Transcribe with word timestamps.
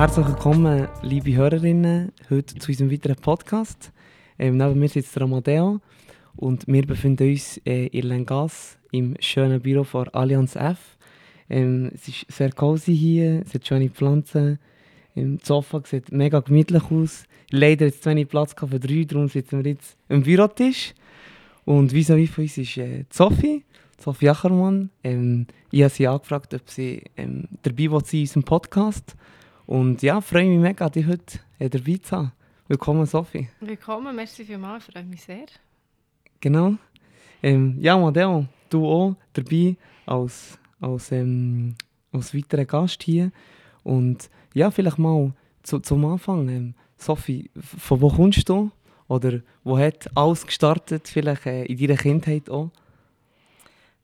Herzlich 0.00 0.28
willkommen, 0.28 0.88
liebe 1.02 1.36
Hörerinnen, 1.36 2.10
heute 2.30 2.54
zu 2.54 2.70
unserem 2.70 2.90
weiteren 2.90 3.16
Podcast. 3.16 3.92
Ähm, 4.38 4.56
neben 4.56 4.78
mir 4.78 4.88
sitzt 4.88 5.14
der 5.14 5.24
Amadeo 5.24 5.78
und 6.36 6.66
wir 6.66 6.86
befinden 6.86 7.28
uns 7.28 7.58
äh, 7.66 7.88
in 7.88 8.06
Lengas 8.06 8.78
im 8.92 9.14
schönen 9.20 9.60
Büro 9.60 9.84
von 9.84 10.08
Allianz 10.08 10.56
F. 10.56 10.96
Ähm, 11.50 11.90
es 11.94 12.08
ist 12.08 12.24
sehr 12.32 12.50
cozy 12.50 12.96
hier, 12.96 13.42
es 13.44 13.52
hat 13.52 13.66
schöne 13.66 13.90
Pflanzen. 13.90 14.58
Im 15.14 15.38
Sofa 15.42 15.82
sieht 15.84 16.10
mega 16.10 16.40
gemütlich 16.40 16.90
aus. 16.90 17.24
Leider 17.50 17.84
es 17.84 18.00
zu 18.00 18.08
wenig 18.08 18.28
Platz 18.28 18.54
für 18.58 18.80
drei, 18.80 19.04
darum 19.04 19.28
sitzen 19.28 19.62
wir 19.62 19.72
jetzt 19.72 19.98
am 20.08 20.22
Bürotisch. 20.22 20.94
Und 21.66 21.92
wie 21.92 22.04
so 22.04 22.16
wie 22.16 22.26
von 22.26 22.44
uns 22.44 22.56
ist 22.56 22.78
äh, 22.78 23.04
Sophie, 23.10 23.64
Sophie 23.98 24.30
Ackermann. 24.30 24.88
Ähm, 25.04 25.46
ich 25.70 25.82
habe 25.82 25.92
sie 25.92 26.08
angefragt, 26.08 26.54
ob 26.54 26.70
sie 26.70 27.02
ähm, 27.18 27.48
dabei 27.60 27.88
sein 27.88 28.00
in 28.12 28.20
unserem 28.20 28.44
Podcast. 28.44 29.14
Und 29.70 30.02
ja, 30.02 30.20
freue 30.20 30.48
mich 30.48 30.58
mega, 30.58 30.88
dich 30.88 31.06
heute 31.06 31.38
äh, 31.60 31.70
dabei 31.70 31.96
zu 31.98 32.16
haben. 32.16 32.32
Willkommen, 32.66 33.06
Sophie. 33.06 33.50
Willkommen, 33.60 34.16
merci 34.16 34.44
vielmals, 34.44 34.86
freue 34.86 35.04
mich 35.04 35.22
sehr. 35.22 35.46
Genau. 36.40 36.74
Ähm, 37.40 37.76
ja, 37.78 37.96
Madeo, 37.96 38.46
du 38.68 38.84
auch 38.84 39.14
dabei 39.32 39.76
als, 40.06 40.58
als, 40.80 41.12
ähm, 41.12 41.76
als 42.10 42.34
weiterer 42.34 42.64
Gast 42.64 43.04
hier. 43.04 43.30
Und 43.84 44.28
ja, 44.54 44.72
vielleicht 44.72 44.98
mal 44.98 45.32
zu, 45.62 45.78
zum 45.78 46.04
Anfang. 46.04 46.48
Ähm, 46.48 46.74
Sophie, 46.96 47.48
von 47.60 48.00
wo 48.00 48.08
kommst 48.08 48.48
du? 48.48 48.72
Oder 49.06 49.38
wo 49.62 49.78
hat 49.78 50.10
alles 50.16 50.44
gestartet, 50.44 51.06
vielleicht 51.06 51.46
äh, 51.46 51.66
in 51.66 51.78
deiner 51.78 51.96
Kindheit 51.96 52.50
auch? 52.50 52.72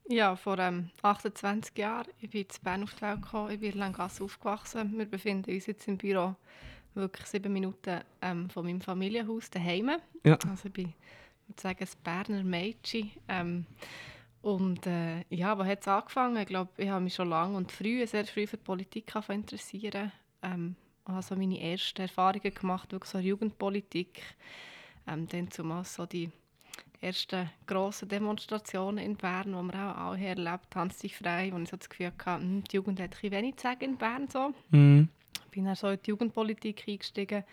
Ja, 0.08 0.36
vor 0.36 0.58
ähm, 0.58 0.90
28 1.02 1.76
Jahren. 1.76 2.06
Ich 2.20 2.30
bin 2.30 2.42
in 2.42 2.48
Bern 2.62 2.82
auf 2.84 2.94
die 2.94 3.02
Welt 3.02 3.22
gekommen, 3.22 3.50
ich 3.50 3.60
bin 3.60 3.72
in 3.72 3.78
Langasse 3.78 4.22
aufgewachsen. 4.22 4.96
Wir 4.96 5.06
befinden 5.06 5.52
uns 5.52 5.66
jetzt 5.66 5.88
im 5.88 5.98
Büro 5.98 6.36
wirklich 6.94 7.26
sieben 7.26 7.52
Minuten 7.52 8.00
ähm, 8.22 8.48
von 8.48 8.64
meinem 8.64 8.80
Familienhaus 8.80 9.50
daheim. 9.50 9.90
Ja. 10.24 10.38
Also 10.48 10.66
ich 10.66 10.72
bin, 10.72 10.94
ich 11.48 11.60
sagen, 11.60 11.84
ein 11.84 12.02
Berner 12.02 12.44
Mädchen. 12.44 13.10
Ähm, 13.28 13.66
und 14.42 14.86
äh, 14.86 15.24
ja, 15.28 15.58
wo 15.58 15.64
hat 15.64 15.80
es 15.80 15.88
angefangen? 15.88 16.36
Ich 16.36 16.46
glaube, 16.46 16.70
ich 16.76 16.88
habe 16.88 17.02
mich 17.02 17.14
schon 17.14 17.28
lange 17.28 17.56
und 17.56 17.72
früh, 17.72 18.06
sehr 18.06 18.24
früh 18.26 18.46
für 18.46 18.56
die 18.56 18.62
Politik 18.62 19.12
interessieren. 19.28 20.12
Ähm, 20.42 20.76
habe 21.04 21.22
so 21.22 21.36
meine 21.36 21.60
ersten 21.60 22.02
Erfahrungen 22.02 22.54
gemacht, 22.54 22.92
wirklich 22.92 23.10
so 23.10 23.18
Jugendpolitik. 23.18 24.22
Ähm, 25.06 25.26
dann 25.28 25.50
zumal 25.50 25.84
so 25.84 26.06
die 26.06 26.30
ersten 27.00 27.50
grossen 27.66 28.08
Demonstrationen 28.08 28.98
in 28.98 29.16
Bern, 29.16 29.46
die 29.46 29.52
man 29.52 29.70
auch 29.70 29.96
alle 29.96 30.26
erlebt, 30.26 30.70
Tanz 30.70 30.98
dich 30.98 31.16
frei, 31.16 31.50
wo 31.52 31.58
ich 31.58 31.68
so 31.68 31.76
das 31.76 31.88
Gefühl 31.88 32.12
hatte, 32.18 32.42
hm, 32.42 32.64
die 32.64 32.76
Jugend 32.76 33.00
hat 33.00 33.16
ein 33.22 33.30
wenig 33.30 33.56
zu 33.56 33.62
sagen 33.64 33.84
in 33.84 33.96
Bern. 33.96 34.28
So. 34.28 34.52
Mhm. 34.70 35.08
Ich 35.44 35.50
bin 35.50 35.64
dann 35.64 35.74
so 35.74 35.88
in 35.88 35.98
die 36.04 36.10
Jugendpolitik 36.10 36.84
eingestiegen, 36.86 37.44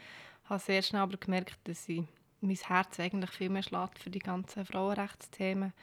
habe 0.46 0.60
sehr 0.60 0.82
schnell 0.82 1.02
aber 1.02 1.18
gemerkt, 1.18 1.60
dass 1.66 1.88
ich 1.88 2.04
mein 2.42 2.56
Herz 2.56 3.00
eigentlich 3.00 3.32
viel 3.32 3.50
mehr 3.50 3.64
schlägt 3.64 4.00
für 4.00 4.10
die 4.10 4.20
ganzen 4.20 4.66
Frauenrechtsthemen. 4.66 5.74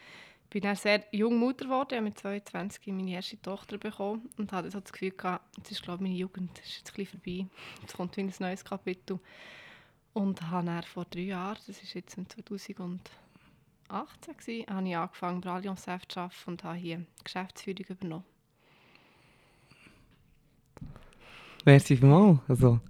Ich 0.44 0.50
bin 0.50 0.62
dann 0.62 0.76
sehr 0.76 1.04
jung 1.12 1.38
Mutter 1.38 1.64
geworden, 1.64 1.88
ich 1.90 1.96
habe 1.96 2.06
mit 2.06 2.18
22 2.18 2.88
meine 2.88 3.12
erste 3.12 3.40
Tochter 3.40 3.78
bekommen 3.78 4.28
und 4.36 4.52
hatte 4.52 4.70
so 4.70 4.80
das 4.80 4.92
Gefühl 4.92 5.12
gehabt, 5.12 5.44
jetzt 5.56 5.70
ist 5.70 5.82
glaube 5.82 6.02
ich, 6.02 6.10
meine 6.10 6.18
Jugend 6.18 6.58
ist 6.58 6.78
jetzt 6.78 6.98
ein 6.98 7.06
vorbei, 7.06 7.46
jetzt 7.80 7.94
kommt 7.94 8.16
wieder 8.16 8.28
ein 8.28 8.34
neues 8.40 8.64
Kapitel. 8.64 9.20
Und 10.12 10.42
habe 10.50 10.66
dann 10.66 10.82
vor 10.82 11.04
drei 11.04 11.20
Jahren, 11.20 11.58
das 11.68 11.80
ist 11.80 11.94
jetzt 11.94 12.18
2018, 13.90 14.36
gewesen, 14.36 14.66
habe 14.70 14.88
ich 14.88 14.96
angefangen 14.96 15.40
bei 15.40 15.50
Allianz 15.50 15.86
F 15.86 16.06
zu 16.06 16.20
arbeiten 16.20 16.34
und 16.46 16.64
habe 16.64 16.78
hier 16.78 17.04
Geschäftsführung 17.24 17.84
übernommen. 17.88 18.24
Merci 21.64 21.96
vielmals. 21.96 22.38
Also, 22.48 22.80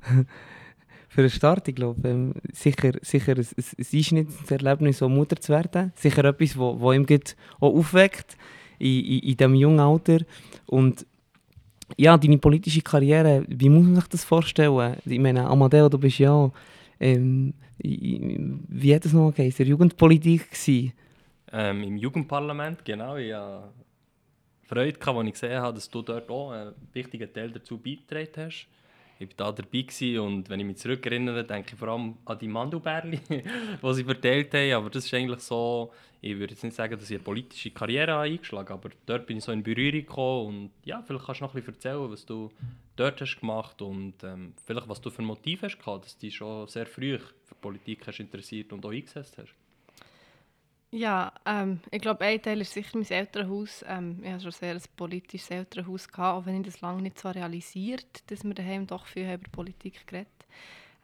für 1.09 1.23
den 1.23 1.31
Start, 1.31 1.67
ich 1.69 1.75
glaube, 1.75 2.07
ähm, 2.09 2.35
sicher, 2.53 2.93
sicher 3.01 3.33
ein, 3.33 3.39
ein, 3.39 3.65
ein 3.79 3.87
Einschnittserlebnis, 3.93 4.99
so 4.99 5.09
Mutter 5.09 5.37
zu 5.37 5.53
werden. 5.53 5.93
Sicher 5.97 6.25
etwas, 6.25 6.57
wo 6.57 6.93
ihm 6.93 7.07
auch 7.61 7.75
aufweckt 7.75 8.37
in, 8.79 9.05
in, 9.05 9.19
in 9.21 9.37
diesem 9.37 9.55
jungen 9.55 9.81
Alter. 9.81 10.19
Und 10.67 11.07
ja, 11.97 12.17
deine 12.17 12.39
politische 12.39 12.83
Karriere, 12.83 13.45
wie 13.49 13.69
muss 13.69 13.85
man 13.85 13.97
sich 13.97 14.09
das 14.09 14.25
vorstellen? 14.25 14.97
Ich 15.05 15.19
meine, 15.19 15.49
Amadeo, 15.49 15.89
du 15.89 15.99
bist 15.99 16.19
ja, 16.19 16.51
ähm, 17.01 17.55
wie 17.79 18.95
hat 18.95 19.05
es 19.07 19.13
noch 19.13 19.33
geheißen, 19.33 19.67
Jugendpolitik 19.67 20.55
Ähm, 21.53 21.83
Im 21.83 21.97
Jugendparlament, 21.97 22.85
genau. 22.85 23.17
Ich 23.17 23.33
hatte 23.33 23.73
Freude, 24.63 24.99
als 25.01 25.27
ich 25.27 25.33
gesehen 25.33 25.61
habe, 25.61 25.75
dass 25.75 25.91
du 25.91 26.03
dort 26.03 26.31
auch 26.31 26.53
einen 26.53 26.75
wichtigen 26.93 27.33
Teil 27.33 27.51
dazu 27.51 27.79
beigetragen 27.79 28.29
hast 28.37 28.69
ich 29.21 29.29
war 29.39 29.53
da 29.53 29.63
dabei 29.63 30.21
und 30.21 30.49
wenn 30.49 30.61
ich 30.61 30.67
mich 30.67 30.79
zurückerinnere, 30.79 31.45
denke 31.45 31.75
ich 31.75 31.79
vor 31.79 31.89
allem 31.89 32.17
an 32.25 32.39
die 32.39 32.49
Mandelbärli, 32.49 33.21
die 33.29 33.95
sie 33.95 34.05
verteilt 34.05 34.55
haben. 34.55 34.73
Aber 34.73 34.89
das 34.89 35.05
ist 35.05 35.13
eigentlich 35.13 35.41
so, 35.41 35.93
ich 36.23 36.39
würde 36.39 36.55
jetzt 36.55 36.65
nicht 36.65 36.75
sagen, 36.75 36.95
dass 36.95 37.11
ich 37.11 37.17
eine 37.17 37.25
politische 37.25 37.71
Karriere 37.71 38.19
eingeschlagen 38.19 38.71
habe, 38.71 38.89
aber 38.89 38.95
dort 39.05 39.27
bin 39.27 39.37
ich 39.37 39.45
so 39.45 39.53
in 39.53 39.63
Berührung 39.63 40.01
gekommen 40.01 40.47
und 40.47 40.71
ja, 40.85 41.03
vielleicht 41.03 41.27
kannst 41.27 41.43
du 41.43 41.45
noch 41.45 41.55
ein 41.55 41.61
bisschen 41.61 41.75
erzählen, 41.75 42.11
was 42.11 42.25
du 42.25 42.51
dort 42.97 43.21
hast 43.21 43.39
gemacht 43.39 43.83
und 43.83 44.15
ähm, 44.25 44.55
vielleicht 44.65 44.89
was 44.89 45.03
du 45.03 45.11
für 45.11 45.23
Motive 45.23 45.67
hast 45.67 45.79
gehabt, 45.79 46.07
dass 46.07 46.17
du 46.17 46.27
dich 46.27 46.37
schon 46.37 46.67
sehr 46.69 46.87
früh 46.87 47.19
für 47.19 47.55
Politik 47.61 48.07
hast 48.07 48.21
interessiert 48.21 48.73
und 48.73 48.85
auch 48.87 48.91
eingesetzt 48.91 49.37
hast. 49.37 49.55
Ja, 50.93 51.33
ähm, 51.47 51.81
ich 51.93 52.01
glaube, 52.01 52.25
ein 52.25 52.43
Teil 52.43 52.61
ist 52.61 52.73
sicher 52.73 52.99
mein 52.99 53.09
Elternhaus. 53.09 53.85
Ähm, 53.87 54.19
ich 54.23 54.31
hatte 54.31 54.43
schon 54.43 54.53
sehr 54.53 54.75
ein 54.75 54.83
politisches 54.97 55.51
Elternhaus, 55.51 56.09
gehabt, 56.09 56.37
auch 56.37 56.47
wenn 56.47 56.61
ich 56.61 56.67
das 56.67 56.81
lange 56.81 57.03
nicht 57.03 57.19
so 57.19 57.29
realisiert 57.29 58.29
dass 58.31 58.43
wir 58.43 58.55
daheim 58.55 58.87
doch 58.87 59.07
viel 59.07 59.33
über 59.33 59.49
Politik 59.53 60.05
geredet 60.07 60.29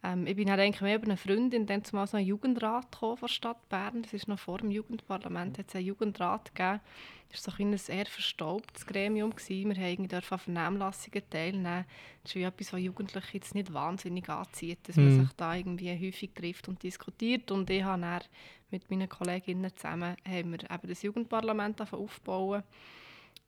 ähm, 0.03 0.27
Ich 0.27 0.35
bin 0.35 0.49
dann 0.49 0.59
eigentlich 0.59 0.81
mehr 0.81 0.97
über 0.97 1.07
eine 1.07 1.17
Freundin, 1.17 1.67
dann 1.67 1.85
zumal 1.85 2.09
so 2.09 2.17
einen 2.17 2.27
Jugendrat 2.27 2.97
von 2.97 3.17
der 3.21 3.29
Stadt 3.29 3.69
Bern. 3.69 4.03
Das 4.03 4.13
ist 4.13 4.27
noch 4.27 4.41
vor 4.41 4.59
dem 4.59 4.73
Jugendparlament, 4.73 5.57
hat 5.57 5.69
es 5.69 5.77
einen 5.77 5.87
Jugendrat 5.87 6.53
gegeben. 6.53 6.81
Das 7.31 7.47
war 7.47 7.55
so 7.55 7.63
ein 7.63 7.77
sehr 7.77 8.07
verstaubtes 8.07 8.87
Gremium. 8.87 9.35
Gewesen. 9.35 9.75
Wir 9.75 9.83
haben 9.83 10.11
an 10.11 10.23
Vernehmlassungen 10.23 11.23
teilnehmen. 11.29 11.85
Das 12.23 12.33
ist 12.33 12.37
wie 12.37 12.43
etwas, 12.43 12.73
was 12.73 12.81
Jugendliche 12.81 13.35
jetzt 13.35 13.55
nicht 13.55 13.73
wahnsinnig 13.73 14.29
anzieht, 14.29 14.79
dass 14.85 14.97
man 14.97 15.17
mhm. 15.17 15.21
sich 15.23 15.33
da 15.37 15.55
irgendwie 15.55 16.07
häufig 16.07 16.31
trifft 16.35 16.69
und 16.69 16.83
diskutiert. 16.83 17.51
Und 17.51 17.69
ich 17.71 17.83
habe 17.83 18.01
dann 18.01 18.23
mit 18.71 18.91
meinen 18.91 19.09
Kolleginnen 19.09 19.75
zusammen 19.75 20.17
haben 20.27 20.53
wir 20.53 20.71
eben 20.71 20.89
das 20.89 21.03
Jugendparlament 21.03 21.81
aufbauen. 21.93 22.63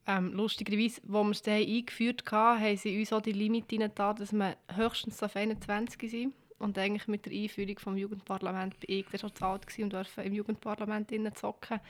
Ähm, 0.07 0.33
lustigerweise, 0.33 1.03
als 1.03 1.13
wir 1.13 1.31
es 1.31 1.43
dann 1.43 1.61
eingeführt 1.61 2.25
haben, 2.33 2.61
haben 2.61 2.77
sie 2.77 2.99
uns 2.99 3.13
auch 3.13 3.21
die 3.21 3.33
Limite 3.33 3.89
da, 3.91 4.15
dass 4.15 4.33
wir 4.33 4.57
höchstens 4.75 5.23
auf 5.23 5.37
21 5.37 6.11
sind. 6.11 6.35
Und 6.59 6.77
eigentlich 6.79 7.07
mit 7.07 7.27
der 7.27 7.33
Einführung 7.33 7.75
des 7.75 8.01
Jugendparlaments 8.01 8.79
bin 8.79 8.99
ich 8.99 9.07
dann 9.07 9.21
schon 9.21 9.35
zu 9.35 9.45
alt 9.45 9.79
und 9.79 9.93
durfte 9.93 10.23
im 10.23 10.33
Jugendparlament 10.33 11.13
zocken 11.37 11.81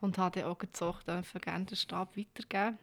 und 0.00 0.18
habe 0.18 0.40
dann 0.40 0.50
auch 0.50 0.58
gerne 1.40 1.64
den 1.66 1.76
Stab 1.76 2.16
weitergeben. 2.16 2.78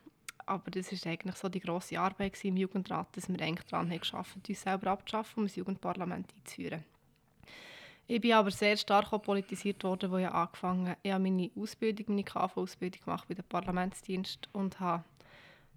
Aber 0.46 0.70
das 0.70 0.92
war 0.92 1.12
eigentlich 1.12 1.36
so 1.36 1.50
die 1.50 1.60
grosse 1.60 2.00
Arbeit 2.00 2.44
im 2.46 2.58
Jugendrat, 2.58 3.08
dass 3.18 3.28
wir 3.28 3.42
eigentlich 3.42 3.66
daran 3.66 3.90
haben 3.90 4.00
geschafft, 4.00 4.38
uns 4.48 4.62
selber 4.62 4.92
abzuschaffen 4.92 5.42
und 5.42 5.50
das 5.50 5.56
Jugendparlament 5.56 6.28
einzuführen. 6.38 6.84
Ich 8.08 8.22
bin 8.22 8.34
aber 8.34 8.52
sehr 8.52 8.78
stark 8.78 9.10
politisiert 9.24 9.84
worden, 9.84 10.12
wo 10.12 10.18
ich 10.18 10.28
angefangen 10.28 10.90
habe. 10.90 11.00
Ich 11.02 11.12
habe 11.12 11.24
meine 11.24 11.50
Ausbildung, 11.56 12.06
meine 12.10 12.24
KV-Ausbildung 12.24 13.04
gemacht 13.04 13.28
bei 13.28 13.34
dem 13.34 13.46
Parlamentsdienst 13.46 14.48
und 14.54 14.80
habe 14.80 15.04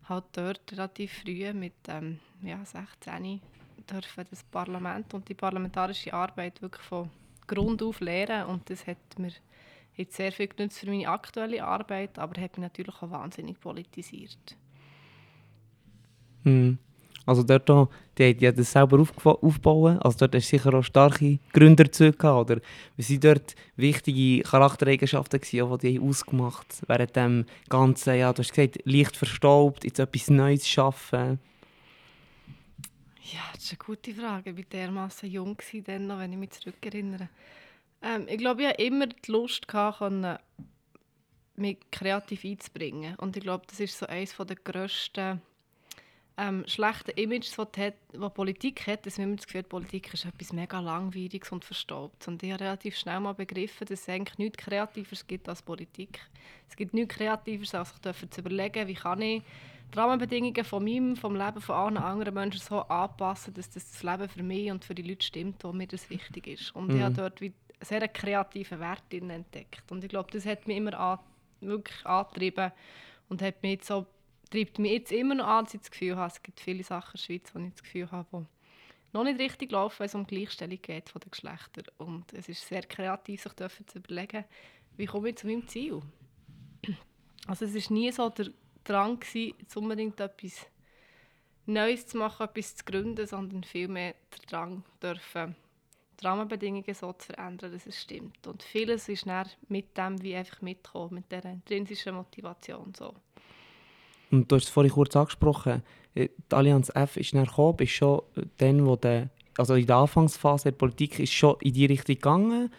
halt 0.08 0.24
dort 0.32 0.72
relativ 0.72 1.22
früh 1.22 1.52
mit 1.54 1.74
ähm, 1.88 2.18
ja, 2.42 2.62
16 2.64 3.40
dürfen 3.90 4.24
das 4.28 4.44
Parlament 4.44 5.14
und 5.14 5.28
die 5.28 5.34
parlamentarische 5.34 6.12
Arbeit 6.12 6.60
wirklich 6.60 6.84
von 6.84 7.10
Grund 7.46 7.82
auf 7.82 8.00
lernen 8.00 8.46
und 8.46 8.68
das 8.68 8.86
hat 8.86 8.98
mir 9.18 9.32
jetzt 9.94 10.16
sehr 10.16 10.30
viel 10.30 10.48
genutzt 10.48 10.78
für 10.78 10.86
meine 10.86 11.08
aktuelle 11.08 11.64
Arbeit, 11.64 12.18
aber 12.18 12.40
hat 12.40 12.58
mich 12.58 12.62
natürlich 12.62 12.94
auch 13.02 13.10
wahnsinnig 13.10 13.58
politisiert. 13.58 14.56
Hm. 16.44 16.78
Also 17.28 17.42
dort, 17.42 17.68
auch, 17.68 17.90
die 18.16 18.24
haben 18.24 18.56
das 18.56 18.72
selber 18.72 18.98
aufgebaut, 18.98 19.98
also 20.02 20.16
dort 20.20 20.34
hast 20.34 20.50
du 20.50 20.56
sicher 20.56 20.72
auch 20.72 20.82
starke 20.82 21.38
Gründer 21.52 21.84
gehabt, 21.84 22.24
oder? 22.24 22.62
Was 22.96 23.08
sind 23.08 23.22
dort 23.22 23.54
wichtige 23.76 24.42
Charaktereigenschaften 24.44 25.38
gewesen, 25.38 25.78
die 25.78 25.92
die 25.92 26.00
ausgemacht 26.00 26.82
während 26.86 27.14
dem 27.14 27.44
Ganzen, 27.68 28.14
ja, 28.14 28.32
du 28.32 28.40
hast 28.40 28.54
gesagt, 28.54 28.78
leicht 28.84 29.14
verstaubt, 29.14 29.84
jetzt 29.84 29.98
etwas 29.98 30.30
Neues 30.30 30.66
schaffen? 30.66 31.38
Ja, 33.30 33.40
das 33.52 33.64
ist 33.64 33.72
eine 33.72 33.78
gute 33.84 34.14
Frage. 34.14 34.48
Ich 34.48 34.56
war 34.56 34.64
dermaßen 34.72 35.30
jung, 35.30 35.58
dann 35.84 36.08
wenn 36.18 36.32
ich 36.32 36.38
mich 36.38 36.50
zurückerinnere. 36.52 37.28
Ähm, 38.00 38.24
ich 38.26 38.38
glaube, 38.38 38.62
ich 38.62 38.68
hatte 38.68 38.82
immer 38.82 39.06
die 39.06 39.30
Lust, 39.30 39.68
gehabt, 39.68 40.40
mich 41.56 41.76
kreativ 41.90 42.42
einzubringen. 42.46 43.16
Und 43.16 43.36
ich 43.36 43.42
glaube, 43.42 43.66
das 43.68 43.80
ist 43.80 43.98
so 43.98 44.06
eines 44.06 44.34
der 44.34 44.56
grössten 44.56 45.42
ähm, 46.38 46.64
schlechten 46.68 47.10
Images, 47.16 47.56
das 47.56 47.66
die, 47.72 47.92
die 48.12 48.28
Politik 48.30 48.86
hat, 48.86 49.04
dass 49.04 49.18
man 49.18 49.36
das 49.36 49.46
Gefühl 49.46 49.64
Politik 49.64 50.14
ist 50.14 50.24
etwas 50.24 50.52
mega 50.52 50.78
Langweiliges 50.78 51.50
und 51.50 51.64
Verstaubt. 51.64 52.28
Und 52.28 52.42
ich 52.42 52.52
habe 52.52 52.64
relativ 52.64 52.96
schnell 52.96 53.18
mal 53.18 53.34
begriffen, 53.34 53.86
dass 53.86 54.02
es 54.02 54.08
eigentlich 54.08 54.38
nichts 54.38 54.58
Kreativeres 54.58 55.26
gibt 55.26 55.48
als 55.48 55.62
Politik. 55.62 56.20
Es 56.68 56.76
gibt 56.76 56.94
nichts 56.94 57.16
Kreativeres, 57.16 57.74
als 57.74 57.90
sich 57.90 58.30
zu 58.30 58.40
überlegen, 58.40 58.86
wie 58.86 58.94
kann 58.94 59.20
ich 59.20 59.42
die 59.92 59.98
Rahmenbedingungen 59.98 60.64
von 60.64 60.84
meinem, 60.84 61.16
vom 61.16 61.34
Leben 61.34 61.60
von 61.60 61.74
allen 61.74 61.96
anderen 61.96 62.34
Menschen 62.34 62.60
so 62.60 62.82
anpassen, 62.82 63.54
dass 63.54 63.70
das, 63.70 63.90
das 63.90 64.02
Leben 64.02 64.28
für 64.28 64.42
mich 64.42 64.70
und 64.70 64.84
für 64.84 64.94
die 64.94 65.02
Leute 65.02 65.26
stimmt, 65.26 65.64
wo 65.64 65.72
mir 65.72 65.86
das 65.88 66.08
wichtig 66.08 66.46
ist. 66.46 66.74
Und 66.74 66.88
mhm. 66.88 66.96
ich 66.96 67.02
habe 67.02 67.14
dort 67.14 67.40
wie 67.40 67.52
sehr 67.80 68.02
einen 68.02 68.12
kreativen 68.12 68.78
Wert 68.78 69.02
entdeckt. 69.12 69.90
Und 69.90 70.04
ich 70.04 70.10
glaube, 70.10 70.30
das 70.30 70.46
hat 70.46 70.68
mich 70.68 70.76
immer 70.76 70.98
an, 70.98 71.18
wirklich 71.60 72.06
angetrieben 72.06 72.70
und 73.28 73.42
hat 73.42 73.62
mich 73.62 73.82
so, 73.84 74.06
treibt 74.50 74.78
mich 74.78 74.92
jetzt 74.92 75.12
immer 75.12 75.34
noch 75.34 75.46
an, 75.46 75.64
dass 75.64 75.74
ich 75.74 75.80
das 75.80 75.90
Gefühl 75.90 76.16
habe, 76.16 76.32
es 76.32 76.42
gibt 76.42 76.60
viele 76.60 76.84
Sachen 76.84 77.14
in 77.14 77.18
der 77.18 77.18
Schweiz, 77.18 77.54
wo 77.54 77.58
ich 77.58 77.72
das 77.72 77.82
Gefühl 77.82 78.10
habe, 78.10 78.28
wo 78.30 78.46
noch 79.12 79.24
nicht 79.24 79.40
richtig 79.40 79.72
laufen, 79.72 80.00
wenn 80.00 80.06
es 80.06 80.14
um 80.14 80.26
Gleichstellung 80.26 80.80
geht 80.80 81.08
von 81.08 81.20
den 81.20 81.30
Geschlechtern. 81.30 81.84
Und 81.96 82.32
es 82.32 82.48
ist 82.48 82.66
sehr 82.66 82.82
kreativ, 82.82 83.42
sich 83.42 83.52
zu 83.54 83.98
überlegen, 83.98 84.44
wie 84.96 85.06
komme 85.06 85.30
ich 85.30 85.36
zu 85.36 85.46
meinem 85.46 85.66
Ziel. 85.66 86.02
Also 87.46 87.64
es 87.64 87.74
war 87.74 87.96
nie 87.96 88.12
so 88.12 88.28
der 88.28 88.50
Drang, 88.84 89.18
gewesen, 89.20 89.54
unbedingt 89.74 90.20
etwas 90.20 90.66
Neues 91.66 92.06
zu 92.06 92.18
machen, 92.18 92.46
etwas 92.46 92.76
zu 92.76 92.84
gründen, 92.84 93.26
sondern 93.26 93.64
vielmehr 93.64 94.14
der 94.32 94.46
Drang, 94.46 94.84
dürfen, 95.02 95.54
die 96.20 96.26
Rahmenbedingungen 96.26 96.94
so 96.94 97.12
zu 97.12 97.26
verändern, 97.26 97.72
dass 97.72 97.86
es 97.86 98.00
stimmt. 98.00 98.46
Und 98.46 98.62
vieles 98.62 99.08
ist 99.08 99.26
dann 99.26 99.48
mit 99.68 99.96
dem 99.96 100.20
wie 100.22 100.34
einfach 100.34 100.62
mitgekommen, 100.62 101.16
mit 101.16 101.30
dieser 101.30 101.50
intrinsischen 101.50 102.14
Motivation. 102.14 102.92
So. 102.94 103.14
Und 104.30 104.50
du 104.50 104.56
hast 104.56 104.64
es 104.64 104.70
vorhin 104.70 104.92
kurz 104.92 105.16
angesprochen, 105.16 105.82
äh, 106.14 106.28
die 106.50 106.54
Allianz 106.54 106.90
F 106.94 107.16
ist 107.16 107.34
dann 107.34 107.44
gekommen, 107.44 107.76
bist 107.76 107.92
schon 107.92 108.22
dann, 108.58 108.86
wo 108.86 108.96
der, 108.96 109.30
also 109.56 109.74
in 109.74 109.86
der 109.86 109.96
Anfangsphase 109.96 110.64
der 110.64 110.78
Politik 110.78 111.18
ist 111.18 111.32
schon 111.32 111.56
in 111.60 111.72
die 111.72 111.86
Richtung 111.86 112.14
gegangen 112.14 112.70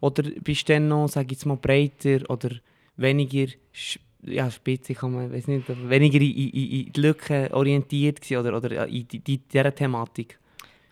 oder 0.00 0.22
bist 0.22 0.68
du 0.68 0.74
dann 0.74 0.88
noch, 0.88 1.08
sage 1.08 1.26
ich 1.26 1.32
jetzt 1.32 1.46
mal, 1.46 1.56
breiter 1.56 2.28
oder 2.28 2.50
weniger 2.96 3.52
ja, 4.22 4.50
Spitze 4.50 4.94
kann 4.94 5.12
man, 5.12 5.32
weiß 5.32 5.46
nicht, 5.46 5.68
weniger 5.88 6.20
in, 6.20 6.32
in, 6.32 6.50
in 6.50 6.92
die 6.92 7.00
Lücken 7.00 7.52
orientiert 7.52 8.20
oder, 8.32 8.56
oder 8.56 8.86
in, 8.88 9.06
in, 9.12 9.22
in 9.26 9.42
dieser 9.52 9.74
Thematik? 9.74 10.38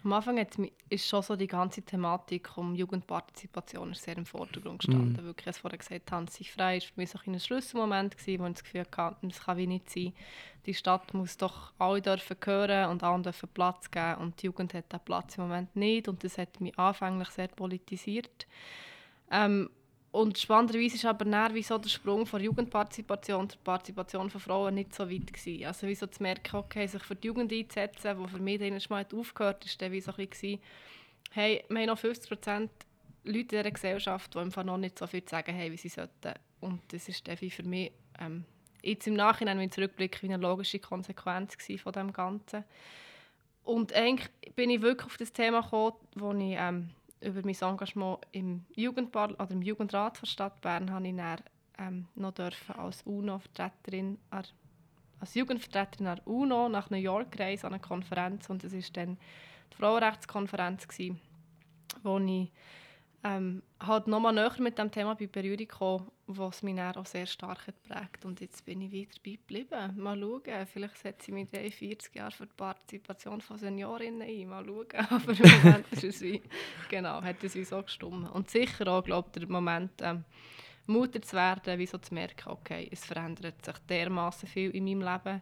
Am 0.04 0.12
Anfang 0.12 0.46
ist 0.90 1.08
schon 1.08 1.22
so 1.22 1.34
die 1.34 1.46
ganze 1.46 1.80
Thematik 1.80 2.58
um 2.58 2.74
Jugendpartizipation 2.74 3.94
sehr 3.94 4.18
im 4.18 4.26
Vordergrund 4.26 4.80
gestanden. 4.80 5.14
Mm. 5.14 5.24
Wirklich, 5.24 5.46
als 5.46 5.58
vorher 5.58 5.78
gesagt 5.78 6.12
habe, 6.12 6.30
sich 6.30 6.52
frei 6.52 6.74
war 6.74 6.80
für 6.82 6.92
mich 6.96 7.10
so 7.10 7.18
ein 7.26 7.40
Schlüsselmoment, 7.40 8.18
gewesen, 8.18 8.42
wo 8.42 8.46
ich 8.46 8.52
das 8.52 8.64
Gefühl 8.64 8.84
hatte, 8.96 9.16
das 9.22 9.40
kann 9.40 9.56
wie 9.56 9.66
nicht 9.66 9.88
sein. 9.88 10.12
Die 10.66 10.74
Stadt 10.74 11.14
muss 11.14 11.38
doch 11.38 11.72
alle 11.78 12.02
dürfen 12.02 12.36
hören 12.44 12.90
und 12.90 13.02
allen 13.02 13.22
dürfen 13.22 13.48
Platz 13.54 13.90
geben 13.90 14.16
und 14.16 14.42
die 14.42 14.46
Jugend 14.46 14.74
hat 14.74 14.92
diesen 14.92 15.04
Platz 15.06 15.38
im 15.38 15.44
Moment 15.44 15.74
nicht 15.74 16.06
und 16.06 16.22
das 16.22 16.36
hat 16.36 16.60
mich 16.60 16.78
anfänglich 16.78 17.30
sehr 17.30 17.48
politisiert. 17.48 18.46
Ähm, 19.30 19.70
und 20.14 20.38
spannenderweise 20.38 20.94
ist 20.94 21.04
aber 21.06 21.24
näher 21.24 21.52
wie 21.54 21.62
so 21.64 21.76
der 21.76 21.88
Sprung 21.88 22.24
von 22.24 22.40
Jugendpartizipation 22.40 23.50
zur 23.50 23.60
Partizipation 23.62 24.30
von 24.30 24.40
Frauen 24.40 24.76
nicht 24.76 24.94
so 24.94 25.10
weit 25.10 25.32
gewesen. 25.32 25.66
Also 25.66 25.88
wie 25.88 25.96
so 25.96 26.06
zu 26.06 26.22
merken, 26.22 26.54
okay, 26.54 26.86
sich 26.86 27.02
für 27.02 27.16
die 27.16 27.26
Jugend 27.26 27.52
einzusetzen, 27.52 28.16
wo 28.16 28.28
für 28.28 28.38
mich 28.38 28.60
dann 28.60 28.80
mal 28.90 29.04
aufgehört 29.12 29.64
ist, 29.64 29.82
dann 29.82 29.90
wie 29.90 30.00
so 30.00 30.12
ein 30.16 30.28
bisschen, 30.28 30.60
hey, 31.32 31.64
wir 31.68 31.80
haben 31.80 31.86
noch 31.86 31.98
50 31.98 32.28
Prozent 32.28 32.70
Leute 33.24 33.40
in 33.40 33.48
dieser 33.48 33.70
Gesellschaft, 33.72 34.32
die 34.32 34.38
einfach 34.38 34.62
noch 34.62 34.78
nicht 34.78 35.00
so 35.00 35.08
viel 35.08 35.24
zu 35.24 35.30
sagen 35.30 35.52
haben, 35.52 35.72
wie 35.72 35.76
sie 35.76 35.88
sollten. 35.88 36.34
Und 36.60 36.80
das 36.92 37.08
ist 37.08 37.26
dann 37.26 37.36
für 37.36 37.64
mich 37.64 37.90
ähm, 38.20 38.44
jetzt 38.84 39.08
im 39.08 39.14
Nachhinein, 39.14 39.58
wenn 39.58 39.64
ich 39.64 39.72
zurückblicke, 39.72 40.22
wie 40.22 40.32
eine 40.32 40.40
logische 40.40 40.78
Konsequenz 40.78 41.56
von 41.82 41.92
dem 41.92 42.12
Ganzen. 42.12 42.62
Und 43.64 43.92
eigentlich 43.92 44.30
bin 44.54 44.70
ich 44.70 44.80
wirklich 44.80 45.06
auf 45.06 45.16
das 45.16 45.32
Thema 45.32 45.62
gekommen, 45.62 45.96
wo 46.14 46.32
ich 46.34 46.56
ähm, 46.56 46.90
über 47.20 47.40
mein 47.44 47.54
Engagement 47.54 48.18
im, 48.32 48.64
Jugendbar 48.74 49.30
oder 49.30 49.50
im 49.50 49.62
Jugendrat 49.62 50.20
der 50.20 50.26
Stadt 50.26 50.60
Bern 50.60 50.90
habe 50.90 51.08
ich 51.08 51.16
dann, 51.16 51.40
ähm, 51.78 52.06
noch 52.14 52.32
dürfen 52.32 52.74
als 52.76 53.02
UNO-Vertreterin 53.02 54.18
als 55.24 55.34
Jugendvertreterin 55.34 56.06
an 56.06 56.20
UNO 56.26 56.68
nach 56.68 56.90
New 56.90 56.98
York 56.98 57.38
reisen 57.38 57.66
an 57.66 57.72
eine 57.72 57.80
Konferenz. 57.80 58.50
Und 58.50 58.62
es 58.62 58.72
war 58.74 58.82
dann 58.92 59.16
die 59.72 59.76
Frauenrechtskonferenz 59.76 60.86
gewesen, 60.86 61.20
wo 62.02 62.18
ich 62.18 62.52
ähm, 63.24 63.62
halt 63.80 64.06
nochmal 64.06 64.34
näher 64.34 64.52
mit 64.58 64.78
dem 64.78 64.90
Thema 64.90 65.14
bei 65.14 65.26
Berührung 65.26 65.66
kam, 65.66 66.10
was 66.26 66.62
mich 66.62 66.76
dann 66.76 66.94
auch 66.94 67.06
sehr 67.06 67.24
stark 67.24 67.64
geprägt 67.64 68.24
Und 68.24 68.40
jetzt 68.40 68.64
bin 68.66 68.82
ich 68.82 68.92
wieder 68.92 69.10
dabei 69.16 69.36
geblieben. 69.36 69.96
Mal 69.96 70.20
schauen, 70.20 70.66
vielleicht 70.66 70.98
setze 70.98 71.30
ich 71.30 71.34
mich 71.34 71.52
in 71.52 71.72
40 71.72 72.14
Jahre 72.14 72.30
für 72.30 72.46
die 72.46 72.52
Partizipation 72.54 73.40
von 73.40 73.56
Seniorinnen 73.56 74.22
ein. 74.22 74.48
Mal 74.48 74.66
schauen. 74.66 74.86
Aber 75.10 75.32
im 75.32 75.62
Moment 75.62 75.92
ist 75.92 76.04
es 76.04 76.20
wie, 76.20 76.42
genau, 76.90 77.22
hat 77.22 77.42
es 77.42 77.54
wie 77.54 77.64
so 77.64 77.82
gestimmt. 77.82 78.30
Und 78.30 78.50
sicher 78.50 78.86
auch, 78.88 79.02
glaube 79.02 79.28
ich, 79.32 79.40
der 79.40 79.50
Moment, 79.50 79.92
ähm, 80.02 80.24
Mutter 80.86 81.22
zu 81.22 81.34
werden, 81.34 81.78
wie 81.78 81.86
so 81.86 81.96
zu 81.96 82.12
merken, 82.12 82.50
okay, 82.50 82.88
es 82.92 83.06
verändert 83.06 83.64
sich 83.64 83.78
dermaßen 83.88 84.46
viel 84.46 84.70
in 84.70 84.84
meinem 84.84 85.00
Leben. 85.00 85.40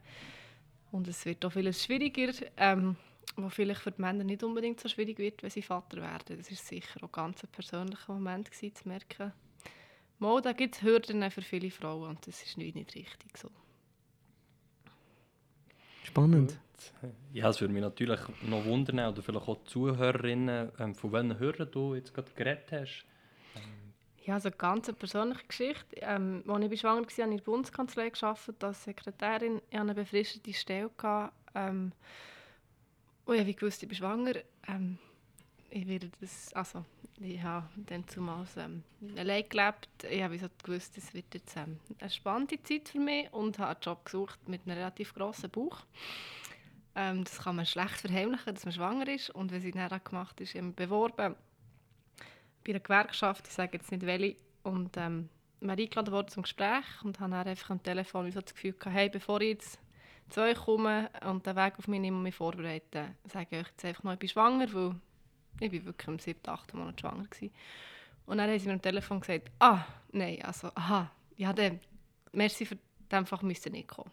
Und 0.92 1.08
es 1.08 1.24
wird 1.24 1.44
auch 1.44 1.52
vieles 1.52 1.82
schwieriger. 1.82 2.32
Ähm, 2.56 2.96
was 3.36 3.54
vielleicht 3.54 3.80
für 3.80 3.92
die 3.92 4.00
Männer 4.00 4.24
nicht 4.24 4.42
unbedingt 4.42 4.80
so 4.80 4.88
schwierig 4.88 5.18
wird, 5.18 5.42
wenn 5.42 5.50
sie 5.50 5.62
Vater 5.62 5.98
werden. 5.98 6.36
Das 6.36 6.50
ist 6.50 6.66
sicher 6.66 7.02
auch 7.02 7.12
ganz 7.12 7.42
ein 7.42 7.50
persönlicher 7.50 8.12
Moment 8.12 8.50
gewesen, 8.50 8.74
zu 8.74 8.88
merken, 8.88 9.32
mal, 10.18 10.40
da 10.40 10.52
gibt 10.52 10.76
es 10.76 10.82
Hürden 10.82 11.30
für 11.30 11.42
viele 11.42 11.70
Frauen 11.70 12.10
und 12.10 12.26
das 12.26 12.42
ist 12.42 12.56
nicht, 12.56 12.74
nicht 12.74 12.94
richtig 12.94 13.36
so. 13.36 13.50
Spannend. 16.04 16.58
Ja, 17.32 17.48
es 17.48 17.60
würde 17.60 17.72
mich 17.72 17.82
natürlich 17.82 18.20
noch 18.42 18.64
wundern, 18.64 19.12
oder 19.12 19.22
vielleicht 19.22 19.48
auch 19.48 19.56
die 19.58 19.70
Zuhörerinnen, 19.70 20.72
ähm, 20.78 20.94
von 20.94 21.12
welchen 21.12 21.38
Hürden 21.38 21.70
du 21.70 21.94
jetzt 21.94 22.12
gerade 22.12 22.30
geredet 22.34 22.72
hast. 22.72 23.06
Ja, 24.24 24.34
also 24.34 24.48
eine 24.48 24.56
ganz 24.56 24.92
persönliche 24.92 25.46
Geschichte. 25.46 25.96
Ähm, 25.96 26.44
als 26.46 26.72
ich 26.72 26.80
schwanger 26.80 27.00
war, 27.00 27.02
habe 27.02 27.12
ich 27.12 27.18
in 27.18 27.36
der 27.36 27.44
Bundeskanzlei 27.44 28.10
gearbeitet 28.10 28.62
als 28.62 28.84
Sekretärin. 28.84 29.56
Ich 29.68 29.78
hatte 29.78 29.80
eine 29.80 29.94
befristete 29.94 30.52
Stelle. 30.52 30.90
Gehabt, 30.96 31.34
ähm, 31.54 31.92
und 33.24 33.48
ich 33.48 33.62
wusste, 33.62 33.86
ich 33.86 33.88
bin 33.88 33.98
schwanger. 33.98 34.34
Ähm, 34.68 34.98
ich 35.70 35.86
werde 35.86 36.10
das, 36.20 36.52
also 36.52 36.84
ich 37.20 37.42
habe 37.42 37.66
dann 37.76 38.06
zumals 38.08 38.56
ähm, 38.56 38.82
allein 39.16 39.48
gelebt. 39.48 39.88
Ich 40.08 40.22
habe 40.22 40.38
gewusst, 40.62 40.98
es 40.98 41.14
wird 41.14 41.32
jetzt 41.34 41.56
ähm, 41.56 41.78
eine 41.98 42.10
spannende 42.10 42.62
Zeit 42.62 42.88
für 42.88 42.98
mich 42.98 43.32
und 43.32 43.58
habe 43.58 43.70
einen 43.70 43.80
Job 43.80 44.04
gesucht 44.04 44.48
mit 44.48 44.62
einem 44.66 44.76
relativ 44.76 45.14
grossen 45.14 45.50
Bauch. 45.50 45.84
Ähm, 46.94 47.24
das 47.24 47.38
kann 47.38 47.56
man 47.56 47.66
schlecht 47.66 48.00
verheimlichen, 48.00 48.54
dass 48.54 48.64
man 48.64 48.74
schwanger 48.74 49.08
ist. 49.08 49.30
Und 49.30 49.52
wenn 49.52 49.60
sie 49.60 49.70
dann 49.70 50.00
gemacht 50.04 50.40
ist, 50.40 50.54
eben 50.54 50.74
beworben 50.74 51.36
bei 52.64 52.70
einer 52.70 52.80
Gewerkschaft, 52.80 53.46
ich 53.48 53.54
sage 53.54 53.78
jetzt 53.78 53.90
nicht 53.90 54.04
welche, 54.04 54.36
und 54.62 54.96
ähm, 54.96 55.28
mir 55.60 55.72
eingeladen 55.72 56.28
zum 56.28 56.42
Gespräch 56.42 56.84
und 57.02 57.18
habe 57.20 57.32
dann 57.32 57.46
einfach 57.46 57.70
am 57.70 57.82
Telefon 57.82 58.30
so 58.30 58.40
das 58.40 58.54
Gefühl 58.54 58.72
gehabt, 58.72 58.94
hey, 58.94 59.08
bevor 59.08 59.40
ich 59.40 59.48
jetzt 59.48 59.78
zu 60.28 60.40
euch 60.40 60.56
komme 60.56 61.10
und 61.26 61.46
den 61.46 61.56
Weg 61.56 61.74
auf 61.78 61.88
mich 61.88 62.00
nehme 62.00 62.16
und 62.16 62.22
mich 62.22 62.34
vorbereite, 62.34 63.14
sage 63.24 63.48
ich 63.50 63.66
jetzt 63.66 63.84
einfach 63.84 64.04
noch, 64.04 64.12
ich 64.12 64.18
bin 64.18 64.28
schwanger, 64.28 64.72
weil 64.72 64.94
ich 65.60 65.72
war 65.72 65.84
wirklich 65.86 66.08
im 66.08 66.18
7., 66.18 66.40
8. 66.46 66.74
Monat 66.74 67.00
schwanger. 67.00 67.24
Gewesen. 67.24 67.52
Und 68.26 68.38
dann 68.38 68.50
haben 68.50 68.58
sie 68.58 68.66
mir 68.66 68.74
am 68.74 68.82
Telefon 68.82 69.20
gesagt, 69.20 69.50
ah, 69.58 69.84
nein, 70.12 70.42
also, 70.42 70.68
aha, 70.74 71.10
ja, 71.36 71.52
dann, 71.52 71.80
merci 72.32 72.64
für 72.64 72.78
einfach 73.10 73.42
müssen 73.42 73.72
nicht 73.72 73.88
kommen. 73.88 74.10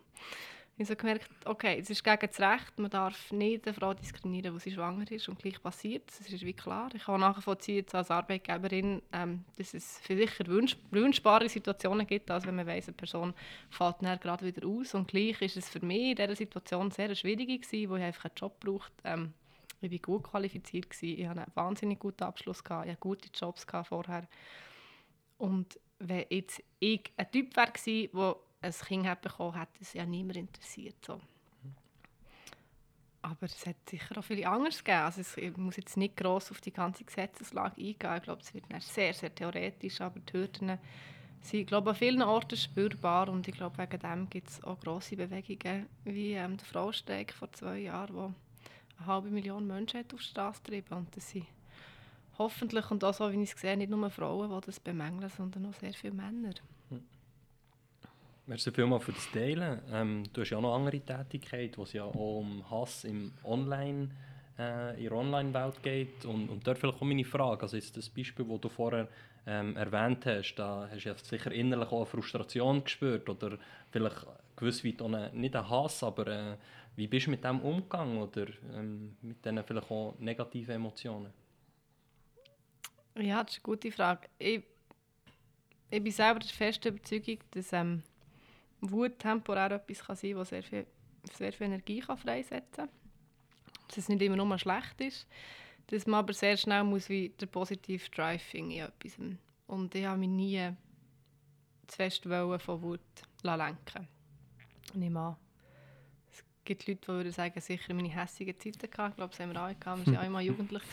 Ich 0.81 0.87
habe 0.87 0.95
gemerkt, 0.95 1.29
okay, 1.43 1.77
es 1.77 1.89
ist 1.89 2.05
gegen 2.05 2.25
das 2.25 2.39
Recht, 2.39 2.79
man 2.79 2.89
darf 2.89 3.33
nicht 3.33 3.67
eine 3.67 3.73
Frau 3.73 3.93
diskriminieren, 3.93 4.53
weil 4.53 4.61
sie 4.61 4.71
schwanger 4.71 5.11
ist 5.11 5.27
und 5.27 5.37
gleich 5.37 5.61
passiert. 5.61 6.07
Das 6.07 6.21
ist 6.21 6.45
wie 6.45 6.53
klar. 6.53 6.89
Ich 6.93 7.03
kann 7.03 7.19
nachvollziehen 7.19 7.85
als 7.91 8.09
Arbeitgeberin, 8.09 9.01
ähm, 9.11 9.43
dass 9.57 9.73
es 9.73 9.99
für 9.99 10.15
sicher 10.15 10.47
wünsch 10.47 10.77
wünschbare 10.89 11.49
Situationen 11.49 12.07
gibt, 12.07 12.31
als 12.31 12.47
wenn 12.47 12.55
man 12.55 12.65
weiss, 12.65 12.87
eine 12.87 12.95
Person 12.95 13.33
fällt 13.69 14.21
gerade 14.21 14.45
wieder 14.45 14.65
aus. 14.65 14.93
Und 14.95 15.09
gleich 15.09 15.41
ist 15.41 15.57
es 15.57 15.67
für 15.67 15.85
mich 15.85 16.11
in 16.11 16.15
dieser 16.15 16.35
Situation 16.37 16.91
sehr 16.91 17.13
schwierig 17.13 17.63
gewesen, 17.63 17.89
wo 17.89 17.97
ich 17.97 18.03
einfach 18.03 18.25
einen 18.25 18.35
Job 18.37 18.57
braucht. 18.61 18.93
Ähm, 19.03 19.33
ich 19.81 19.91
war 19.91 19.99
gut 19.99 20.23
qualifiziert, 20.23 20.89
gewesen. 20.89 21.19
ich 21.19 21.27
hatte 21.27 21.41
einen 21.41 21.51
wahnsinnig 21.55 21.99
guten 21.99 22.23
Abschluss, 22.23 22.63
gehabt. 22.63 22.85
ich 22.85 22.91
hatte 22.91 23.01
gute 23.01 23.27
Jobs 23.33 23.67
vorher. 23.83 24.29
Und 25.39 25.77
wenn 25.99 26.25
jetzt 26.29 26.63
ich 26.79 27.11
ein 27.17 27.29
Typ 27.31 27.53
wäre, 27.57 27.73
der 28.13 28.35
ein 28.61 28.71
Kind 28.71 29.07
hat 29.07 29.21
bekommen 29.21 29.55
hat, 29.55 29.69
es 29.79 29.93
ja 29.93 30.05
niemand 30.05 30.37
interessiert. 30.37 30.95
So. 31.05 31.19
Aber 33.21 33.45
es 33.45 33.65
hat 33.65 33.75
sicher 33.89 34.17
auch 34.17 34.23
viele 34.23 34.47
anderes 34.47 34.83
gegeben. 34.83 35.03
Also 35.03 35.21
ich 35.37 35.57
muss 35.57 35.77
jetzt 35.77 35.97
nicht 35.97 36.17
gross 36.17 36.51
auf 36.51 36.61
die 36.61 36.71
ganze 36.71 37.03
Gesetzeslage 37.03 37.75
eingehen. 37.77 38.15
Ich 38.17 38.23
glaube, 38.23 38.41
es 38.41 38.53
wird 38.53 38.65
sehr, 38.81 39.13
sehr 39.13 39.33
theoretisch, 39.33 40.01
aber 40.01 40.19
die 40.19 40.33
Hürden 40.33 40.77
sind, 41.41 41.67
glaube 41.67 41.91
an 41.91 41.95
vielen 41.95 42.21
Orten 42.21 42.57
spürbar 42.57 43.29
und 43.29 43.47
ich 43.47 43.55
glaube, 43.55 43.77
wegen 43.77 43.99
dem 43.99 44.29
gibt 44.29 44.49
es 44.49 44.63
auch 44.63 44.79
grosse 44.79 45.15
Bewegungen, 45.15 45.87
wie 46.03 46.33
ähm, 46.33 46.57
der 46.57 46.65
Frauenstreik 46.65 47.33
vor 47.33 47.51
zwei 47.53 47.79
Jahren, 47.79 48.15
wo 48.15 48.33
eine 48.97 49.05
halbe 49.05 49.29
Million 49.29 49.65
Menschen 49.65 50.01
auf 50.01 50.19
die 50.19 50.19
Straße 50.19 50.61
getrieben 50.61 50.95
und 50.95 51.15
das 51.15 51.29
sind 51.29 51.45
hoffentlich 52.37 52.89
und 52.91 53.03
auch 53.03 53.13
so, 53.13 53.31
wie 53.31 53.41
ich 53.41 53.53
es 53.53 53.61
sehe, 53.61 53.77
nicht 53.77 53.89
nur 53.89 54.09
Frauen, 54.09 54.49
die 54.49 54.65
das 54.65 54.79
bemängeln, 54.79 55.29
sondern 55.29 55.65
auch 55.67 55.73
sehr 55.75 55.93
viele 55.93 56.13
Männer. 56.13 56.53
Merci 58.49 58.71
vielmals 58.71 59.03
für 59.03 59.11
das 59.11 59.31
Teilen. 59.31 59.79
Ähm, 59.91 60.23
du 60.33 60.41
hast 60.41 60.49
ja 60.49 60.57
auch 60.57 60.63
noch 60.63 60.75
andere 60.75 60.99
Tätigkeiten, 60.99 61.77
wo 61.77 61.83
es 61.83 61.93
ja 61.93 62.03
auch 62.05 62.15
um 62.15 62.67
Hass 62.71 63.03
im 63.03 63.31
Online 63.43 64.09
äh, 64.57 64.97
in 64.97 65.03
der 65.03 65.11
Online-Welt 65.11 65.83
geht. 65.83 66.25
Und, 66.25 66.49
und 66.49 66.65
dort 66.65 66.79
vielleicht 66.79 66.97
auch 66.97 67.05
meine 67.05 67.23
Frage, 67.23 67.61
also 67.61 67.75
jetzt 67.77 67.95
das 67.95 68.09
Beispiel, 68.09 68.45
das 68.45 68.61
du 68.61 68.69
vorher 68.69 69.07
ähm, 69.45 69.77
erwähnt 69.77 70.25
hast, 70.25 70.55
da 70.55 70.89
hast 70.91 71.05
du 71.05 71.09
ja 71.09 71.15
sicher 71.15 71.51
innerlich 71.51 71.89
auch 71.89 71.97
eine 71.97 72.05
Frustration 72.07 72.83
gespürt 72.83 73.29
oder 73.29 73.59
vielleicht 73.91 74.25
gewiss 74.55 74.83
weit 74.83 74.99
auch 75.03 75.13
eine, 75.13 75.29
nicht 75.31 75.55
ein 75.55 75.69
Hass, 75.69 76.01
aber 76.01 76.25
äh, 76.25 76.55
wie 76.95 77.05
bist 77.05 77.27
du 77.27 77.29
mit 77.29 77.43
dem 77.43 77.59
umgegangen 77.61 78.17
oder 78.17 78.47
ähm, 78.73 79.15
mit 79.21 79.45
diesen 79.45 79.63
vielleicht 79.63 79.91
auch 79.91 80.15
negativen 80.17 80.73
Emotionen? 80.73 81.31
Ja, 83.15 83.43
das 83.43 83.53
ist 83.53 83.59
eine 83.59 83.75
gute 83.75 83.91
Frage. 83.91 84.27
Ich, 84.39 84.63
ich 85.91 86.03
bin 86.03 86.11
selber 86.11 86.39
der 86.39 86.49
festen 86.49 86.87
Überzeugung, 86.87 87.37
dass 87.51 87.73
ähm, 87.73 88.01
Wut 88.81 89.19
temporär 89.19 89.71
etwas 89.71 90.05
kann 90.05 90.15
sein 90.15 90.31
kann, 90.31 90.39
das 90.39 90.49
sehr 90.49 90.63
viel, 90.63 90.87
sehr 91.33 91.53
viel 91.53 91.67
Energie 91.67 91.99
kann 91.99 92.17
freisetzen 92.17 92.87
kann. 92.87 92.89
Dass 93.87 93.97
es 93.97 94.09
nicht 94.09 94.21
immer 94.21 94.35
nur 94.35 94.57
schlecht 94.59 95.01
ist, 95.01 95.27
dass 95.87 96.05
man 96.05 96.19
aber 96.19 96.33
sehr 96.33 96.57
schnell 96.57 96.83
muss 96.83 97.09
wie 97.09 97.29
der 97.29 97.47
positive 97.47 98.09
Drive 98.11 98.53
in 98.53 98.71
etwas. 98.71 99.17
Und 99.67 99.95
ich 99.95 100.05
habe 100.05 100.19
mich 100.19 100.29
nie 100.29 100.71
zu 101.87 101.95
fest 101.95 102.23
von 102.23 102.81
Wut 102.81 102.99
lenken 103.43 104.07
ich 105.03 105.15
an, 105.15 105.35
es 106.31 106.43
gibt 106.65 106.87
Leute, 106.87 107.01
die 107.01 107.07
würden 107.07 107.31
sagen, 107.31 107.59
sicher 107.59 107.93
meine 107.93 108.09
hässigen 108.09 108.59
Zeiten 108.59 108.89
gehabt. 108.89 109.11
Ich 109.11 109.15
glaube, 109.17 109.31
das 109.31 109.39
haben 109.39 109.53
wir 109.53 109.61
alle 109.61 109.75
gehabt. 109.75 110.05
Wir 110.05 110.13
waren 110.13 110.17
auch 110.21 110.27
immer 110.27 110.41
jugendlich. 110.41 110.83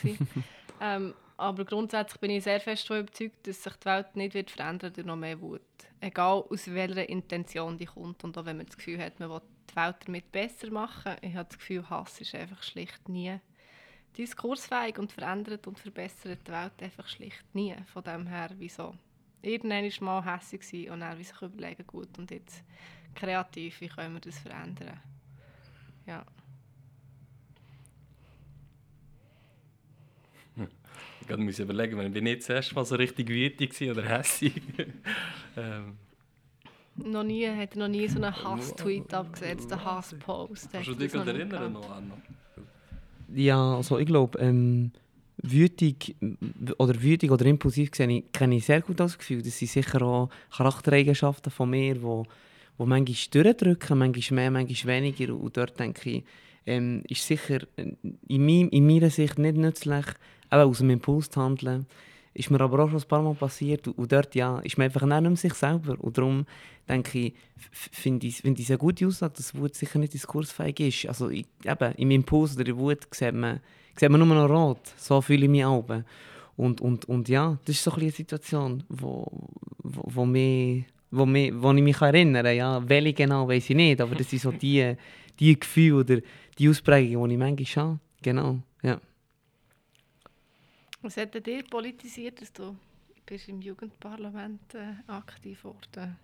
ähm, 0.81 1.13
aber 1.37 1.65
grundsätzlich 1.65 2.19
bin 2.19 2.31
ich 2.31 2.43
sehr 2.43 2.59
fest 2.59 2.89
davon 2.89 3.03
überzeugt, 3.03 3.47
dass 3.47 3.63
sich 3.63 3.73
die 3.73 3.85
Welt 3.85 4.15
nicht 4.15 4.33
wird 4.33 4.51
verändern 4.51 4.93
durch 4.93 5.05
noch 5.05 5.15
mehr 5.15 5.39
Wut. 5.39 5.61
Egal 5.99 6.43
aus 6.49 6.71
welcher 6.71 7.09
Intention 7.09 7.77
die 7.77 7.85
kommt 7.85 8.23
und 8.23 8.37
auch 8.37 8.45
wenn 8.45 8.57
man 8.57 8.65
das 8.65 8.77
Gefühl 8.77 8.99
hat, 8.99 9.19
man 9.19 9.29
will 9.29 9.41
die 9.69 9.75
Welt 9.75 9.95
damit 10.05 10.31
besser 10.31 10.69
machen. 10.69 11.15
Ich 11.21 11.35
habe 11.35 11.49
das 11.49 11.57
Gefühl, 11.57 11.89
Hass 11.89 12.21
ist 12.21 12.35
einfach 12.35 12.61
schlicht 12.63 13.09
nie 13.09 13.39
diskursfähig 14.17 14.97
und 14.97 15.11
verändert 15.11 15.67
und 15.67 15.79
verbessert 15.79 16.39
die 16.47 16.51
Welt 16.51 16.73
einfach 16.81 17.07
schlicht 17.07 17.43
nie. 17.53 17.75
Von 17.93 18.03
dem 18.03 18.27
her, 18.27 18.49
wieso? 18.57 18.95
Irgendwann 19.41 19.89
mal 20.01 20.25
hässlich 20.25 20.89
und 20.89 21.01
dann 21.01 21.17
sich 21.17 21.41
überlegen, 21.41 21.85
gut, 21.85 22.17
und 22.17 22.31
jetzt 22.31 22.63
kreativ, 23.13 23.79
wie 23.81 23.87
können 23.87 24.15
wir 24.15 24.21
das 24.21 24.39
verändern? 24.39 24.99
Ja. 26.05 26.25
Ich 31.29 31.37
muss 31.37 31.59
überlegen, 31.59 31.97
wenn 31.97 32.15
ich 32.15 32.23
nicht 32.23 32.43
zuerst 32.43 32.73
mal 32.73 32.85
so 32.85 32.95
richtig 32.95 33.27
wütig 33.29 33.79
oder 33.81 34.03
hässig. 34.03 34.53
Ähm. 35.57 35.97
Noch 36.95 37.23
nie, 37.23 37.47
hat 37.47 37.75
er 37.75 37.79
noch 37.79 37.87
nie 37.87 38.07
so 38.07 38.15
einen 38.15 38.35
Hass-Tweet 38.35 39.13
abgesetzt, 39.13 39.71
einen 39.71 39.83
Hass-Post. 39.83 40.69
Kannst 40.71 40.87
du 40.87 40.95
dich 40.95 41.13
erinnern 41.13 41.73
noch 41.73 41.91
an? 41.91 42.11
Ja, 43.33 43.75
also 43.75 43.99
ich 43.99 44.07
glaube, 44.07 44.39
ähm, 44.39 44.91
wütig 45.37 46.15
oder 46.77 47.01
wütig 47.01 47.29
oder 47.29 47.45
impulsiv 47.45 47.91
kenne 47.91 48.19
ich, 48.19 48.31
kenne 48.31 48.55
ich 48.55 48.65
sehr 48.65 48.81
gut 48.81 48.99
das 48.99 49.17
Gefühl. 49.17 49.41
Das 49.41 49.57
sind 49.57 49.69
sicher 49.69 50.01
auch 50.01 50.29
Charaktereigenschaften 50.55 51.51
von 51.51 51.69
mir, 51.69 51.95
die 51.95 52.01
wo, 52.01 52.25
wo 52.77 52.85
manchmal 52.85 53.43
durchdrücken, 53.43 53.97
manchmal 53.97 54.35
mehr, 54.35 54.51
manchmal 54.51 54.95
weniger. 54.95 55.35
Und 55.35 55.55
dort 55.55 55.79
denke 55.79 56.09
ich, 56.09 56.23
ähm, 56.65 57.03
ist 57.07 57.25
sicher 57.25 57.59
in, 57.75 58.45
mein, 58.45 58.69
in 58.69 58.87
meiner 58.87 59.09
Sicht 59.09 59.37
nicht 59.37 59.57
nützlich, 59.57 60.05
eben 60.51 60.61
aus 60.61 60.79
dem 60.79 60.89
Impuls 60.89 61.29
zu 61.29 61.41
handeln. 61.41 61.85
Ist 62.37 62.51
mir 62.51 62.61
aber 62.61 62.83
auch 62.83 62.89
schon 62.89 62.99
ein 62.99 63.07
paar 63.07 63.23
Mal 63.23 63.33
passiert 63.33 63.87
und 63.87 64.11
dort 64.11 64.35
ja, 64.35 64.59
ist 64.59 64.77
man 64.77 64.85
einfach 64.85 65.01
nicht 65.01 65.21
mehr 65.21 65.35
sich 65.35 65.55
selber. 65.55 65.97
Und 65.99 66.19
darum 66.19 66.45
denke 66.87 67.17
ich, 67.17 67.33
finde 67.71 68.27
ich, 68.27 68.37
find 68.37 68.59
ich 68.59 68.69
eine 68.69 68.77
gute 68.77 69.07
Aussage, 69.07 69.33
dass 69.37 69.55
Wut 69.55 69.73
sicher 69.73 69.97
nicht 69.97 70.13
diskursfähig 70.13 70.79
ist. 70.79 71.07
Also 71.07 71.31
ich, 71.31 71.47
eben, 71.65 71.93
im 71.95 72.11
Impuls 72.11 72.55
oder 72.55 72.67
in 72.67 72.77
Wut 72.77 73.07
sieht 73.09 73.33
man, 73.33 73.59
sieht 73.95 74.11
man 74.11 74.19
nur 74.19 74.35
noch 74.35 74.49
rot. 74.51 74.93
So 74.97 75.19
fühle 75.19 75.45
ich 75.45 75.49
mich 75.49 75.65
auch. 75.65 75.83
Und, 76.57 76.79
und, 76.79 77.05
und 77.05 77.27
ja, 77.27 77.57
das 77.65 77.77
ist 77.77 77.83
so 77.83 77.91
eine 77.93 78.11
Situation, 78.11 78.83
wo, 78.87 79.25
wo, 79.79 80.03
wo, 80.05 80.25
mich, 80.27 80.85
wo, 81.09 81.25
mich, 81.25 81.51
wo 81.55 81.73
ich 81.73 81.81
mich 81.81 81.99
erinnern 81.99 82.45
kann. 82.45 82.55
Ja, 82.55 82.87
welche 82.87 83.13
genau, 83.13 83.47
weiß 83.47 83.71
ich 83.71 83.75
nicht, 83.75 83.99
aber 83.99 84.13
das 84.13 84.29
sind 84.29 84.43
so 84.43 84.51
die, 84.51 84.95
die 85.39 85.59
Gefühle 85.59 85.95
oder 85.95 86.17
die 86.59 86.69
Ausprägungen, 86.69 87.29
die 87.29 87.33
ich 87.33 87.39
manchmal 87.39 87.85
habe. 87.85 87.99
Genau, 88.21 88.59
ja. 88.83 89.01
Was 91.07 91.15
hat 91.15 91.33
dir 91.47 91.63
politisiert, 91.63 92.41
dass 92.41 92.51
du 92.51 92.75
bist 93.25 93.47
im 93.47 93.61
Jugendparlament 93.61 94.75
äh, 94.75 94.95
aktiv 95.07 95.61
geworden 95.61 96.17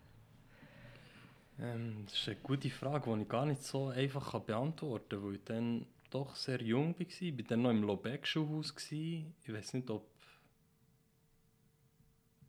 ähm, 1.58 2.04
Das 2.04 2.16
ist 2.16 2.28
eine 2.28 2.36
gute 2.44 2.70
Frage, 2.70 3.16
die 3.16 3.22
ich 3.22 3.30
gar 3.30 3.46
nicht 3.46 3.64
so 3.64 3.88
einfach 3.88 4.38
beantworten 4.42 5.08
kann, 5.08 5.24
weil 5.24 5.36
ich 5.36 5.44
dann 5.46 5.86
doch 6.10 6.36
sehr 6.36 6.62
jung 6.62 7.00
war. 7.00 7.00
Ich 7.00 7.22
war 7.22 7.46
dann 7.46 7.62
noch 7.62 7.70
im 7.70 7.84
Lobeck-Schulhaus. 7.84 8.76
Ich 8.92 9.24
weiß 9.48 9.76
nicht, 9.76 9.90
ob, 9.90 10.06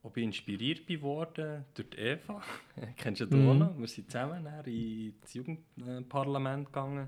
ob 0.02 0.16
ich 0.16 0.24
inspiriert 0.24 0.86
bin 0.86 1.02
worden 1.02 1.64
durch 1.74 1.90
die 1.90 1.98
Eva. 1.98 2.42
Kennst 2.96 3.20
du 3.20 3.26
die 3.26 3.36
mhm. 3.36 3.58
noch? 3.58 3.78
Wir 3.78 3.86
sind 3.86 4.10
zusammen 4.10 4.44
ins 4.66 5.34
Jugendparlament 5.34 6.66
gegangen. 6.66 7.06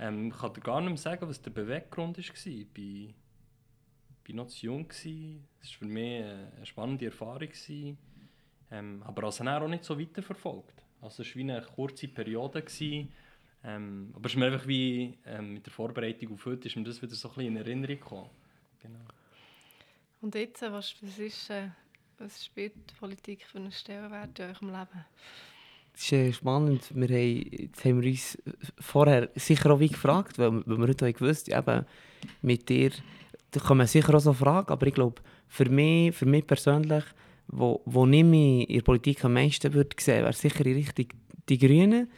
Ähm, 0.00 0.28
ich 0.28 0.38
kann 0.38 0.54
dir 0.54 0.62
gar 0.62 0.80
nicht 0.80 0.88
mehr 0.88 0.96
sagen, 0.96 1.28
was 1.28 1.42
der 1.42 1.50
Beweggrund 1.50 2.16
war. 2.16 2.64
Bei 2.74 3.14
war 4.28 4.34
noch 4.34 4.46
zu 4.48 4.66
jung. 4.66 4.86
Es 4.90 5.04
war 5.04 5.78
für 5.78 5.84
mich 5.86 6.24
eine 6.24 6.66
spannende 6.66 7.06
Erfahrung. 7.06 7.48
Ähm, 8.70 9.02
aber 9.04 9.24
also 9.24 9.44
auch 9.44 9.68
nicht 9.68 9.84
so 9.84 9.98
weiterverfolgt. 9.98 10.82
Also 11.00 11.22
es 11.22 11.28
war 11.30 11.36
wie 11.36 11.40
eine 11.42 11.62
kurze 11.62 12.08
Periode. 12.08 12.64
Ähm, 13.66 14.12
aber 14.14 14.26
es 14.26 14.32
ist 14.32 14.38
mir 14.38 14.46
einfach 14.46 14.66
wie 14.66 15.16
ähm, 15.24 15.54
mit 15.54 15.64
der 15.64 15.72
Vorbereitung 15.72 16.34
auf 16.34 16.44
heute 16.44 16.68
ist 16.68 16.76
mir 16.76 16.84
das 16.84 17.00
wieder 17.00 17.14
so 17.14 17.28
ein 17.28 17.34
bisschen 17.34 17.56
in 17.56 17.56
Erinnerung 17.56 17.96
gekommen. 17.96 18.30
Genau. 18.82 19.00
Und 20.20 20.34
jetzt, 20.34 20.62
äh, 20.62 20.72
was, 20.72 20.94
was, 21.00 21.18
ist, 21.18 21.50
äh, 21.50 21.68
was 22.18 22.44
spielt 22.44 22.74
Politik 22.98 23.44
für 23.44 23.58
einen 23.58 23.72
Stellenwert 23.72 24.38
in 24.38 24.46
eurem 24.46 24.68
Leben? 24.68 25.04
Das 25.94 26.02
ist 26.02 26.12
äh, 26.12 26.32
spannend. 26.32 26.82
Wir 26.94 27.08
haben, 27.08 27.50
jetzt 27.50 27.84
haben 27.84 28.02
wir 28.02 28.10
uns 28.10 28.38
vorher 28.80 29.30
sicher 29.36 29.70
auch 29.70 29.80
wie 29.80 29.88
gefragt, 29.88 30.38
weil, 30.38 30.66
weil 30.66 30.78
wir 30.78 30.88
heute 30.88 31.12
gewusst 31.12 31.54
haben, 31.54 31.86
mit 32.42 32.68
dir 32.68 32.90
da 33.54 33.60
kommen 33.60 33.86
sicher 33.86 34.14
auch 34.14 34.20
so 34.20 34.32
Fragen, 34.32 34.72
aber 34.72 34.86
ich 34.86 34.94
glaube, 34.94 35.22
für 35.46 35.68
mich, 35.70 36.14
für 36.14 36.26
mich 36.26 36.46
persönlich, 36.46 37.04
wo, 37.46 37.80
wo 37.84 38.06
ich 38.06 38.24
mich 38.24 38.68
in 38.68 38.76
der 38.76 38.82
Politik 38.82 39.24
am 39.24 39.34
meisten 39.34 39.72
würde 39.72 39.94
sehen, 39.98 40.24
wäre 40.24 40.32
sicher 40.32 40.66
in 40.66 40.74
Richtung 40.74 41.06
die 41.48 41.58
Grünen. 41.58 42.10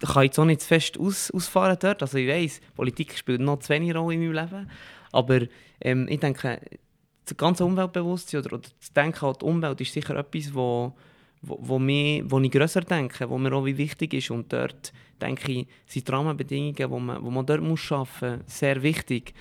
Ich 0.00 0.08
kann 0.08 0.24
jetzt 0.24 0.38
auch 0.38 0.44
nicht 0.44 0.60
zu 0.60 0.68
fest 0.68 0.98
aus, 1.00 1.30
ausfahren 1.32 1.76
dort. 1.80 2.02
Also 2.02 2.18
ich 2.18 2.28
weiss, 2.28 2.60
Politik 2.76 3.16
spielt 3.16 3.40
noch 3.40 3.58
zu 3.58 3.70
wenig 3.70 3.94
Rolle 3.94 4.14
in 4.14 4.20
meinem 4.20 4.44
Leben. 4.44 4.70
Aber 5.10 5.40
ähm, 5.80 6.06
ich 6.08 6.20
denke, 6.20 6.60
das 7.24 7.36
ganze 7.36 7.64
Umweltbewusstsein 7.64 8.40
oder, 8.40 8.52
oder 8.56 8.68
das 8.78 8.92
Denken 8.92 9.24
an 9.24 9.34
die 9.40 9.44
Umwelt 9.44 9.80
ist 9.80 9.92
sicher 9.92 10.14
etwas, 10.16 10.54
wo, 10.54 10.94
wo, 11.42 11.58
wo, 11.60 11.78
mich, 11.78 12.22
wo 12.26 12.38
ich 12.40 12.50
grösser 12.50 12.80
denke, 12.80 13.28
wo 13.28 13.38
mir 13.38 13.52
auch 13.52 13.64
wie 13.64 13.76
wichtig 13.76 14.14
ist. 14.14 14.30
Und 14.30 14.52
dort 14.52 14.92
denke 15.20 15.52
ich, 15.52 15.66
sind 15.86 16.06
die 16.06 16.12
Rahmenbedingungen, 16.12 16.74
die 16.74 16.86
man, 16.86 17.22
wo 17.22 17.30
man 17.30 17.46
dort 17.46 17.62
muss 17.62 17.90
arbeiten 17.90 18.42
muss, 18.44 18.58
sehr 18.58 18.82
wichtig. 18.82 19.34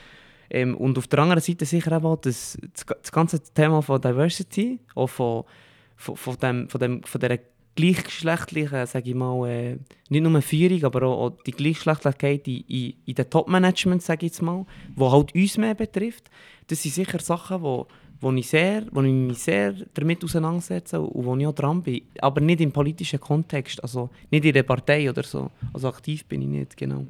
Ähm, 0.49 0.75
und 0.75 0.97
auf 0.97 1.07
der 1.07 1.19
anderen 1.19 1.41
Seite 1.41 1.65
sicher 1.65 2.03
auch 2.03 2.17
das, 2.17 2.57
das 2.73 3.11
ganze 3.11 3.41
Thema 3.41 3.81
von 3.81 3.99
Diversity, 3.99 4.79
auch 4.93 5.07
von, 5.07 5.43
von, 5.95 6.15
von, 6.15 6.37
dem, 6.37 6.69
von, 6.69 6.79
dem, 6.79 7.03
von 7.03 7.19
dieser 7.19 7.39
gleichgeschlechtlichen, 7.75 8.85
sage 8.85 9.09
ich 9.09 9.15
mal, 9.15 9.49
äh, 9.49 9.77
nicht 10.09 10.23
nur 10.23 10.41
Führung, 10.41 10.83
aber 10.85 11.03
auch, 11.03 11.25
auch 11.25 11.43
die 11.45 11.51
Gleichgeschlechtlichkeit 11.51 12.47
in, 12.47 12.63
in, 12.67 12.93
in 13.05 13.15
den 13.15 13.29
Top-Management, 13.29 14.01
sage 14.01 14.25
ich 14.25 14.31
jetzt 14.31 14.41
mal, 14.41 14.65
die 14.95 15.03
halt 15.03 15.35
uns 15.35 15.57
mehr 15.57 15.75
betrifft. 15.75 16.29
Das 16.67 16.81
sind 16.81 16.93
sicher 16.93 17.19
Sachen, 17.19 17.61
wo, 17.61 17.87
wo, 18.19 18.31
ich, 18.31 18.47
sehr, 18.47 18.85
wo 18.91 19.01
ich 19.01 19.11
mich 19.11 19.37
sehr 19.39 19.73
damit 19.93 20.23
auseinandersetze 20.23 20.99
und 21.01 21.25
wo 21.25 21.35
ich 21.35 21.47
auch 21.47 21.53
dran 21.53 21.81
bin. 21.81 22.01
Aber 22.19 22.41
nicht 22.41 22.61
im 22.61 22.71
politischen 22.71 23.19
Kontext, 23.19 23.81
also 23.81 24.09
nicht 24.31 24.45
in 24.45 24.53
der 24.53 24.63
Partei 24.63 25.09
oder 25.09 25.23
so. 25.23 25.51
Also 25.73 25.89
aktiv 25.89 26.25
bin 26.25 26.41
ich 26.41 26.47
nicht, 26.47 26.77
genau. 26.77 27.05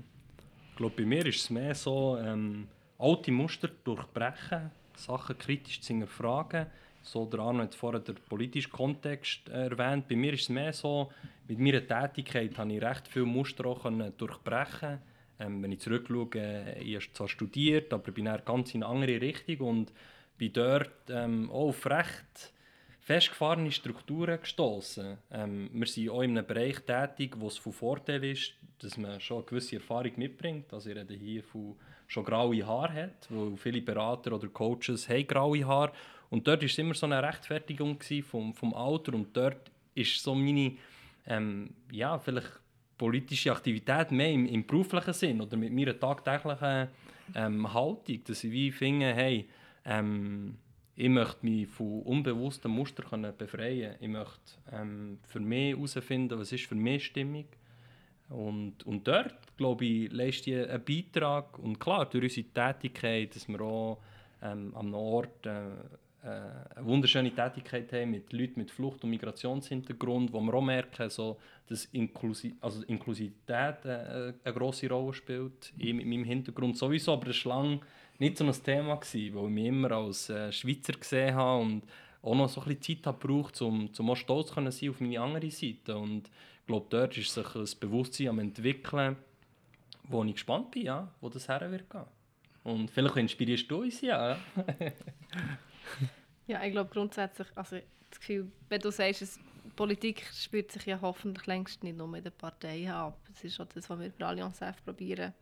Ich 0.71 0.77
glaube, 0.77 0.95
bei 0.97 1.05
mir 1.05 1.25
ist 1.25 1.41
es 1.41 1.49
mehr 1.49 1.75
so... 1.75 2.17
Ähm 2.17 2.67
alte 2.97 3.31
Muster 3.31 3.69
durchbrechen, 3.83 4.71
Sachen 4.95 5.37
kritisch 5.37 5.81
zu 5.81 5.87
hinterfragen. 5.87 6.67
So, 7.01 7.25
der 7.25 7.39
Arno 7.41 7.61
hat 7.61 7.75
vorher 7.75 7.99
den 7.99 8.15
politischen 8.15 8.71
Kontext 8.71 9.47
erwähnt. 9.49 10.07
Bei 10.07 10.15
mir 10.15 10.33
ist 10.33 10.43
es 10.43 10.49
mehr 10.49 10.73
so, 10.73 11.11
mit 11.47 11.59
meiner 11.59 11.85
Tätigkeit 11.85 12.57
habe 12.57 12.73
ich 12.73 12.81
recht 12.81 13.07
viele 13.07 13.25
Muster 13.25 13.65
auch 13.67 13.85
durchbrechen 14.17 14.99
ähm, 15.39 15.61
Wenn 15.61 15.71
ich 15.71 15.81
zurückschaue, 15.81 16.29
äh, 16.35 16.81
ich 16.81 16.95
habe 16.95 17.13
zwar 17.13 17.27
studiert, 17.27 17.93
aber 17.93 18.11
bin 18.11 18.29
ganz 18.43 18.73
in 18.73 18.83
eine 18.83 18.91
andere 18.91 19.21
Richtung 19.21 19.67
und 19.67 19.93
bin 20.37 20.53
dort 20.53 21.09
ähm, 21.09 21.49
auch 21.49 21.69
auf 21.69 21.85
recht 21.85 22.53
festgefahrene 23.01 23.71
Strukturen 23.71 24.39
gestoßen. 24.39 25.17
Ähm, 25.31 25.69
wir 25.71 25.85
sind 25.85 26.09
auch 26.09 26.21
in 26.21 26.37
einem 26.37 26.47
Bereich 26.47 26.79
tätig, 26.79 27.35
wo 27.37 27.47
es 27.47 27.57
von 27.57 27.71
Vorteil 27.71 28.23
ist, 28.23 28.53
dass 28.79 28.97
man 28.97 29.19
schon 29.19 29.37
eine 29.37 29.45
gewisse 29.45 29.75
Erfahrung 29.75 30.11
mitbringt. 30.15 30.73
Also 30.73 30.89
ich 30.89 30.95
rede 30.95 31.13
hier 31.13 31.43
von 31.43 31.75
schon 32.07 32.25
graue 32.25 32.65
Haare 32.65 32.93
hat, 32.93 33.27
weil 33.29 33.55
viele 33.57 33.81
Berater 33.81 34.33
oder 34.33 34.47
Coaches 34.47 35.07
haben 35.07 35.27
graue 35.27 35.65
Haare. 35.65 35.91
Und 36.29 36.47
dort 36.47 36.61
war 36.61 36.65
es 36.65 36.77
immer 36.77 36.93
so 36.93 37.05
eine 37.05 37.21
Rechtfertigung 37.21 37.99
vom, 38.23 38.53
vom 38.53 38.73
Alter 38.73 39.13
und 39.13 39.35
dort 39.37 39.71
ist 39.93 40.21
so 40.21 40.35
meine, 40.35 40.73
ähm, 41.27 41.75
ja, 41.91 42.17
vielleicht 42.19 42.59
politische 42.97 43.51
Aktivität 43.51 44.11
mehr 44.11 44.31
im, 44.31 44.45
im 44.45 44.65
beruflichen 44.65 45.13
Sinn 45.13 45.41
oder 45.41 45.57
mit 45.57 45.71
meiner 45.73 45.99
tagtäglichen 45.99 46.87
ähm, 47.35 47.73
Haltung, 47.73 48.23
dass 48.25 48.43
ich 48.43 48.51
wie 48.51 48.71
finde, 48.71 49.13
hey, 49.13 49.47
ähm, 49.85 50.57
ich 50.95 51.09
möchte 51.09 51.45
mich 51.45 51.67
von 51.67 52.01
unbewussten 52.03 52.71
Mustern 52.71 53.07
können 53.09 53.33
befreien 53.37 53.95
Ich 53.99 54.07
möchte 54.07 54.53
ähm, 54.71 55.19
für 55.27 55.39
mich 55.39 55.75
herausfinden, 55.75 56.39
was 56.39 56.51
ist 56.51 56.65
für 56.65 56.75
mich 56.75 57.05
Stimmung. 57.05 57.45
Und, 58.29 58.83
und 58.85 59.07
dort, 59.07 59.55
glaube 59.57 59.85
ich, 59.85 60.11
leistet 60.11 60.47
ich 60.47 60.69
einen 60.69 60.83
Beitrag. 60.83 61.59
Und 61.59 61.79
klar, 61.79 62.05
durch 62.09 62.23
unsere 62.23 62.47
Tätigkeit, 62.47 63.35
dass 63.35 63.47
wir 63.47 63.61
auch 63.61 63.99
ähm, 64.41 64.73
am 64.75 64.93
Ort 64.93 65.45
äh, 65.45 65.67
äh, 66.25 66.75
eine 66.75 66.85
wunderschöne 66.85 67.31
Tätigkeit 67.35 67.91
haben 67.93 68.11
mit 68.11 68.33
Leuten 68.33 68.59
mit 68.59 68.71
Flucht- 68.71 69.03
und 69.03 69.11
Migrationshintergrund, 69.11 70.33
wo 70.33 70.41
wir 70.41 70.53
auch 70.55 70.61
merken, 70.61 71.09
so, 71.09 71.37
dass 71.67 71.85
Inklusi 71.85 72.55
also 72.61 72.83
Inklusivität 72.83 73.85
äh, 73.85 74.33
eine 74.43 74.53
grosse 74.53 74.89
Rolle 74.89 75.13
spielt, 75.13 75.71
ich 75.77 75.93
mit 75.93 76.07
meinem 76.07 76.23
Hintergrund 76.23 76.77
sowieso, 76.77 77.13
aber 77.13 77.25
das 77.25 77.45
war 77.45 77.61
lange 77.61 77.81
nicht 78.19 78.37
so 78.37 78.45
ein 78.45 78.53
Thema, 78.53 78.95
gewesen, 78.95 79.35
weil 79.35 79.43
ich 79.45 79.49
mich 79.49 79.65
immer 79.65 79.91
als 79.91 80.29
äh, 80.29 80.51
Schweizer 80.51 80.93
gesehen 80.93 81.35
habe 81.35 81.61
und 81.61 81.83
auch 82.21 82.35
noch 82.35 82.49
so 82.49 82.61
ein 82.61 82.75
bisschen 82.75 83.03
Zeit 83.03 83.21
gebraucht, 83.21 83.61
um, 83.61 83.89
um 83.97 84.09
auch 84.09 84.15
stolz 84.15 84.49
zu 84.49 84.71
sein 84.71 84.89
auf 84.89 84.99
meine 84.99 85.19
andere 85.19 85.51
Seite. 85.51 85.97
Und 85.97 86.27
ich 86.27 86.67
glaube, 86.67 86.87
dort 86.89 87.17
ist 87.17 87.33
sich 87.33 87.55
ein 87.55 87.79
Bewusstsein 87.79 88.29
am 88.29 88.39
entwickeln, 88.39 89.15
wo 90.03 90.23
ich 90.23 90.33
gespannt 90.33 90.71
bin, 90.71 90.83
ja, 90.83 91.11
wo 91.21 91.29
das 91.29 91.47
her 91.47 91.69
wird 91.71 91.89
gehen. 91.89 92.05
Und 92.63 92.89
vielleicht 92.89 93.17
inspirierst 93.17 93.69
du 93.69 93.83
uns 93.83 94.01
ja. 94.01 94.37
Ja, 96.47 96.63
ich 96.63 96.71
glaube 96.71 96.91
grundsätzlich, 96.91 97.47
also 97.55 97.77
das 98.09 98.19
Gefühl, 98.19 98.51
wenn 98.69 98.79
du 98.79 98.91
sagst, 98.91 99.23
es, 99.23 99.39
Politik 99.75 100.23
spielt 100.31 100.71
sich 100.71 100.85
ja 100.85 100.99
hoffentlich 101.01 101.47
längst 101.47 101.83
nicht 101.83 101.97
nur 101.97 102.15
in 102.15 102.23
den 102.23 102.31
Parteien 102.31 102.91
ab. 102.91 103.17
Das 103.27 103.43
ist 103.43 103.59
auch 103.59 103.65
das, 103.65 103.89
was 103.89 103.99
wir 103.99 104.11
bei 104.11 104.25
Allianz 104.25 104.61
F 104.61 104.83
probieren. 104.85 105.33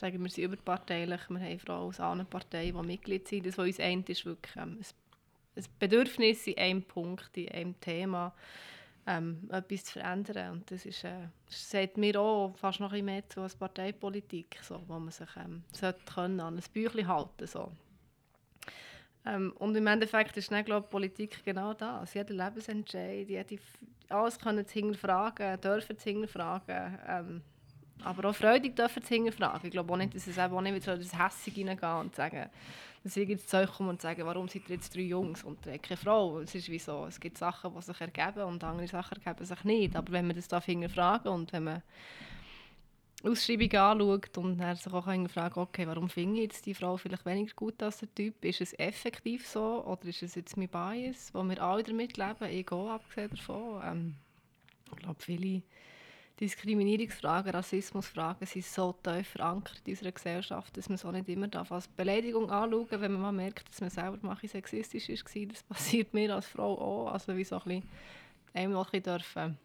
Sagen, 0.00 0.22
wir 0.22 0.30
sind 0.30 0.44
überparteilich, 0.44 1.20
wir 1.28 1.40
haben 1.40 1.58
Frauen 1.58 1.88
aus 1.88 2.00
anderen 2.00 2.30
Parteien, 2.30 2.74
die 2.74 2.86
Mitglied 2.86 3.28
sind. 3.28 3.44
Das, 3.44 3.58
was 3.58 3.66
uns 3.66 3.80
eint, 3.80 4.08
ist 4.08 4.24
wirklich 4.24 4.56
ähm, 4.56 4.80
ein, 5.56 5.64
Bedürfnis 5.78 6.46
in 6.46 6.56
einem 6.56 6.82
Punkt, 6.82 7.36
in 7.36 7.50
einem 7.50 7.78
Thema, 7.80 8.32
ähm, 9.06 9.46
etwas 9.52 9.84
zu 9.84 9.92
verändern. 9.92 10.52
Und 10.52 10.70
das 10.70 10.86
ist, 10.86 11.04
äh, 11.04 11.28
sagt 11.48 11.98
mir 11.98 12.18
auch 12.18 12.54
fast 12.56 12.80
noch 12.80 12.92
ein 12.92 13.04
mehr 13.04 13.28
zu 13.28 13.42
als 13.42 13.54
Parteipolitik, 13.54 14.58
so, 14.62 14.82
wo 14.86 14.98
man 14.98 15.10
sich 15.10 15.28
ähm, 15.36 15.64
sollte 15.70 16.00
können, 16.06 16.40
an 16.40 16.56
ein 16.56 16.64
Büchlein 16.72 17.06
halten 17.06 17.46
sollte. 17.46 17.76
Ähm, 19.26 19.52
und 19.58 19.76
im 19.76 19.86
Endeffekt 19.86 20.34
ist 20.38 20.50
dann, 20.50 20.64
glaube 20.64 20.88
Politik 20.88 21.44
genau 21.44 21.74
das. 21.74 22.14
Jeder 22.14 22.32
Lebensentscheid, 22.32 23.28
jede, 23.28 23.58
alles 24.08 24.38
können 24.38 24.66
zu 24.66 24.72
hinterfragen, 24.72 25.60
dürfen 25.60 25.98
zu 25.98 26.08
hinterfragen. 26.08 26.98
Ähm, 27.06 27.42
aber 28.04 28.30
auch 28.30 28.34
freudig 28.34 28.76
dürfen 28.76 29.02
zu 29.02 29.14
hinterfragen. 29.14 29.66
Ich 29.66 29.70
glaube 29.70 29.92
auch 29.92 29.96
nicht, 29.96 30.14
dass 30.14 30.26
es 30.26 30.38
auch 30.38 30.60
nicht 30.60 30.82
so 30.82 30.96
das 30.96 31.12
reingehen 31.14 31.78
und 31.78 32.14
sagen, 32.14 32.48
dass 33.02 33.16
ich 33.16 33.28
jetzt 33.28 33.48
zu 33.48 33.56
euch 33.56 33.70
komme 33.70 33.90
und 33.90 34.02
sagen, 34.02 34.26
warum 34.26 34.46
ihr 34.68 34.74
jetzt 34.74 34.94
drei 34.94 35.02
Jungs 35.02 35.42
und 35.42 35.62
keine 35.62 35.96
Frau? 35.96 36.40
Es 36.40 36.54
ist 36.54 36.68
wie 36.68 36.78
so, 36.78 37.06
es 37.06 37.18
gibt 37.18 37.38
Sachen, 37.38 37.72
die 37.74 37.82
sich 37.82 38.00
ergeben 38.00 38.42
und 38.44 38.62
andere 38.62 38.88
Sachen 38.88 39.18
ergeben 39.22 39.46
sich 39.46 39.64
nicht. 39.64 39.96
Aber 39.96 40.12
wenn 40.12 40.26
man 40.26 40.36
das 40.36 40.48
da 40.48 40.60
hinterfragen 40.60 41.32
und 41.32 41.52
wenn 41.52 41.64
man 41.64 41.82
Ausschreibung 43.22 43.70
anschaut 43.74 44.38
und 44.38 44.58
dann 44.58 44.76
sich 44.76 44.92
auch 44.92 45.04
fragen 45.04 45.60
okay, 45.60 45.86
warum 45.86 46.08
finde 46.08 46.36
ich 46.36 46.42
jetzt 46.44 46.64
die 46.64 46.74
Frau 46.74 46.96
vielleicht 46.96 47.26
weniger 47.26 47.54
gut 47.54 47.82
als 47.82 47.98
der 47.98 48.14
Typ? 48.14 48.42
Ist 48.44 48.62
es 48.62 48.78
effektiv 48.78 49.46
so 49.46 49.84
oder 49.84 50.06
ist 50.06 50.22
es 50.22 50.34
jetzt 50.34 50.56
mein 50.56 50.68
Bias, 50.68 51.30
wo 51.34 51.42
wir 51.42 51.62
alle 51.62 51.82
damit 51.82 52.16
leben, 52.16 52.50
ich 52.50 52.72
auch 52.72 52.90
abgesehen 52.90 53.30
davon? 53.30 53.82
Ähm, 53.84 54.14
ich 54.90 54.96
glaube, 54.96 55.20
viele 55.20 55.62
Diskriminierungsfragen, 56.40 57.52
Rassismusfragen 57.52 58.46
sind 58.46 58.64
so 58.64 58.94
tief 59.02 59.28
verankert 59.28 59.82
in 59.84 59.92
unserer 59.92 60.12
Gesellschaft, 60.12 60.74
dass 60.76 60.88
man 60.88 60.94
es 60.94 61.04
auch 61.04 61.12
nicht 61.12 61.28
immer 61.28 61.48
darf 61.48 61.70
als 61.70 61.86
Beleidigung 61.86 62.50
anschauen 62.50 62.86
wenn 62.90 63.12
man 63.12 63.20
mal 63.20 63.32
merkt, 63.32 63.68
dass 63.68 63.80
man 63.82 63.90
selber 63.90 64.18
mal 64.22 64.36
sexistisch 64.42 65.08
war. 65.08 65.46
Das 65.46 65.62
passiert 65.62 66.14
mir 66.14 66.34
als 66.34 66.46
Frau 66.46 66.78
auch. 66.78 67.12
Also 67.12 67.36
wie 67.36 67.44
so 67.44 67.56
ein 67.56 67.64
bisschen, 67.64 67.82
ein 68.54 68.72
bisschen 68.72 69.02
dürfen 69.02 69.58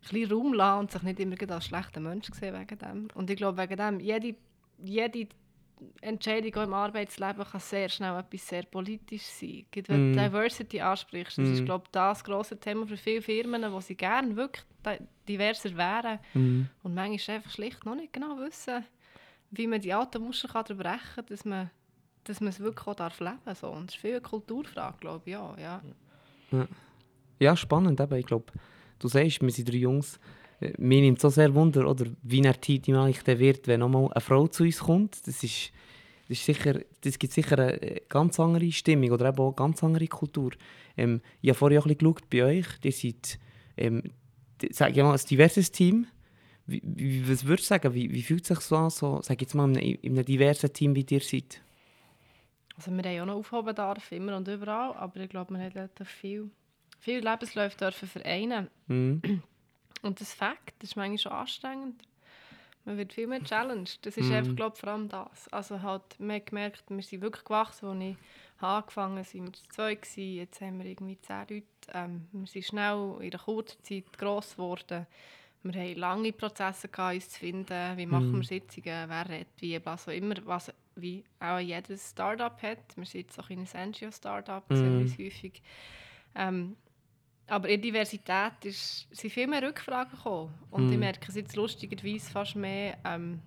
bisschen 0.00 0.32
Raum 0.32 0.52
lassen 0.52 0.80
und 0.80 0.90
sich 0.90 1.02
nicht 1.02 1.20
immer 1.20 1.50
als 1.50 1.66
schlechter 1.66 2.00
Mensch 2.00 2.28
sehen 2.32 2.58
wegen 2.58 2.78
dem. 2.78 3.08
Und 3.14 3.30
ich 3.30 3.36
glaube, 3.36 3.58
wegen 3.58 3.76
dem, 3.76 4.00
jede, 4.00 4.34
jede 4.82 5.28
Entscheidung 6.00 6.64
im 6.64 6.74
Arbeitsleben 6.74 7.44
kann 7.44 7.60
sehr 7.60 7.88
schnell 7.88 8.18
etwas 8.18 8.48
sehr 8.48 8.64
politisch 8.64 9.22
sein. 9.22 9.64
Wenn 9.86 10.10
mm. 10.10 10.14
du 10.14 10.20
Diversity 10.20 10.80
ansprichst, 10.80 11.38
das 11.38 11.48
mm. 11.48 11.52
ist 11.52 11.64
glaube 11.64 11.84
ich, 11.86 11.92
das 11.92 12.24
grosse 12.24 12.58
Thema 12.58 12.86
für 12.86 12.96
viele 12.96 13.22
Firmen, 13.22 13.72
wo 13.72 13.80
sie 13.80 13.94
gerne 13.94 14.34
wirklich 14.34 14.64
diverser 15.28 15.76
wären 15.76 16.18
mm. 16.34 16.62
und 16.82 16.94
manchmal 16.94 17.36
einfach 17.36 17.50
schlicht 17.50 17.84
noch 17.84 17.94
nicht 17.94 18.12
genau 18.12 18.38
wissen, 18.38 18.84
wie 19.50 19.66
man 19.66 19.80
die 19.80 19.92
alten 19.92 20.22
Muster 20.22 20.48
kann 20.48 20.64
brechen 20.64 21.00
kann, 21.14 21.26
dass 21.26 21.44
man, 21.44 21.70
dass 22.24 22.40
man 22.40 22.50
es 22.50 22.60
wirklich 22.60 22.86
auch 22.86 22.94
darf 22.94 23.20
leben 23.20 23.38
darf. 23.44 23.58
So. 23.58 23.68
Und 23.68 23.88
das 23.88 23.94
ist 23.94 24.00
viel 24.00 24.12
eine 24.12 24.20
Kulturfrage, 24.20 24.98
glaube 25.00 25.22
ich, 25.24 25.32
ja. 25.32 25.54
Ja, 25.58 25.82
ja. 26.52 26.68
ja 27.38 27.56
spannend, 27.56 28.00
aber 28.00 28.18
ich 28.18 28.26
glaube, 28.26 28.52
du 28.98 29.08
sagst, 29.08 29.40
wir 29.40 29.50
sind 29.50 29.70
drei 29.70 29.78
Jungs. 29.78 30.18
Äh, 30.60 30.72
mir 30.78 31.00
nimmt 31.00 31.20
so 31.20 31.28
sehr 31.28 31.54
Wunder, 31.54 31.88
oder 31.88 32.06
wie 32.22 32.42
Team 32.42 32.96
eigentlich 32.96 33.26
wird, 33.26 33.66
wenn 33.66 33.80
nochmal 33.80 34.10
eine 34.12 34.20
Frau 34.20 34.46
zu 34.48 34.64
uns 34.64 34.80
kommt. 34.80 35.26
Das, 35.26 35.42
ist, 35.42 35.72
das, 36.28 36.38
ist 36.38 36.44
sicher, 36.44 36.80
das 37.00 37.18
gibt 37.18 37.32
sicher 37.32 37.58
eine 37.58 38.02
ganz 38.08 38.38
andere 38.40 38.70
Stimmung 38.72 39.12
oder 39.12 39.28
eben 39.28 39.38
auch 39.38 39.48
eine 39.48 39.56
ganz 39.56 39.82
andere 39.82 40.06
Kultur. 40.08 40.52
Ähm, 40.96 41.20
ich 41.40 41.50
habe 41.50 41.58
vorher 41.58 41.80
auch 41.80 41.86
ein 41.86 41.94
bisschen 41.96 42.14
geschaut 42.14 42.30
bei 42.30 42.44
euch. 42.44 42.66
Ihr 42.82 42.92
seid, 42.92 43.38
ähm, 43.76 44.02
sag 44.70 44.96
ich 44.96 45.02
mal, 45.02 45.12
ein 45.12 45.26
diverses 45.28 45.70
Team. 45.70 46.06
Wie, 46.66 46.82
wie, 46.84 47.28
was 47.28 47.46
würdest 47.46 47.70
du 47.70 47.74
sagen, 47.74 47.94
wie, 47.94 48.12
wie 48.12 48.22
fühlt 48.22 48.42
es 48.42 48.48
sich 48.48 48.60
so 48.60 48.76
an, 48.76 48.90
so, 48.90 49.20
sag 49.22 49.40
jetzt 49.40 49.54
mal, 49.54 49.68
in 49.70 49.76
einem, 49.76 49.98
in 50.02 50.12
einem 50.12 50.24
diversen 50.24 50.72
Team, 50.72 50.94
wie 50.94 51.06
ihr 51.08 51.20
seid? 51.20 51.62
Also 52.76 52.90
wir 52.90 52.98
haben 52.98 53.14
ja 53.14 53.22
auch 53.22 53.26
noch 53.26 53.36
Aufholbedarf, 53.36 54.12
immer 54.12 54.36
und 54.36 54.46
überall, 54.46 54.94
aber 54.94 55.20
ich 55.20 55.30
glaube, 55.30 55.52
man 55.52 55.62
hat 55.62 55.90
viel 56.04 56.50
viele 56.98 57.20
Lebensläufe 57.20 57.76
dürfen 57.76 58.08
vereinen. 58.08 58.68
Mhm. 58.86 59.42
Und 60.02 60.20
das 60.20 60.34
Fakt, 60.34 60.74
das 60.78 60.90
ist 60.90 60.96
manchmal 60.96 61.18
schon 61.18 61.32
anstrengend. 61.32 62.02
Man 62.88 62.96
wird 62.96 63.12
viel 63.12 63.26
mehr 63.26 63.44
challenged. 63.44 63.98
Das 64.06 64.16
ist 64.16 64.28
mhm. 64.28 64.32
einfach, 64.32 64.56
glaube 64.56 64.76
vor 64.76 64.88
allem 64.88 65.10
das. 65.10 65.46
Also 65.48 65.82
halt, 65.82 66.18
man 66.18 66.36
hat 66.36 66.46
gemerkt, 66.46 66.84
wir 66.88 67.02
sind 67.02 67.20
wirklich 67.20 67.44
gewachsen, 67.44 67.86
als 67.86 68.00
ich 68.02 68.16
angefangen 68.60 69.16
habe, 69.18 69.24
sind 69.24 69.44
wir 69.44 69.52
zwei 69.68 69.94
gewesen. 69.94 70.36
Jetzt 70.36 70.60
haben 70.62 70.78
wir 70.78 70.86
irgendwie 70.86 71.20
zehn 71.20 71.40
Leute. 71.50 71.66
Ähm, 71.92 72.28
wir 72.32 72.46
sind 72.46 72.64
schnell 72.64 73.16
in 73.20 73.30
einer 73.30 73.42
kurzen 73.42 73.84
Zeit 73.84 74.16
gross 74.16 74.52
geworden. 74.52 75.06
Wir 75.64 75.82
haben 75.82 75.96
lange 75.96 76.32
Prozesse 76.32 76.88
gehabt, 76.88 77.16
uns 77.16 77.28
zu 77.28 77.40
finden. 77.40 77.96
Wie 77.98 78.06
machen 78.06 78.32
mhm. 78.32 78.36
wir 78.36 78.44
Sitzungen? 78.44 79.08
Wer 79.10 79.28
redet 79.28 79.48
wie? 79.58 79.78
Also 79.84 80.10
immer, 80.10 80.36
was 80.46 80.72
wie 80.96 81.24
auch 81.40 81.58
jedes 81.58 82.12
Startup 82.12 82.62
hat. 82.62 82.96
Wir 82.96 83.04
sind 83.04 83.20
jetzt 83.20 83.38
auch 83.38 83.50
in 83.50 83.68
einem 83.70 83.90
NGO-Startup, 83.90 84.64
wir 84.70 85.00
uns 85.00 85.18
häufig. 85.18 85.62
Ähm, 86.34 86.74
aber 87.48 87.68
in 87.68 87.80
Diversität 87.80 88.64
ist, 88.64 89.08
sind 89.10 89.30
viel 89.30 89.46
mehr 89.46 89.62
Rückfragen 89.62 90.12
gekommen. 90.16 90.54
Und 90.70 90.88
mm. 90.88 90.92
ich 90.92 90.98
merke 90.98 91.28
es 91.28 91.34
jetzt 91.34 91.56
lustigerweise 91.56 92.30
fast 92.30 92.56
mehr 92.56 92.98
ähm, 93.04 93.40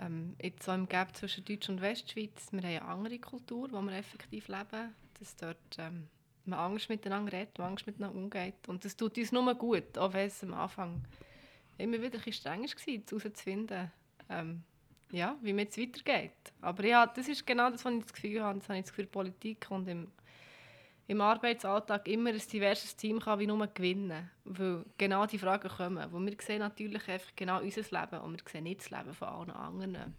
ähm, 0.00 0.34
jetzt 0.42 0.64
so 0.64 0.72
im 0.72 0.88
Gap 0.88 1.16
zwischen 1.16 1.44
Deutsch 1.44 1.68
und 1.68 1.80
Westschweiz. 1.80 2.48
Wir 2.50 2.60
haben 2.60 2.66
eine 2.66 2.82
andere 2.82 3.18
Kultur, 3.18 3.68
wo 3.70 3.80
wir 3.80 3.96
effektiv 3.96 4.48
leben. 4.48 4.94
Dass 5.18 5.36
dort 5.36 5.56
ähm, 5.78 6.08
man 6.44 6.58
Angst 6.58 6.88
miteinander 6.88 7.32
redet, 7.32 7.58
man 7.58 7.68
Angst 7.68 7.86
miteinander 7.86 8.18
umgeht. 8.18 8.68
Und 8.68 8.84
das 8.84 8.96
tut 8.96 9.16
uns 9.16 9.32
nur 9.32 9.54
gut, 9.54 9.96
auch 9.96 10.12
wenn 10.12 10.26
es 10.26 10.42
am 10.42 10.54
Anfang 10.54 11.02
immer 11.78 11.94
wieder 11.94 12.18
ein 12.18 12.24
bisschen 12.24 12.32
streng 12.32 12.62
war, 12.62 12.94
herauszufinden, 13.12 13.90
ähm, 14.28 14.62
ja, 15.12 15.36
wie 15.40 15.52
es 15.52 15.76
jetzt 15.76 15.78
weitergeht. 15.78 16.52
Aber 16.60 16.84
ja, 16.84 17.06
das 17.06 17.28
ist 17.28 17.46
genau 17.46 17.70
das, 17.70 17.84
was 17.84 17.94
ich 17.94 18.02
das 18.02 18.12
Gefühl 18.12 18.42
habe. 18.42 18.58
Das 18.58 18.68
habe 18.68 18.78
ich 18.78 18.84
das 18.84 18.92
Gefühl, 18.92 19.06
Politik 19.06 19.66
und 19.70 19.88
im 19.88 20.08
im 21.08 21.20
Arbeitsalltag 21.20 22.08
immer 22.08 22.30
ein 22.30 22.42
diverses 22.52 22.96
Team 22.96 23.20
kann 23.20 23.38
wie 23.38 23.46
nur 23.46 23.66
gewinnen 23.68 24.28
Weil 24.44 24.84
genau 24.98 25.26
die 25.26 25.38
Fragen 25.38 25.68
kommen. 25.68 26.04
Wo 26.10 26.18
wir 26.18 26.36
sehen 26.40 26.58
natürlich 26.58 27.08
einfach 27.08 27.30
genau 27.36 27.60
unser 27.60 27.82
Leben 27.82 28.20
und 28.22 28.32
wir 28.32 28.50
sehen 28.50 28.64
nicht 28.64 28.80
das 28.80 28.90
Leben 28.90 29.14
von 29.14 29.28
allen 29.28 29.50
anderen. 29.50 30.14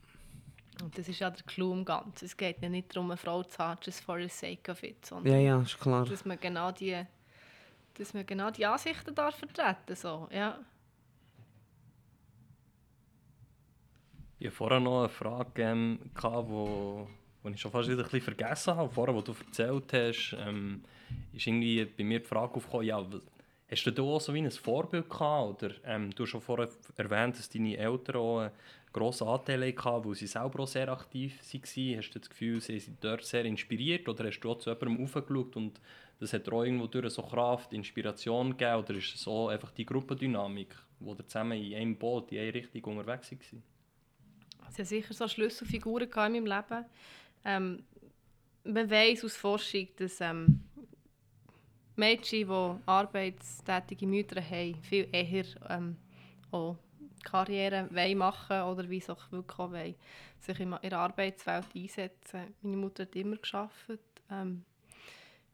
Und 0.81 0.97
das 0.97 1.09
ist 1.09 1.19
ja 1.19 1.29
der 1.29 1.43
Clou 1.43 1.73
im 1.73 1.83
Ganzen. 1.83 2.25
Es 2.25 2.37
geht 2.37 2.61
ja 2.61 2.69
nicht 2.69 2.95
darum, 2.95 3.09
eine 3.11 3.17
Frau 3.17 3.43
zu 3.43 3.57
haben, 3.57 3.79
just 3.83 4.01
for 4.01 4.21
the 4.21 4.29
sake 4.29 4.71
of 4.71 4.81
it, 4.83 5.05
sondern 5.05 5.33
ja, 5.33 5.39
ja, 5.39 5.61
ist 5.61 5.79
klar. 5.79 6.05
dass 6.05 6.23
man 6.23 6.39
genau 6.39 6.71
die, 6.71 7.03
dass 7.95 8.13
man 8.13 8.25
genau 8.25 8.51
die 8.51 8.65
Ansichten 8.65 9.13
darf 9.15 9.35
vertreten 9.35 9.95
so, 9.95 10.27
ja. 10.31 10.59
Ich 14.39 14.47
hatte 14.47 14.55
vorher 14.55 14.79
noch 14.79 14.99
eine 14.99 15.09
Frage, 15.09 15.63
ähm, 15.63 15.99
wo 16.21 17.07
was 17.43 17.53
ich 17.53 17.61
schon 17.61 17.71
fast 17.71 17.87
wieder 17.87 17.99
ein 17.99 18.03
bisschen 18.03 18.35
vergessen 18.35 18.75
habe, 18.75 18.89
vorher, 18.89 19.15
was 19.15 19.23
du 19.23 19.33
erzählt 19.33 19.93
hast, 19.93 20.35
ähm, 20.39 20.81
ist 21.33 21.47
irgendwie 21.47 21.85
bei 21.85 22.03
mir 22.03 22.19
die 22.19 22.25
Frage 22.25 22.55
aufgekommen, 22.55 22.87
ja, 22.87 23.05
hast 23.69 23.85
du 23.85 23.91
da 23.91 24.01
auch 24.01 24.21
so 24.21 24.33
wie 24.33 24.39
ein 24.39 24.51
Vorbild 24.51 25.09
gehabt? 25.09 25.63
Oder 25.63 25.75
ähm, 25.85 26.11
du 26.13 26.23
hast 26.23 26.29
schon 26.29 26.41
vorher 26.41 26.69
erwähnt, 26.95 27.37
dass 27.37 27.49
deine 27.49 27.77
Eltern 27.77 28.15
auch 28.15 28.39
einen 28.39 28.51
grossen 28.91 29.27
Anteil 29.27 29.73
hatten, 29.75 30.05
weil 30.05 30.15
sie 30.15 30.27
selber 30.27 30.63
auch 30.63 30.67
sehr 30.67 30.89
aktiv 30.89 31.39
waren. 31.39 31.97
Hast 31.97 32.15
du 32.15 32.19
das 32.19 32.29
Gefühl, 32.29 32.61
sie 32.61 32.79
sind 32.79 33.03
dort 33.03 33.25
sehr 33.25 33.45
inspiriert? 33.45 34.07
Oder 34.07 34.27
hast 34.27 34.39
du 34.39 34.51
auch 34.51 34.57
zu 34.57 34.69
jemandem 34.69 35.03
aufgeschaut 35.03 35.55
und 35.55 35.79
das 36.19 36.33
hat 36.33 36.49
auch 36.49 36.63
irgendwo 36.63 36.87
durch 36.87 37.13
so 37.13 37.21
Kraft, 37.21 37.73
Inspiration 37.73 38.51
gegeben? 38.57 38.83
Oder 38.83 38.95
ist 38.95 39.15
es 39.15 39.21
so 39.21 39.49
einfach 39.49 39.71
die 39.71 39.85
Gruppendynamik, 39.85 40.75
wo 40.99 41.13
ihr 41.13 41.27
zusammen 41.27 41.61
in 41.61 41.75
einem 41.75 41.95
Boot, 41.95 42.31
in 42.31 42.39
eine 42.39 42.53
Richtung 42.53 42.97
unterwegs 42.97 43.31
war? 43.31 43.61
Es 44.69 44.79
hat 44.79 44.85
sicher 44.85 45.13
so 45.13 45.27
Schlüsselfiguren 45.27 46.09
in 46.09 46.43
meinem 46.43 46.45
Leben. 46.45 46.85
Ähm, 47.47 47.83
man 48.65 48.91
weiß 48.91 49.23
aus 49.23 49.37
Forschung, 49.37 49.87
dass 49.95 50.19
ähm, 50.19 50.59
Mädchen, 51.95 52.47
die 52.47 52.81
arbeitstätige 52.85 54.05
Mütter 54.05 54.41
haben, 54.41 54.75
viel 54.83 55.07
eher 55.13 55.45
ähm, 55.69 55.95
auch 56.51 56.75
Karriere 57.23 57.87
machen 58.15 58.61
oder 58.63 58.89
wie 58.89 58.99
sie 58.99 59.11
auch 59.11 59.31
wirklich 59.31 59.59
auch 59.59 59.71
wollen, 59.71 59.95
sich 60.41 60.59
in 60.59 60.75
der 60.83 60.99
Arbeitswelt 60.99 61.65
einsetzen. 61.73 62.53
Meine 62.61 62.77
Mutter 62.77 63.03
hat 63.03 63.15
immer 63.15 63.37
geschafft. 63.37 63.99
Ähm, 64.29 64.65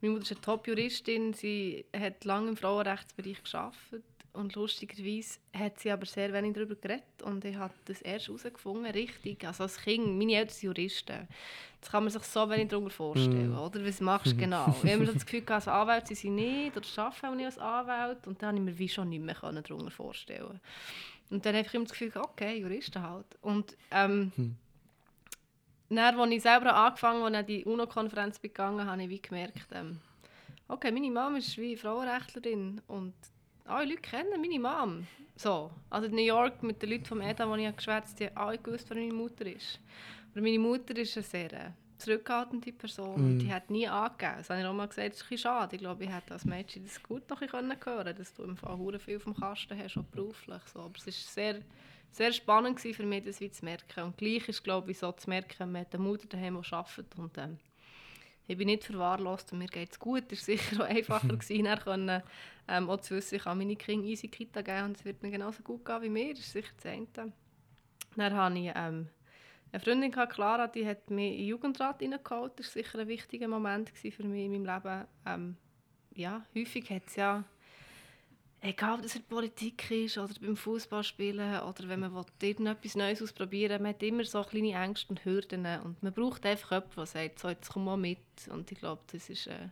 meine 0.01 0.13
Mutter 0.13 0.23
ist 0.23 0.31
eine 0.31 0.41
Top-Juristin, 0.41 1.33
sie 1.33 1.85
hat 1.95 2.25
lange 2.25 2.49
im 2.49 2.57
Frauenrechtsbereich 2.57 3.43
geschafft 3.43 3.93
und 4.33 4.55
lustigerweise 4.55 5.37
hat 5.53 5.79
sie 5.79 5.91
aber 5.91 6.07
sehr 6.07 6.33
wenig 6.33 6.53
darüber 6.53 6.75
geredet 6.75 7.21
und 7.23 7.45
ich 7.45 7.55
habe 7.55 7.73
das 7.85 8.01
erst 8.01 8.27
herausgefunden, 8.27 8.91
richtig, 8.91 9.45
also 9.45 9.63
als 9.63 9.77
Kind, 9.77 10.17
meine 10.17 10.33
Eltern 10.33 10.53
sind 10.53 10.63
Juristen. 10.63 11.27
Das 11.79 11.91
kann 11.91 12.03
man 12.03 12.11
sich 12.11 12.23
so 12.23 12.49
wenig 12.49 12.69
darüber 12.69 12.89
vorstellen, 12.89 13.51
mm. 13.51 13.59
oder? 13.59 13.85
Was 13.85 14.01
machst 14.01 14.31
du 14.31 14.35
genau? 14.37 14.75
ich 14.83 14.91
habe 14.91 15.05
das 15.05 15.25
Gefühl, 15.25 15.43
als 15.53 15.67
Anwalt 15.67 16.07
sind 16.07 16.17
sie 16.17 16.29
nicht 16.29 16.75
oder 16.75 16.87
arbeiten 16.97 17.25
auch 17.27 17.35
nicht 17.35 17.45
als 17.45 17.59
Anwalt 17.59 18.25
und 18.25 18.41
dann 18.41 18.49
habe 18.49 18.57
ich 18.57 18.63
mir 18.63 18.79
wie 18.79 18.89
schon 18.89 19.09
nicht 19.09 19.23
mehr 19.23 19.35
darüber 19.35 19.91
vorstellen 19.91 20.59
Und 21.29 21.45
dann 21.45 21.55
habe 21.55 21.67
ich 21.67 21.73
immer 21.73 21.85
das 21.85 21.97
Gefühl, 21.97 22.11
okay, 22.21 22.57
Juristen 22.57 23.03
halt. 23.03 23.27
Und 23.41 23.77
ähm, 23.91 24.31
hm. 24.35 24.55
dann, 25.89 26.19
als 26.19 26.31
ich 26.31 26.41
selber 26.41 26.73
angefangen 26.73 27.23
habe, 27.23 27.43
die 27.43 27.65
UNO-Konferenz 27.65 28.41
gegangen 28.41 28.87
habe 28.89 29.03
ich 29.03 29.09
wie 29.09 29.21
gemerkt, 29.21 29.67
ähm, 29.73 29.99
okay, 30.67 30.91
meine 30.91 31.11
Mama 31.11 31.37
ist 31.37 31.55
wie 31.57 31.77
Frauenrechtlerin 31.77 32.81
und 32.87 33.13
alle 33.65 33.89
Leute 33.89 34.01
kennen 34.01 34.41
meine 34.41 34.59
Mom. 34.59 35.07
So. 35.35 35.71
Also 35.89 36.07
in 36.07 36.15
New 36.15 36.21
York 36.21 36.61
mit 36.63 36.81
den 36.81 36.89
Leuten 36.89 37.05
vom 37.05 37.21
EDA, 37.21 37.55
die 37.55 37.65
ich 37.65 37.75
geschwätzt 37.75 38.19
habe, 38.19 38.19
die 38.19 38.27
haben 38.27 38.47
alle 38.47 38.57
gewusst, 38.57 38.89
wer 38.89 38.97
meine 38.97 39.13
Mutter 39.13 39.45
ist. 39.45 39.79
Aber 40.31 40.41
meine 40.41 40.59
Mutter 40.59 40.95
ist 40.97 41.15
eine 41.17 41.23
sehr 41.23 41.53
äh, 41.53 41.71
zurückhaltende 41.97 42.71
Person. 42.71 43.37
Mm. 43.37 43.39
Die 43.39 43.53
hat 43.53 43.69
nie 43.69 43.87
angegeben. 43.87 44.35
Das 44.37 44.49
habe 44.49 44.59
ich 44.61 44.65
auch 44.65 44.73
mal 44.73 44.87
gesagt, 44.87 45.13
das 45.13 45.21
ist 45.21 45.31
ein 45.31 45.37
schade. 45.37 45.75
Ich 45.75 45.81
glaube, 45.81 46.03
ich 46.03 46.09
hätte 46.09 46.33
als 46.33 46.45
Mädchen 46.45 46.83
das 46.83 47.01
gut 47.01 47.29
noch 47.29 47.41
hören 47.41 47.79
können, 47.79 48.15
dass 48.15 48.33
du 48.33 48.43
im 48.43 48.57
Fall 48.57 48.99
viel 48.99 49.19
vom 49.19 49.35
Kasten 49.35 49.77
hast, 49.77 49.97
auch 49.97 50.03
beruflich. 50.03 50.61
So. 50.71 50.79
Aber 50.79 50.93
es 50.97 51.05
war 51.05 51.13
sehr, 51.13 51.61
sehr 52.11 52.31
spannend 52.31 52.79
für 52.79 53.03
mich, 53.03 53.23
das 53.23 53.37
zu 53.37 53.65
merken. 53.65 54.03
Und 54.03 54.17
gleich 54.17 54.47
ist, 54.47 54.63
glaube 54.63 54.91
ich, 54.91 54.99
so 54.99 55.11
zu 55.11 55.29
merken, 55.29 55.71
man 55.71 55.81
hat 55.81 55.93
eine 55.93 56.03
Mutter 56.03 56.27
daheim, 56.27 56.61
die 56.61 56.73
arbeitet 56.73 57.17
und 57.17 57.37
ähm, 57.37 57.57
ich 58.47 58.57
bin 58.57 58.67
nicht 58.67 58.83
verwahrlost 58.83 59.51
und 59.53 59.59
mir 59.59 59.67
geht 59.67 59.91
es 59.91 59.99
gut. 59.99 60.31
Es 60.31 60.47
war 60.47 60.57
sicher 60.57 60.83
auch 60.83 60.89
einfacher, 60.89 61.27
gewesen, 61.37 61.65
dann 61.65 61.79
können, 61.79 62.23
ähm, 62.67 62.89
auch 62.89 62.99
zu 63.01 63.15
wissen, 63.15 63.35
ich 63.35 63.43
kann 63.43 63.57
meine 63.57 63.75
Kinder 63.75 64.07
easy 64.07 64.27
Kita 64.27 64.61
geben 64.61 64.85
und 64.85 64.97
es 64.97 65.05
wird 65.05 65.21
mir 65.23 65.31
genauso 65.31 65.63
gut 65.63 65.85
gehen 65.85 66.01
wie 66.01 66.09
mir. 66.09 66.33
Das 66.33 66.45
ist 66.45 66.53
sicher 66.53 66.73
das 66.75 66.85
eine. 66.85 67.07
Dann 68.15 68.33
hatte 68.35 68.59
ich 68.59 68.71
ähm, 68.75 69.09
eine 69.71 69.79
Freundin, 69.79 70.11
Clara, 70.11 70.67
die 70.67 70.85
hat 70.85 71.09
mich 71.09 71.31
in 71.31 71.37
den 71.39 71.47
Jugendrat 71.47 71.99
hineingeholt. 71.99 72.59
Das 72.59 72.67
war 72.67 72.83
sicher 72.83 72.99
ein 72.99 73.07
wichtiger 73.07 73.47
Moment 73.47 73.89
für 73.89 74.07
mich 74.23 74.45
in 74.45 74.51
meinem 74.51 74.65
Leben. 74.65 75.07
Ähm, 75.25 75.57
ja, 76.13 76.45
häufig 76.55 76.89
hat 76.91 77.07
es 77.07 77.15
ja 77.15 77.43
egal 78.63 78.99
ob 78.99 79.05
es 79.05 79.15
in 79.15 79.21
der 79.21 79.35
Politik 79.35 79.91
ist 79.91 80.17
oder 80.17 80.33
beim 80.39 80.55
Fußballspielen 80.55 81.61
oder 81.61 81.89
wenn 81.89 81.99
man 81.99 82.25
irgendetwas 82.41 82.95
Neues 82.95 83.21
ausprobieren 83.21 83.71
will, 83.71 83.79
man 83.79 83.89
hat 83.89 84.03
immer 84.03 84.23
so 84.23 84.41
kleine 84.43 84.73
Ängste 84.73 85.09
und 85.09 85.25
Hürden 85.25 85.65
und 85.83 86.01
man 86.01 86.13
braucht 86.13 86.45
einfach 86.45 86.71
jemanden, 86.71 86.95
der 86.95 87.05
sagt, 87.05 87.39
so, 87.39 87.49
jetzt 87.49 87.69
komm 87.69 87.85
mal 87.85 87.97
mit 87.97 88.19
und 88.49 88.71
ich 88.71 88.79
glaube, 88.79 89.01
das 89.11 89.29
ist 89.29 89.47
äh, 89.47 89.69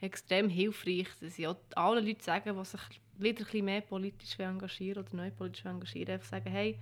extrem 0.00 0.48
hilfreich, 0.48 1.08
dass 1.20 1.38
ich 1.38 1.46
auch 1.48 1.56
allen 1.74 2.06
Leuten 2.06 2.22
sagen, 2.22 2.56
die 2.56 2.64
sich 2.64 2.80
wieder 3.18 3.40
ein 3.40 3.44
bisschen 3.44 3.64
mehr 3.64 3.80
politisch 3.80 4.38
engagieren 4.38 5.04
oder 5.04 5.16
neu 5.16 5.30
politisch 5.32 5.64
engagieren, 5.64 6.14
einfach 6.14 6.28
sagen, 6.28 6.50
hey, 6.50 6.78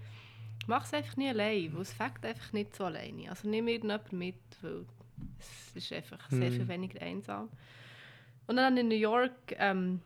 mach 0.66 0.84
es 0.84 0.92
einfach 0.92 1.16
nicht 1.16 1.30
allein, 1.30 1.74
weil 1.74 1.82
es 1.82 1.92
fängt 1.92 2.24
einfach 2.24 2.52
nicht 2.52 2.76
so 2.76 2.84
alleine. 2.84 3.30
Also 3.30 3.48
nimm 3.48 3.66
irgendjemanden 3.66 4.18
mit, 4.18 4.34
weil 4.60 4.84
es 5.38 5.74
ist 5.74 5.92
einfach 5.92 6.28
sehr 6.30 6.50
viel 6.50 6.64
mhm. 6.64 6.68
weniger 6.68 7.00
einsam. 7.00 7.48
Und 8.46 8.56
dann 8.56 8.76
in 8.76 8.88
New 8.88 8.94
York 8.94 9.56
ähm, 9.58 10.00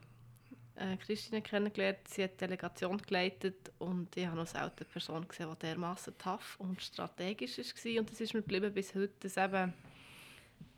äh, 0.81 0.97
Christine 0.97 1.43
kennengelernt. 1.43 1.99
Sie 2.09 2.25
hat 2.25 2.33
die 2.33 2.47
Delegation 2.47 2.99
geleitet 2.99 3.71
und 3.79 4.17
ich 4.17 4.27
habe 4.27 4.37
noch 4.37 4.47
selten 4.47 4.79
eine 4.79 4.87
Person 4.87 5.29
gesehen, 5.29 5.51
die 5.53 5.67
dermaßen 5.67 6.17
tough 6.17 6.57
und 6.59 6.81
strategisch 6.83 7.59
war. 7.59 8.01
Und 8.01 8.11
das 8.11 8.21
ist 8.21 8.35
mir 8.35 8.41
geblieben 8.41 8.73
bis 8.73 8.95
heute, 8.95 9.13
dass 9.21 9.37
eben 9.37 9.75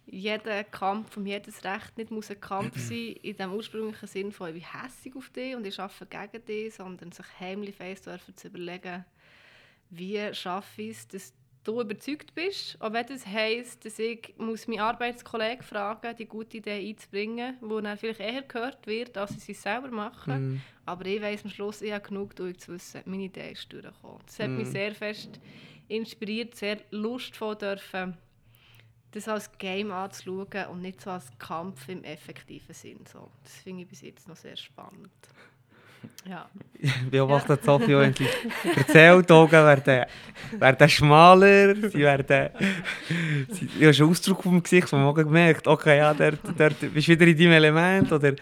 jeder 0.06 0.64
Kampf 0.64 1.16
um 1.16 1.24
jedes 1.24 1.62
Recht 1.64 1.96
nicht 1.96 2.10
muss 2.10 2.30
ein 2.30 2.40
Kampf 2.40 2.78
sein 2.88 3.16
in 3.22 3.36
dem 3.36 3.52
ursprünglichen 3.52 4.08
Sinn 4.08 4.32
von 4.32 4.48
ich 4.48 4.62
bin 4.62 4.82
hässig 4.82 5.14
auf 5.16 5.30
dich 5.30 5.54
und 5.54 5.66
ich 5.66 5.78
arbeite 5.78 6.06
gegen 6.06 6.44
dich, 6.44 6.74
sondern 6.74 7.12
sich 7.12 7.26
heimlich 7.38 7.76
fest 7.76 8.08
zu 8.34 8.48
überlegen, 8.48 9.04
wie 9.90 10.34
schaffe 10.34 10.82
ich 10.82 10.90
es, 10.90 11.08
dass 11.08 11.34
du 11.64 11.80
überzeugt 11.80 12.34
bist, 12.34 12.76
auch 12.80 12.92
wenn 12.92 13.06
das 13.06 13.26
heisst, 13.26 13.84
dass 13.84 13.98
ich 13.98 14.34
muss 14.36 14.66
meinen 14.66 14.80
Arbeitskollegen 14.80 15.62
fragen 15.62 16.16
die 16.16 16.26
gute 16.26 16.58
Idee 16.58 16.88
einzubringen, 16.88 17.56
wo 17.60 17.80
dann 17.80 17.96
vielleicht 17.96 18.20
eher 18.20 18.42
gehört 18.42 18.86
wird, 18.86 19.16
als 19.16 19.40
sie 19.40 19.52
es 19.52 19.62
selber 19.62 19.88
machen. 19.88 20.54
Mm. 20.54 20.60
Aber 20.86 21.06
ich 21.06 21.22
weiß 21.22 21.44
am 21.44 21.50
Schluss, 21.50 21.82
ich 21.82 21.92
habe 21.92 22.06
genug 22.06 22.34
durch 22.36 22.58
zu 22.58 22.72
wissen, 22.72 23.02
meine 23.04 23.24
Idee 23.24 23.52
ist 23.52 23.72
durchgekommen. 23.72 24.20
Das 24.26 24.38
hat 24.38 24.48
mm. 24.48 24.56
mich 24.56 24.68
sehr 24.68 24.94
fest 24.94 25.40
inspiriert, 25.88 26.54
sehr 26.54 26.78
lustvoll 26.90 27.56
dürfen, 27.56 28.16
das 29.12 29.28
als 29.28 29.50
Game 29.58 29.92
anzuschauen 29.92 30.66
und 30.70 30.80
nicht 30.80 31.00
so 31.00 31.10
als 31.10 31.26
Kampf 31.38 31.88
im 31.88 32.02
effektiven 32.02 32.74
Sinn. 32.74 33.04
So. 33.10 33.30
Das 33.42 33.56
finde 33.56 33.82
ich 33.82 33.88
bis 33.88 34.00
jetzt 34.00 34.26
noch 34.26 34.36
sehr 34.36 34.56
spannend. 34.56 35.10
Ja. 36.28 36.48
Beobachtet 37.10 37.60
ja. 37.60 37.64
Sophie 37.64 38.12
sie 38.16 38.26
erzählt, 38.76 39.28
die 39.28 39.32
Augen 39.32 39.52
werden, 39.52 40.04
werden 40.58 40.88
schmaler, 40.88 41.74
sie 41.74 41.98
werden... 41.98 42.50
Sie, 43.50 43.68
ich 43.78 43.82
habe 43.82 43.94
schon 43.94 44.10
Ausdruck 44.10 44.38
auf 44.38 44.44
dem 44.44 44.62
Gesicht, 44.62 44.92
wo 44.92 44.96
man 44.96 45.14
gemerkt 45.14 45.66
okay, 45.66 45.98
ja, 45.98 46.14
dort, 46.14 46.38
dort 46.56 46.80
bist 46.80 47.08
du 47.08 47.12
wieder 47.12 47.26
in 47.26 47.36
deinem 47.36 47.52
Element, 47.52 48.12
oder 48.12 48.34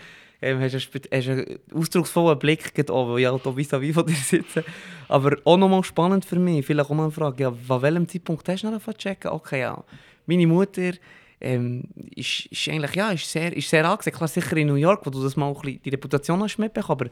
ähm, 0.43 0.61
hast, 0.61 0.73
du, 0.73 1.01
hast 1.13 1.29
einen 1.29 1.59
ausdrucksvollen 1.75 2.39
Blick, 2.39 2.91
auch, 2.91 3.13
weil 3.13 3.21
ich 3.21 3.27
halt 3.27 3.57
vis-à-vis 3.57 3.95
von 3.95 4.07
dir 4.07 4.15
sitze. 4.15 4.65
Aber 5.09 5.37
auch 5.45 5.57
nochmal 5.57 5.85
spannend 5.85 6.25
für 6.25 6.39
mich, 6.39 6.65
vielleicht 6.65 6.91
auch 6.91 6.95
mal 6.95 7.05
eine 7.05 7.13
Frage, 7.13 7.43
ja, 7.43 7.49
an 7.49 7.83
welchem 7.83 8.09
Zeitpunkt 8.09 8.49
hast 8.49 8.63
du 8.63 8.71
noch 8.71 8.95
checken, 8.95 9.31
okay, 9.31 9.61
ja, 9.61 9.83
meine 10.27 10.47
Mutter 10.47 10.93
ähm, 11.41 11.85
ist, 12.15 12.47
ist 12.47 12.69
eigentlich 12.69 12.95
ja, 12.95 13.11
ist 13.11 13.31
sehr, 13.31 13.55
ist 13.57 13.69
sehr 13.69 13.89
angesehen. 13.89 14.15
Klar, 14.15 14.29
sicher 14.29 14.57
in 14.57 14.69
New 14.69 14.75
York, 14.75 15.05
wo 15.05 15.11
du 15.11 15.23
das 15.23 15.37
mal 15.37 15.55
die 15.65 15.89
Reputation 15.89 16.43
hast 16.43 16.59
mitbekommen, 16.59 17.01
aber 17.01 17.11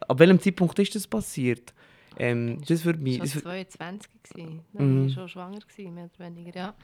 ab 0.00 0.18
welchem 0.18 0.40
Zeitpunkt 0.40 0.78
ist 0.78 0.94
das 0.94 1.06
passiert? 1.06 1.72
Ähm, 2.16 2.60
das 2.66 2.84
würde 2.84 3.00
mich... 3.00 3.22
Ich 3.22 3.34
war 3.36 3.42
22, 3.42 4.10
gewesen. 4.22 4.60
dann 4.72 5.00
war 5.00 5.06
ich 5.06 5.14
schon 5.14 5.28
schwanger, 5.28 5.58
gewesen, 5.58 5.94
mehr 5.94 6.04
oder 6.04 6.24
weniger, 6.24 6.56
ja. 6.56 6.74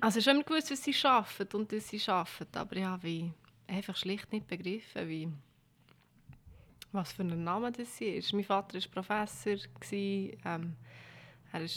Also 0.00 0.20
ich 0.20 0.26
habe 0.28 0.36
immer 0.36 0.44
gewusst, 0.44 0.70
was 0.70 0.82
sie 0.84 0.94
arbeiten 1.02 1.56
und 1.56 1.72
dass 1.72 1.88
sie 1.88 2.00
arbeiten, 2.06 2.56
aber 2.56 2.76
ich 2.76 2.84
habe 2.84 3.30
einfach 3.66 3.96
schlicht 3.96 4.32
nicht 4.32 4.46
begriffen, 4.46 5.08
wie, 5.08 5.28
was 6.92 7.12
für 7.12 7.22
ein 7.22 7.42
Name 7.42 7.72
das 7.72 8.00
ist. 8.00 8.32
Mein 8.32 8.44
Vater 8.44 8.78
war 8.78 8.88
Professor, 8.92 9.56
gewesen, 9.80 10.38
ähm, 10.44 10.76
er 11.52 11.60
war 11.60 11.68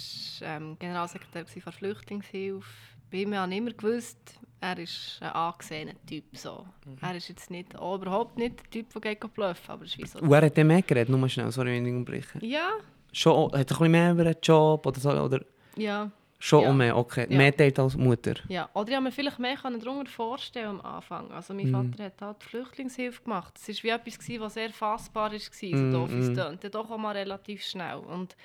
ähm, 0.41 0.77
Generalsekretär 0.79 1.43
der 1.43 1.73
Flüchtlingshilfe 1.73 2.67
bei 3.09 3.19
ihm 3.19 3.35
habe 3.35 3.51
ich 3.51 3.57
immer 3.57 3.71
gewusst, 3.71 4.39
er 4.59 4.77
ist 4.79 5.19
ein 5.21 5.29
angesehener 5.29 5.93
Typ. 6.07 6.25
So. 6.33 6.65
Mhm. 6.85 6.97
Er 7.01 7.15
ist 7.15 7.29
jetzt 7.29 7.51
nicht, 7.51 7.75
auch 7.75 7.95
überhaupt 7.95 8.37
nicht 8.37 8.59
der 8.59 8.69
Typ, 8.69 9.01
der 9.01 9.15
geht 9.15 9.33
bluffen, 9.33 9.71
aber 9.71 9.85
ist 9.85 9.97
wie 9.97 10.05
so. 10.05 10.19
Und 10.19 10.31
er 10.31 10.43
hat 10.43 10.57
dann 10.57 10.67
mehr 10.67 10.81
geredet, 10.81 11.09
nur 11.09 11.19
mal 11.19 11.29
schnell, 11.29 11.51
sorry, 11.51 11.75
wenn 11.75 11.85
ich 11.85 11.93
unterbreche. 11.93 12.45
Ja. 12.45 12.71
Schon, 13.11 13.45
hat 13.45 13.53
er 13.53 13.59
ein 13.59 13.65
bisschen 13.65 13.91
mehr 13.91 14.11
über 14.11 14.21
einen 14.23 14.35
Job 14.41 14.85
oder 14.85 14.99
so? 14.99 15.11
Oder? 15.11 15.41
Ja. 15.75 16.11
Schon 16.39 16.63
ja. 16.63 16.69
um 16.69 16.77
mehr, 16.77 16.95
okay. 16.95 17.25
Ja. 17.29 17.37
Mehr 17.37 17.55
teilt 17.55 17.79
als 17.79 17.95
Mutter. 17.97 18.35
Ja, 18.47 18.69
oder 18.73 18.89
ich 18.89 18.95
habe 18.95 19.05
mir 19.05 19.11
vielleicht 19.11 19.39
mehr 19.39 19.57
darunter 19.57 20.11
vorstellen 20.11 20.79
am 20.79 20.81
Anfang. 20.81 21.31
Also 21.31 21.53
mein 21.53 21.71
mhm. 21.71 21.91
Vater 21.91 22.03
hat 22.05 22.21
halt 22.21 22.43
Flüchtlingshilfe 22.43 23.23
gemacht. 23.23 23.57
Es 23.57 23.83
war 23.83 23.83
wie 23.83 24.09
etwas, 24.11 24.39
was 24.39 24.53
sehr 24.53 24.69
fassbar 24.69 25.31
war, 25.31 25.39
so 25.39 25.65
mhm. 25.65 25.91
doof 25.91 26.11
es 26.11 26.29
mhm. 26.29 26.71
Doch 26.71 26.91
auch 26.91 26.97
mal 26.97 27.15
relativ 27.15 27.63
schnell. 27.63 27.97
Und 27.97 28.35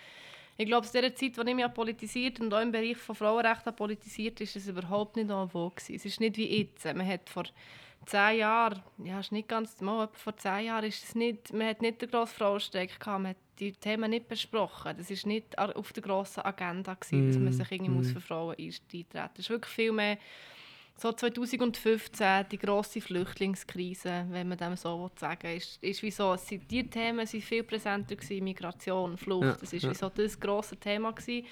ich 0.57 0.67
glaube, 0.67 0.87
in 0.87 1.01
der 1.01 1.15
Zeit, 1.15 1.39
als 1.39 1.49
ich 1.49 1.55
mich 1.55 1.75
politisiert 1.75 2.41
und 2.41 2.53
auch 2.53 2.61
im 2.61 2.73
Bereich 2.73 2.97
von 2.97 3.15
Frauenrechten 3.15 3.75
politisiert 3.75 4.41
ist 4.41 4.57
es 4.57 4.69
überhaupt 4.69 5.17
nicht 5.17 5.31
en 5.31 5.49
vogue. 5.49 5.77
Es 5.77 6.05
ist 6.05 6.21
nicht 6.21 6.37
wie 6.37 6.61
jetzt. 6.61 6.85
Man 6.85 7.07
hat 7.07 7.29
vor 7.29 7.45
zehn 8.07 8.39
Jahren, 8.39 8.83
ja, 9.03 9.21
ist 9.21 9.33
nicht 9.33 9.49
ganz 9.49 9.81
mal, 9.81 10.09
vor 10.13 10.37
zehn 10.37 10.67
Jahren 10.67 10.85
ist 10.85 11.05
es 11.05 11.15
nicht, 11.15 11.53
man 11.53 11.69
hat 11.69 11.83
nicht 11.83 12.03
den 12.03 12.11
grossen 12.11 12.35
Frauenstreik 12.35 13.01
gehabt, 13.01 13.23
man 13.23 13.31
hat 13.31 13.37
die 13.59 13.73
Themen 13.73 14.11
nicht 14.11 14.29
besprochen. 14.29 14.95
Das 14.97 15.11
war 15.11 15.29
nicht 15.29 15.59
auf 15.59 15.93
der 15.93 16.03
grossen 16.03 16.41
Agenda, 16.41 16.95
gewesen, 16.95 17.29
dass 17.29 17.37
man 17.37 17.49
mm, 17.49 17.53
sich 17.53 17.73
irgendwie 17.73 18.09
mm. 18.09 18.13
für 18.13 18.21
Frauen 18.21 18.57
eintreten. 18.59 19.31
Es 19.35 19.41
ist 19.41 19.51
wirklich 19.51 19.73
viel 19.73 19.93
mehr 19.93 20.19
so 21.03 21.13
2015, 21.13 22.47
die 22.51 22.59
grosse 22.59 23.01
Flüchtlingskrise, 23.01 24.27
wenn 24.31 24.49
man 24.49 24.57
dem 24.59 24.77
so 24.77 25.11
sagen 25.17 25.43
will, 25.43 25.57
ist, 25.57 25.83
ist 25.83 26.03
wie 26.03 26.11
so, 26.11 26.37
die 26.71 26.89
Themen 26.89 27.27
sind 27.27 27.43
viel 27.43 27.65
präsenter 27.65 28.15
gewesen, 28.15 28.45
Migration, 28.45 29.17
Flucht, 29.17 29.45
ja, 29.45 29.57
das 29.61 29.73
ist 29.73 29.83
ja. 29.83 29.91
wie 29.91 29.95
so 29.95 30.09
das 30.09 30.39
grosse 30.39 30.77
Thema 30.77 31.13
gewesen. 31.13 31.47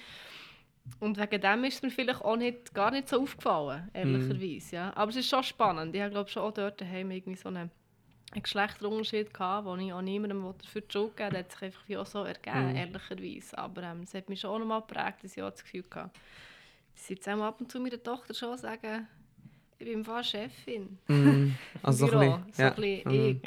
Und 0.98 1.18
wegen 1.18 1.40
dem 1.40 1.64
ist 1.64 1.74
es 1.74 1.82
mir 1.82 1.90
vielleicht 1.90 2.22
auch 2.22 2.36
nicht, 2.36 2.72
gar 2.72 2.90
nicht 2.90 3.08
so 3.08 3.20
aufgefallen, 3.22 3.90
ehrlicherweise. 3.92 4.40
Mhm. 4.40 4.60
Ja. 4.72 4.92
Aber 4.96 5.10
es 5.10 5.16
ist 5.16 5.28
schon 5.28 5.42
spannend. 5.42 5.94
Ich 5.94 6.10
glaube 6.10 6.30
schon 6.30 6.42
auch 6.42 6.54
dort 6.54 6.80
daheim 6.80 7.10
irgendwie 7.10 7.38
so 7.38 7.48
eine 7.48 7.70
einen 8.32 8.42
Geschlechterunterschied 8.44 9.34
gehabt, 9.34 9.66
den 9.66 9.80
ich 9.80 9.92
auch 9.92 10.02
niemandem 10.02 10.54
dafür 10.56 10.82
die 10.82 10.92
Schuld 10.92 11.18
Der 11.18 11.32
hat 11.32 11.50
sich 11.50 11.62
einfach 11.62 11.82
wie 11.88 11.96
auch 11.96 12.06
so 12.06 12.22
ergeben, 12.22 12.70
Mhm. 12.70 12.76
ehrlicherweise. 12.76 13.58
Aber 13.58 13.82
ähm, 13.82 14.02
es 14.02 14.14
hat 14.14 14.28
mich 14.28 14.40
schon 14.40 14.50
auch 14.50 14.58
nochmal 14.60 14.82
geprägt, 14.82 15.24
dass 15.24 15.36
ich 15.36 15.42
auch 15.42 15.50
das 15.50 15.64
Gefühl 15.64 15.84
hatte, 15.90 16.10
dass 16.94 17.06
sie 17.06 17.14
jetzt 17.14 17.28
auch 17.28 17.40
ab 17.40 17.60
und 17.60 17.72
zu 17.72 17.80
meiner 17.80 18.00
Tochter 18.00 18.32
schon 18.32 18.56
sagen, 18.56 19.08
ich 19.80 19.86
bin 19.86 20.04
fast 20.04 20.30
Chefin. 20.30 20.98
Mm, 21.08 21.52
also 21.82 22.06
so 22.06 22.12
ein 22.12 22.18
bisschen, 22.20 22.44
so 22.52 22.62
ja. 22.62 22.68
ein 22.68 22.74
bisschen 22.74 23.40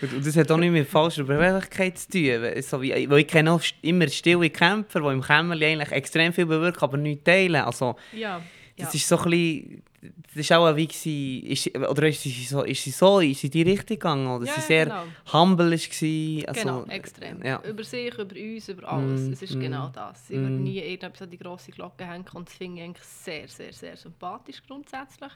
ich. 0.00 0.12
Und 0.14 0.26
das 0.26 0.36
hat 0.36 0.50
auch 0.50 0.56
nicht 0.56 0.70
mit 0.70 0.88
falscher 0.88 1.24
Beweglichkeit 1.24 1.98
zu 1.98 2.08
tun. 2.08 2.62
So 2.62 2.80
wie, 2.80 3.10
weil 3.10 3.18
ich 3.18 3.26
kenne 3.26 3.52
auch 3.52 3.60
immer 3.82 4.08
stille 4.08 4.48
Kämpfer, 4.48 5.00
die 5.00 5.06
im 5.08 5.20
Kämmerli 5.20 5.66
eigentlich 5.66 5.92
extrem 5.92 6.32
viel 6.32 6.46
bewirken, 6.46 6.82
aber 6.82 6.96
nichts 6.96 7.24
teilen. 7.24 7.56
Also, 7.56 7.96
Ja, 8.12 8.40
das 8.76 8.94
ja. 8.94 8.98
ist 8.98 9.08
so 9.08 9.18
ein 9.18 9.30
bisschen... 9.30 9.82
Das 10.00 10.36
ist 10.36 10.52
auch 10.52 10.76
wie 10.76 10.86
gewesen, 10.86 11.46
ist, 11.46 11.64
sie- 11.64 11.72
oder 11.76 12.08
ist 12.08 12.22
sie 12.22 12.30
so, 12.30 12.62
ist 12.62 12.84
sie 12.84 12.90
so, 12.90 13.18
ist 13.18 13.40
sie 13.40 13.50
die 13.50 13.62
Richtung 13.62 13.96
gegangen? 13.96 14.28
Oder 14.28 14.46
ja, 14.46 14.52
sie 14.54 14.60
sehr 14.60 14.84
genau. 14.86 15.04
humble 15.32 15.66
war? 15.66 15.72
Also, 15.72 16.60
genau, 16.60 16.84
extrem. 16.84 17.42
Ja. 17.44 17.60
Über 17.62 17.82
sich, 17.82 18.14
über 18.14 18.36
uns, 18.36 18.68
über 18.68 18.88
alles. 18.88 19.22
Mm, 19.22 19.32
es 19.32 19.42
ist 19.42 19.54
mm, 19.56 19.60
genau 19.60 19.88
das. 19.88 20.30
Ich 20.30 20.36
mm. 20.36 20.42
würde 20.42 20.54
nie 20.54 20.78
irgendetwas 20.78 21.22
an 21.22 21.30
die 21.30 21.38
grosse 21.38 21.72
Glocke 21.72 22.06
hängen 22.06 22.26
und 22.32 22.48
das 22.48 22.54
finde 22.54 22.80
ich 22.80 22.84
eigentlich 22.84 23.06
sehr, 23.06 23.48
sehr, 23.48 23.72
sehr 23.72 23.96
sympathisch 23.96 24.62
grundsätzlich. 24.64 25.32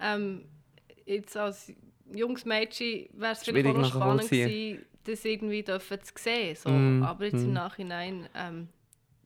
Ähm, 0.00 0.46
jetzt 1.04 1.36
als 1.36 1.70
junges 2.12 2.44
Mädchen 2.46 3.06
wäre 3.12 3.32
es 3.32 3.42
vielleicht 3.42 3.66
auch 3.66 3.74
noch 3.74 3.88
spannend 3.88 4.30
gewesen, 4.30 4.84
das 5.04 5.24
irgendwie 5.26 5.62
dürfen 5.62 5.98
zu 6.02 6.12
sehen. 6.16 6.56
So. 6.56 6.70
Mm, 6.70 7.02
Aber 7.02 7.24
jetzt 7.26 7.42
mm. 7.42 7.44
im 7.44 7.52
Nachhinein 7.52 8.28
ähm, 8.34 8.68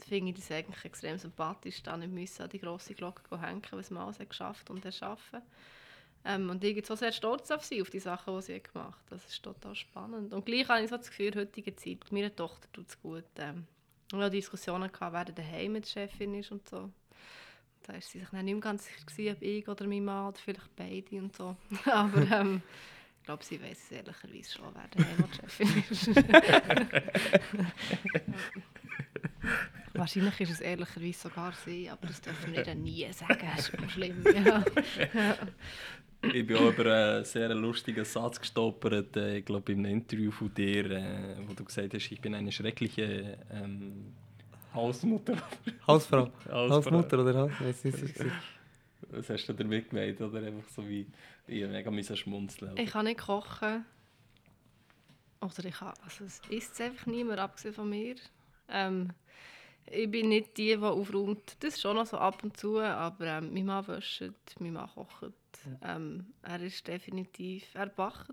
finde 0.05 0.31
ich 0.31 0.39
das 0.39 0.51
eigentlich 0.51 0.85
extrem 0.85 1.19
sympathisch, 1.19 1.83
da 1.83 1.97
nicht 1.97 2.13
müssen 2.13 2.43
an 2.43 2.51
die 2.51 2.61
grosse 2.61 2.95
Glocke 2.95 3.41
hängen, 3.41 3.63
was 3.71 3.91
man 3.91 4.05
alles 4.05 4.19
hat 4.19 4.31
geschafft 4.31 4.71
und 4.71 4.85
erschaffen 4.85 5.43
ähm, 6.25 6.51
Und 6.51 6.65
ich 6.65 6.75
bin 6.75 6.85
so 6.85 6.95
sehr 6.95 7.13
stolz 7.13 7.51
auf 7.51 7.65
sie, 7.65 7.81
auf 7.81 7.91
die 7.91 8.01
Sachen, 8.01 8.35
die 8.37 8.43
sie 8.43 8.63
gemacht 8.63 9.01
hat. 9.11 9.13
Das 9.13 9.27
ist 9.27 9.43
total 9.43 9.75
spannend. 9.75 10.33
Und 10.33 10.47
gleich 10.47 10.69
habe 10.69 10.83
ich 10.83 10.91
so 10.91 10.97
das 10.97 11.09
Gefühl, 11.09 11.35
heutigen 11.35 11.77
Zeit, 11.77 12.11
meiner 12.11 12.35
Tochter 12.35 12.71
tut 12.73 12.89
es 12.89 13.01
gut. 13.01 13.25
Ähm, 13.37 13.67
wir 14.11 14.21
hatten 14.21 14.33
Diskussionen, 14.33 14.91
gehabt, 14.91 15.13
wer 15.13 15.25
daheim 15.25 15.73
mit 15.73 15.87
Chefin 15.87 16.35
ist 16.35 16.51
und 16.51 16.69
so. 16.69 16.91
Da 17.83 17.95
war 17.95 18.01
sie 18.01 18.19
sich 18.19 18.29
dann 18.29 18.45
nicht 18.45 18.55
mehr 18.55 18.63
ganz 18.63 18.85
sicher, 18.85 19.07
gewesen, 19.07 19.37
ob 19.37 19.43
ich 19.43 19.69
oder 19.69 19.87
mein 19.87 20.05
Mann 20.05 20.29
oder 20.29 20.39
vielleicht 20.39 20.77
beide 20.77 21.17
und 21.17 21.37
so. 21.37 21.57
Aber 21.91 22.23
ähm, 22.31 22.63
ich 23.19 23.25
glaube, 23.25 23.45
sie 23.45 23.63
weiß 23.63 23.85
es 23.85 23.93
ehrlicherweise 23.93 24.53
schon, 24.53 24.75
wer 24.75 24.89
daheim 24.89 25.25
die 25.31 25.37
Chefin 25.37 25.85
ist. 25.91 26.09
Wahrscheinlich 29.95 30.41
ist 30.41 30.51
es 30.51 30.61
ehrlicherweise 30.61 31.29
sogar 31.29 31.53
sie, 31.65 31.89
aber 31.91 32.07
das 32.07 32.21
dürfen 32.21 32.53
wir 32.53 32.75
nie 32.75 33.07
sagen. 33.13 33.49
Das 33.57 33.69
ist 33.69 33.75
immer 33.75 33.89
schlimm. 33.89 34.25
Ja. 34.25 34.65
Ich 36.21 36.45
bin 36.45 36.57
auch 36.57 36.73
über 36.73 36.93
einen 36.93 37.25
sehr 37.25 37.55
lustigen 37.55 38.05
Satz 38.05 38.41
gestolpert, 38.41 39.17
äh, 39.17 39.39
ich 39.39 39.45
glaube 39.45 39.71
in 39.71 39.87
einem 39.87 39.99
Interview 39.99 40.33
von 40.33 40.53
dir, 40.53 40.91
äh, 40.91 41.37
wo 41.47 41.53
du 41.53 41.65
gesagt 41.65 41.95
hast, 41.95 42.11
ich 42.11 42.21
bin 42.21 42.35
eine 42.35 42.51
schreckliche 42.51 43.39
ähm, 43.53 44.13
Hausmutter. 44.75 45.37
Hausfrau. 45.87 46.33
Hausfrau. 46.51 46.75
Hausmutter 46.75 47.21
oder 47.21 47.51
was 49.11 49.31
hast 49.31 49.47
du 49.47 49.53
damit 49.53 49.91
gemeint? 49.91 50.21
Oder 50.21 50.43
einfach 50.43 50.69
so 50.69 50.87
wie, 50.89 51.07
ich 51.47 51.67
mega 51.67 51.91
müssen 51.91 52.17
schmunzeln. 52.17 52.77
Ich 52.77 52.91
kann 52.91 53.07
nicht 53.07 53.21
kochen. 53.21 53.85
Oder 55.41 55.65
ich 55.65 55.75
kann, 55.75 55.95
also 56.05 56.25
es 56.25 56.41
isst 56.51 56.81
einfach 56.81 57.07
niemand, 57.07 57.39
abgesehen 57.39 57.75
von 57.75 57.89
mir. 57.89 58.17
Ähm, 58.71 59.11
ich 59.91 60.11
bin 60.11 60.29
nicht 60.29 60.57
die, 60.57 60.77
die 60.77 60.83
aufräumt. 60.83 61.57
Das 61.61 61.81
schon 61.81 61.97
noch 61.97 62.07
so 62.07 62.19
ab 62.19 62.43
und 62.45 62.57
zu, 62.57 62.79
aber 62.79 63.27
ähm, 63.27 63.53
mein 63.53 63.67
Mann 63.67 63.87
wäscht, 63.87 64.23
mein 64.59 64.73
Mann 64.73 64.89
kocht. 64.95 65.33
Ähm, 65.83 66.27
er 66.43 66.61
ist 66.61 66.87
definitiv, 66.87 67.65
er 67.75 67.87
backt 67.87 68.33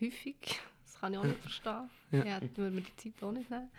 häufig. 0.00 0.36
Das 0.84 1.00
kann 1.00 1.14
ich 1.14 1.18
auch 1.18 1.24
nicht 1.24 1.40
verstehen. 1.40 1.88
Ja. 2.10 2.24
Ja. 2.24 2.40
Würde 2.56 2.74
mir 2.74 2.82
die 2.82 2.96
Zeit 2.96 3.22
auch 3.22 3.32
nicht 3.32 3.48
nehmen. 3.48 3.70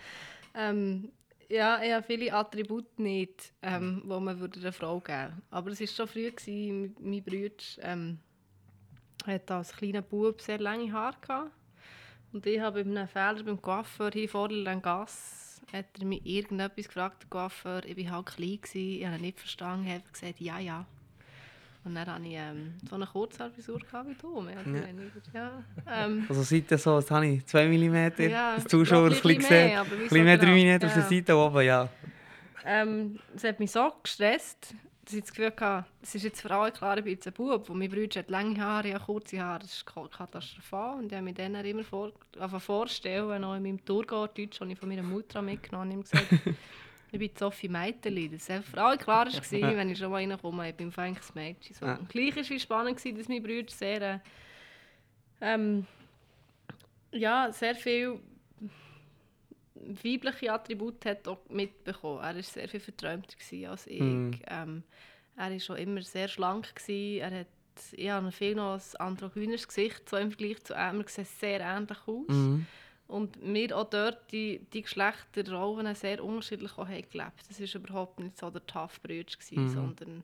Ähm, 0.56 1.12
ja, 1.50 1.80
ich 1.84 1.92
habe 1.92 2.04
viele 2.04 2.34
Attribute 2.34 2.98
nicht, 2.98 3.54
ähm, 3.62 4.02
die 4.04 4.08
man 4.08 4.40
würde 4.40 4.60
einer 4.60 4.72
Frau 4.72 5.00
geben 5.00 5.20
würde. 5.20 5.42
Aber 5.52 5.70
es 5.70 5.80
war 5.82 5.88
schon 5.88 6.08
früh, 6.08 6.32
gewesen, 6.32 6.96
mein 7.00 7.22
Bruder 7.22 7.64
ähm, 7.82 8.20
hat 9.28 9.52
als 9.52 9.76
kleiner 9.76 10.02
Bub 10.02 10.42
sehr 10.42 10.58
lange 10.58 10.92
Haare 10.92 11.18
gehabt. 11.22 11.52
Und 12.34 12.46
ich 12.46 12.60
habe 12.60 12.84
bei 12.84 12.90
einem 12.90 13.08
Fehler 13.08 13.44
beim 13.44 13.62
Coiffeur 13.62 14.10
hier 14.12 14.30
vor 14.30 14.48
der 14.48 14.78
Gas 14.78 15.41
hat 15.74 15.86
er 16.00 16.06
mich 16.06 16.26
irgendetwas 16.26 16.88
gefragt, 16.88 17.24
der 17.24 17.30
Coiffeur. 17.30 17.86
Ich 17.86 18.06
war 18.06 18.18
halt 18.18 18.26
klein, 18.28 18.60
gewesen, 18.62 19.00
ich 19.00 19.06
habe 19.06 19.16
ihn 19.18 19.22
nicht 19.22 19.40
verstanden, 19.40 19.88
ich 19.88 19.94
habe 19.94 20.04
gesagt, 20.12 20.40
ja, 20.40 20.60
ja. 20.60 20.86
Und 21.84 21.96
dann 21.96 22.06
hatte 22.08 22.24
ich 22.26 22.34
ähm, 22.36 22.74
so 22.88 22.96
eine 22.96 23.08
Kurzhaarfrisur 23.08 23.80
wie 23.80 24.14
du, 24.22 24.42
Ja. 24.46 24.84
Ja, 25.34 25.64
ähm, 26.06 26.26
Also 26.30 26.44
Seite 26.44 26.78
so, 26.78 26.94
was 26.96 27.10
habe 27.10 27.26
ich? 27.26 27.46
2 27.48 27.68
mm? 27.68 28.22
Ja, 28.30 28.56
das 28.56 28.66
Zuschauer 28.66 29.06
ein 29.06 29.10
bisschen 29.10 29.38
gesehen. 29.40 29.78
Ein 29.80 29.90
bisschen 29.90 30.24
mehr 30.24 30.38
3 30.38 30.46
genau? 30.46 30.56
mm 30.80 30.86
auf 30.86 30.94
der 30.94 31.02
Ja. 31.04 31.10
Seite 31.10 31.36
oben, 31.36 31.66
ja. 31.66 31.90
ähm, 32.66 33.20
es 33.36 33.44
hat 33.44 33.60
mich 33.60 33.72
so 33.72 33.92
gestresst, 34.04 34.76
dass 35.04 35.14
ich 35.14 35.22
das 35.22 35.30
Gefühl 35.32 35.48
hatte, 35.48 35.86
es 36.02 36.16
ist 36.16 36.24
jetzt 36.24 36.42
für 36.42 36.52
alle 36.52 36.72
klar, 36.72 36.98
ich 36.98 37.04
bin 37.04 37.14
jetzt 37.14 37.26
ein 37.28 37.34
Bub. 37.34 37.70
Und 37.70 37.80
mein 37.80 37.90
Bruder 37.90 38.20
hat 38.20 38.30
lange 38.30 38.60
Haare, 38.62 38.90
ich 38.90 38.94
habe 38.94 39.04
kurze 39.06 39.42
Haare. 39.42 39.60
Das 39.60 39.74
ist 39.74 39.86
ka- 39.86 40.08
katastrophal. 40.08 41.00
Und 41.00 41.08
ich 41.08 41.14
habe 41.14 41.24
mir 41.24 41.34
dann 41.34 41.56
immer 41.56 41.84
vor, 41.84 42.12
einfach 42.40 42.62
vorstellen, 42.62 43.42
noch 43.42 43.56
in 43.56 43.64
meinem 43.64 43.84
Thurgau-Deutsch, 43.84 44.60
das 44.60 44.70
ich 44.70 44.78
von 44.78 44.90
meiner 44.90 45.04
Mutter 45.04 45.42
mitgenommen 45.42 45.92
habe, 45.94 46.02
gesagt, 46.04 46.28
ich 47.12 47.20
bin 47.20 47.32
Sophie 47.36 47.68
Meiteli. 47.68 48.30
Das 48.30 48.48
war 48.50 48.62
für 48.62 48.82
alle 48.84 48.98
klar, 48.98 49.26
war, 49.26 49.76
wenn 49.78 49.90
ich 49.90 49.98
schon 49.98 50.12
mal 50.12 50.18
reinkomme, 50.18 50.70
ich 50.70 50.76
bin 50.76 50.94
eigentlich 50.96 51.30
ein 51.30 51.34
Mädchen. 51.34 51.76
So. 51.76 51.86
Und 51.88 52.08
gleich 52.10 52.36
war 52.36 52.44
es 52.56 52.62
spannend, 52.62 52.98
gewesen, 52.98 53.18
dass 53.18 53.28
mein 53.28 53.42
Bruder 53.44 53.70
sehr, 53.72 54.02
äh, 54.02 54.20
ähm, 55.42 55.88
ja, 57.12 57.52
sehr 57.52 57.76
viel 57.76 58.20
weibliche 60.04 60.52
Attribute 60.54 61.06
hat 61.06 61.28
auch 61.28 61.40
mitbekommen. 61.50 62.20
Er 62.22 62.36
war 62.36 62.44
sehr 62.44 62.68
viel 62.70 62.80
verträumter 62.80 63.36
gewesen 63.38 63.66
als 63.70 63.88
ich. 63.88 64.02
Mhm. 64.02 64.40
Ähm, 64.48 64.84
er 65.38 65.52
war 65.52 65.60
schon 65.60 65.78
immer 65.78 66.02
sehr 66.02 66.28
schlank. 66.28 66.76
Gewesen. 66.76 67.20
Er 67.22 67.40
hat 67.42 67.48
ich 67.94 68.10
habe 68.10 68.32
viel 68.32 68.54
noch 68.56 68.74
ein 68.76 68.96
androgynes 69.00 69.68
Gesicht, 69.68 70.08
so 70.10 70.18
im 70.18 70.30
Vergleich 70.30 70.62
zu 70.64 70.74
ihm. 70.74 71.02
Er 71.02 71.08
sieht 71.08 71.28
sehr 71.28 71.62
ähnlich 71.62 71.98
aus. 72.06 72.28
Mhm. 72.28 72.66
Und 73.08 73.38
wir 73.42 73.76
auch 73.78 73.90
dort 73.90 74.32
die, 74.32 74.60
die 74.72 74.84
Geschlechterrollen 74.84 75.96
sehr 75.96 76.24
unterschiedlich 76.24 76.78
auch 76.78 76.88
gelebt. 76.88 77.44
Das 77.50 77.60
war 77.60 77.82
überhaupt 77.82 78.20
nicht 78.20 78.38
so 78.38 78.50
der 78.50 78.66
tough 78.66 79.02
Brütsch, 79.02 79.38
Mhm. 79.52 79.70
sondern 79.70 80.24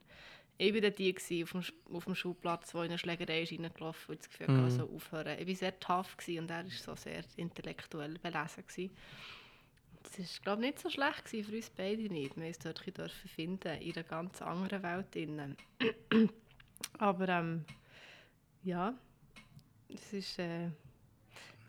ich 0.56 0.74
war 0.74 0.90
die 0.90 1.14
gewesen 1.14 1.42
auf 1.42 1.52
dem, 1.52 1.94
auf 1.96 2.04
dem 2.04 2.14
Schulplatz, 2.14 2.70
die 2.72 2.78
in 2.78 2.84
eine 2.84 2.98
Schlägerei 2.98 3.42
ist 3.42 3.52
reingelaufen 3.52 4.12
und 4.14 4.20
das 4.20 4.28
Gefühl 4.28 4.48
Mhm. 4.54 4.64
also 4.64 4.90
aufhören. 4.94 5.38
Ich 5.38 5.46
war 5.48 5.54
sehr 5.54 5.80
tough 5.80 6.16
gewesen 6.16 6.40
und 6.44 6.50
er 6.50 6.64
war 6.64 6.70
so 6.70 6.94
sehr 6.96 7.24
intellektuell 7.36 8.18
belesen. 8.18 8.64
Gewesen. 8.66 8.90
Das 10.16 10.18
war, 10.18 10.42
glaube 10.42 10.62
ich, 10.62 10.68
nicht 10.72 10.80
so 10.80 10.90
schlecht 10.90 11.24
gewesen 11.24 11.50
für 11.50 11.56
uns 11.56 11.70
beide 11.70 12.02
nicht. 12.02 12.36
Wir 12.36 12.46
uns 12.46 12.58
dort 12.58 12.80
ein 12.86 12.92
bisschen 12.92 13.28
finden 13.28 13.80
in 13.80 13.94
einer 13.94 14.02
ganz 14.04 14.40
anderen 14.42 14.82
Welt. 14.82 15.14
Drin. 15.14 15.56
Aber 16.98 17.28
ähm, 17.28 17.64
ja, 18.62 18.94
es 19.88 20.12
ist... 20.12 20.38
Äh, 20.38 20.70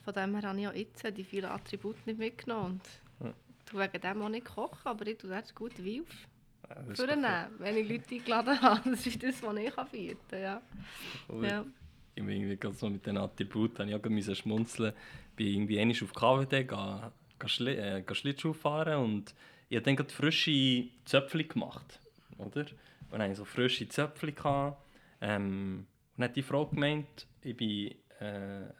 von 0.03 0.13
dem 0.13 0.35
her 0.39 0.49
habe 0.49 0.59
ich 0.59 0.67
auch 0.67 0.73
jetzt 0.73 1.17
die 1.17 1.23
vielen 1.23 1.51
Attribute 1.51 2.07
nicht 2.07 2.17
mitgenommen. 2.17 2.81
Und 3.19 3.33
du 3.71 3.77
wegen 3.77 4.01
dem 4.01 4.21
auch 4.21 4.29
nicht 4.29 4.45
kochen, 4.45 4.79
aber 4.87 5.05
ich 5.05 5.17
tue 5.17 5.29
dort 5.29 5.53
gut 5.53 5.73
auf. 5.73 5.83
Ja, 5.83 6.75
das 6.87 6.97
doch- 6.97 7.07
wenn 7.59 7.77
ich 7.77 7.87
Leute 7.89 8.15
eingeladen 8.15 8.61
habe. 8.61 8.89
Das 8.89 9.05
ist 9.05 9.21
das, 9.21 9.43
was 9.43 9.55
ich 9.57 9.75
kann 9.75 9.87
bieten 9.91 10.17
kann. 10.29 10.39
Ja. 10.41 10.61
Ja. 11.41 11.65
Ich 12.15 12.23
bin 12.23 12.29
irgendwie 12.35 12.57
gerade 12.57 12.75
so 12.75 12.89
mit 12.89 13.05
den 13.05 13.17
Attributen, 13.17 13.79
habe 13.79 13.89
ich 13.91 14.31
auch 14.31 14.35
schmunzeln. 14.35 14.93
Ich 15.31 15.35
bin 15.35 15.47
irgendwie 15.47 15.79
einmal 15.79 15.95
auf 16.01 16.13
KWD, 16.13 16.67
gehe, 16.67 17.11
Schli 17.47 17.75
äh, 17.75 18.03
Schlittschuh 18.13 18.53
fahren 18.53 18.97
und 19.03 19.33
ich 19.69 19.77
habe 19.77 19.95
dann 19.95 20.07
frische 20.09 20.85
Zöpfchen 21.05 21.47
gemacht, 21.47 21.99
oder? 22.37 22.61
Und 22.61 23.13
dann 23.13 23.21
hatte 23.21 23.31
ich 23.31 23.37
so 23.37 23.45
frische 23.45 23.87
Zöpfchen. 23.87 24.35
Gehabt. 24.35 24.83
Ähm, 25.21 25.85
und 26.15 26.21
dann 26.21 26.29
hat 26.29 26.35
die 26.35 26.41
Frau 26.43 26.65
gemeint, 26.65 27.27
ich 27.43 27.55
bin 27.55 27.91
äh, 28.19 28.25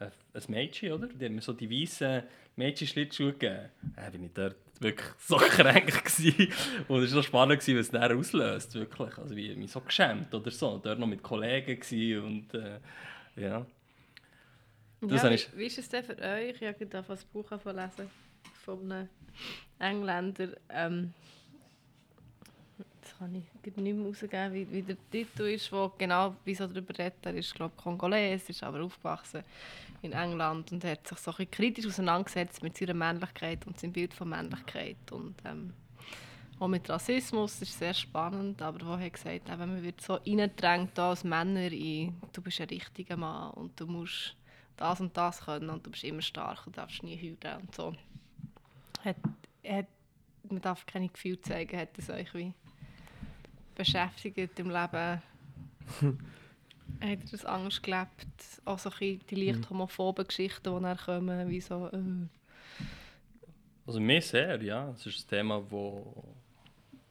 ein 0.00 0.42
Mädchen, 0.48 0.92
oder? 0.92 1.06
Die 1.08 1.24
hat 1.24 1.32
mir 1.32 1.40
so 1.40 1.52
die 1.52 1.70
weißen 1.70 2.22
Mädchen-Schlittschuhe 2.56 3.32
gegeben. 3.32 3.70
Dann 3.96 4.12
bin 4.12 4.24
ich 4.24 4.32
dort 4.34 4.56
wirklich 4.80 5.08
so 5.18 5.36
kränk 5.38 5.86
gewesen. 6.04 6.52
Und 6.88 7.02
es 7.02 7.10
war 7.10 7.18
noch 7.18 7.24
spannend, 7.24 7.60
gewesen, 7.60 7.78
was 7.78 7.86
es 7.86 7.92
dann 7.92 8.18
auslöst, 8.18 8.74
wirklich. 8.74 9.16
Also 9.18 9.36
wie 9.36 9.54
mich 9.54 9.70
so 9.70 9.80
geschämt 9.80 10.32
oder 10.34 10.50
so. 10.50 10.78
Dort 10.78 10.98
noch 10.98 11.06
mit 11.06 11.22
Kollegen 11.22 11.78
gewesen 11.80 12.24
und 12.24 12.54
äh, 12.54 12.78
ja. 13.36 13.64
Das 15.02 15.22
ja, 15.22 15.30
wie, 15.30 15.34
ich- 15.34 15.56
wie 15.56 15.64
ist 15.66 15.78
es 15.78 15.88
denn 15.88 16.04
für 16.04 16.18
euch? 16.18 16.60
Ich 16.60 16.68
habe 16.68 16.86
gerade 16.86 17.06
das 17.08 17.24
Buch 17.24 17.50
lesen 17.50 18.10
von 18.64 18.92
einem 18.92 19.08
Engländer. 19.78 20.48
Ähm, 20.68 21.12
jetzt 22.78 23.18
kann 23.18 23.34
ich 23.34 23.76
nicht 23.76 23.96
mehr 23.96 24.06
rausgeben, 24.06 24.52
wie, 24.52 24.70
wie 24.70 24.82
der 24.82 24.96
Titel 25.10 25.42
ist, 25.42 25.72
wo 25.72 25.92
genau 25.96 26.36
wie 26.44 26.54
so 26.54 26.66
darüber 26.66 26.96
redet. 26.98 27.24
Er 27.24 27.34
ist, 27.34 27.54
glaube 27.54 27.72
ich, 27.76 27.82
Kongoles, 27.82 28.48
ist 28.48 28.62
aber 28.62 28.82
aufgewachsen 28.82 29.42
in 30.02 30.12
England 30.12 30.72
und 30.72 30.84
hat 30.84 31.06
sich 31.06 31.18
so 31.18 31.32
ein 31.36 31.50
kritisch 31.50 31.86
auseinandergesetzt 31.86 32.62
mit 32.62 32.76
seiner 32.76 32.94
Männlichkeit 32.94 33.66
und 33.66 33.78
seinem 33.78 33.92
Bild 33.92 34.14
von 34.14 34.28
Männlichkeit. 34.28 35.12
Und, 35.12 35.34
ähm, 35.44 35.72
auch 36.58 36.68
mit 36.68 36.88
Rassismus, 36.90 37.58
das 37.58 37.70
ist 37.70 37.78
sehr 37.78 37.94
spannend, 37.94 38.60
aber 38.60 38.86
wo 38.86 38.92
er 38.92 39.08
gesagt 39.08 39.48
hat, 39.48 39.58
man 39.58 39.82
wird 39.82 40.00
so 40.02 40.14
reingedrängt 40.14 40.98
als 40.98 41.24
Männer 41.24 41.72
in, 41.72 42.14
du 42.34 42.42
bist 42.42 42.60
ein 42.60 42.68
richtiger 42.68 43.16
Mann 43.16 43.52
und 43.52 43.80
du 43.80 43.86
musst 43.86 44.36
das 44.76 45.00
und 45.00 45.16
das 45.16 45.40
können 45.40 45.70
und 45.70 45.86
du 45.86 45.90
bist 45.90 46.04
immer 46.04 46.20
stark 46.20 46.66
und 46.66 46.76
darfst 46.76 47.02
nie 47.02 47.16
heulen 47.16 47.62
und 47.62 47.74
so. 47.74 47.94
Hat, 49.04 49.16
hat, 49.66 49.86
man 50.48 50.60
darf 50.60 50.86
keine 50.86 51.08
Gefühle 51.08 51.40
zeigen, 51.40 51.78
hat 51.78 51.96
das 51.96 52.10
euch 52.10 52.32
wie 52.34 52.52
beschäftigt 53.74 54.58
im 54.58 54.68
Leben? 54.68 55.22
hat 57.00 57.18
er 57.18 57.30
das 57.30 57.44
anders 57.44 57.80
gelebt? 57.80 58.26
Auch 58.64 58.78
so 58.78 58.90
die 58.90 59.18
leicht 59.30 59.60
mhm. 59.60 59.70
homophoben 59.70 60.26
Geschichten, 60.26 60.74
die 60.74 60.82
dann 60.82 60.96
kommen, 60.96 61.48
wie 61.48 61.60
so... 61.60 61.88
Äh. 61.88 62.26
Also 63.86 64.00
mir 64.00 64.20
sehr, 64.20 64.62
ja. 64.62 64.90
Es 64.90 65.06
ist 65.06 65.24
ein 65.24 65.28
Thema, 65.28 65.62
wo, 65.70 66.34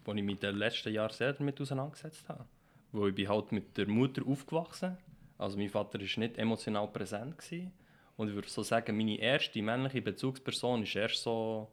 wo 0.06 0.13
ich 0.13 0.23
mich 0.23 0.36
in 0.36 0.39
den 0.39 0.56
letzten 0.56 0.93
Jahren 0.93 1.12
sehr 1.12 1.34
damit 1.34 1.60
auseinandergesetzt 1.60 2.30
habe. 2.30 2.45
Wo 2.91 3.08
ich 3.08 3.15
bin 3.15 3.28
halt 3.28 3.52
mit 3.52 3.78
der 3.78 3.88
Mutter 3.88 4.21
aufgewachsen 4.25 4.97
Also 5.38 5.58
mein 5.58 5.69
Vater 5.69 5.99
war 5.99 6.19
nicht 6.19 6.38
emotional 6.38 6.88
präsent. 6.88 7.38
Gewesen. 7.38 7.71
Und 8.15 8.30
ich 8.30 8.36
würde 8.36 8.49
so 8.49 8.63
sagen, 8.63 8.95
meine 8.97 9.17
erste 9.17 9.62
männliche 9.62 10.02
Bezugsperson 10.02 10.84
ist 10.84 10.95
erst 10.95 11.23
so, 11.23 11.71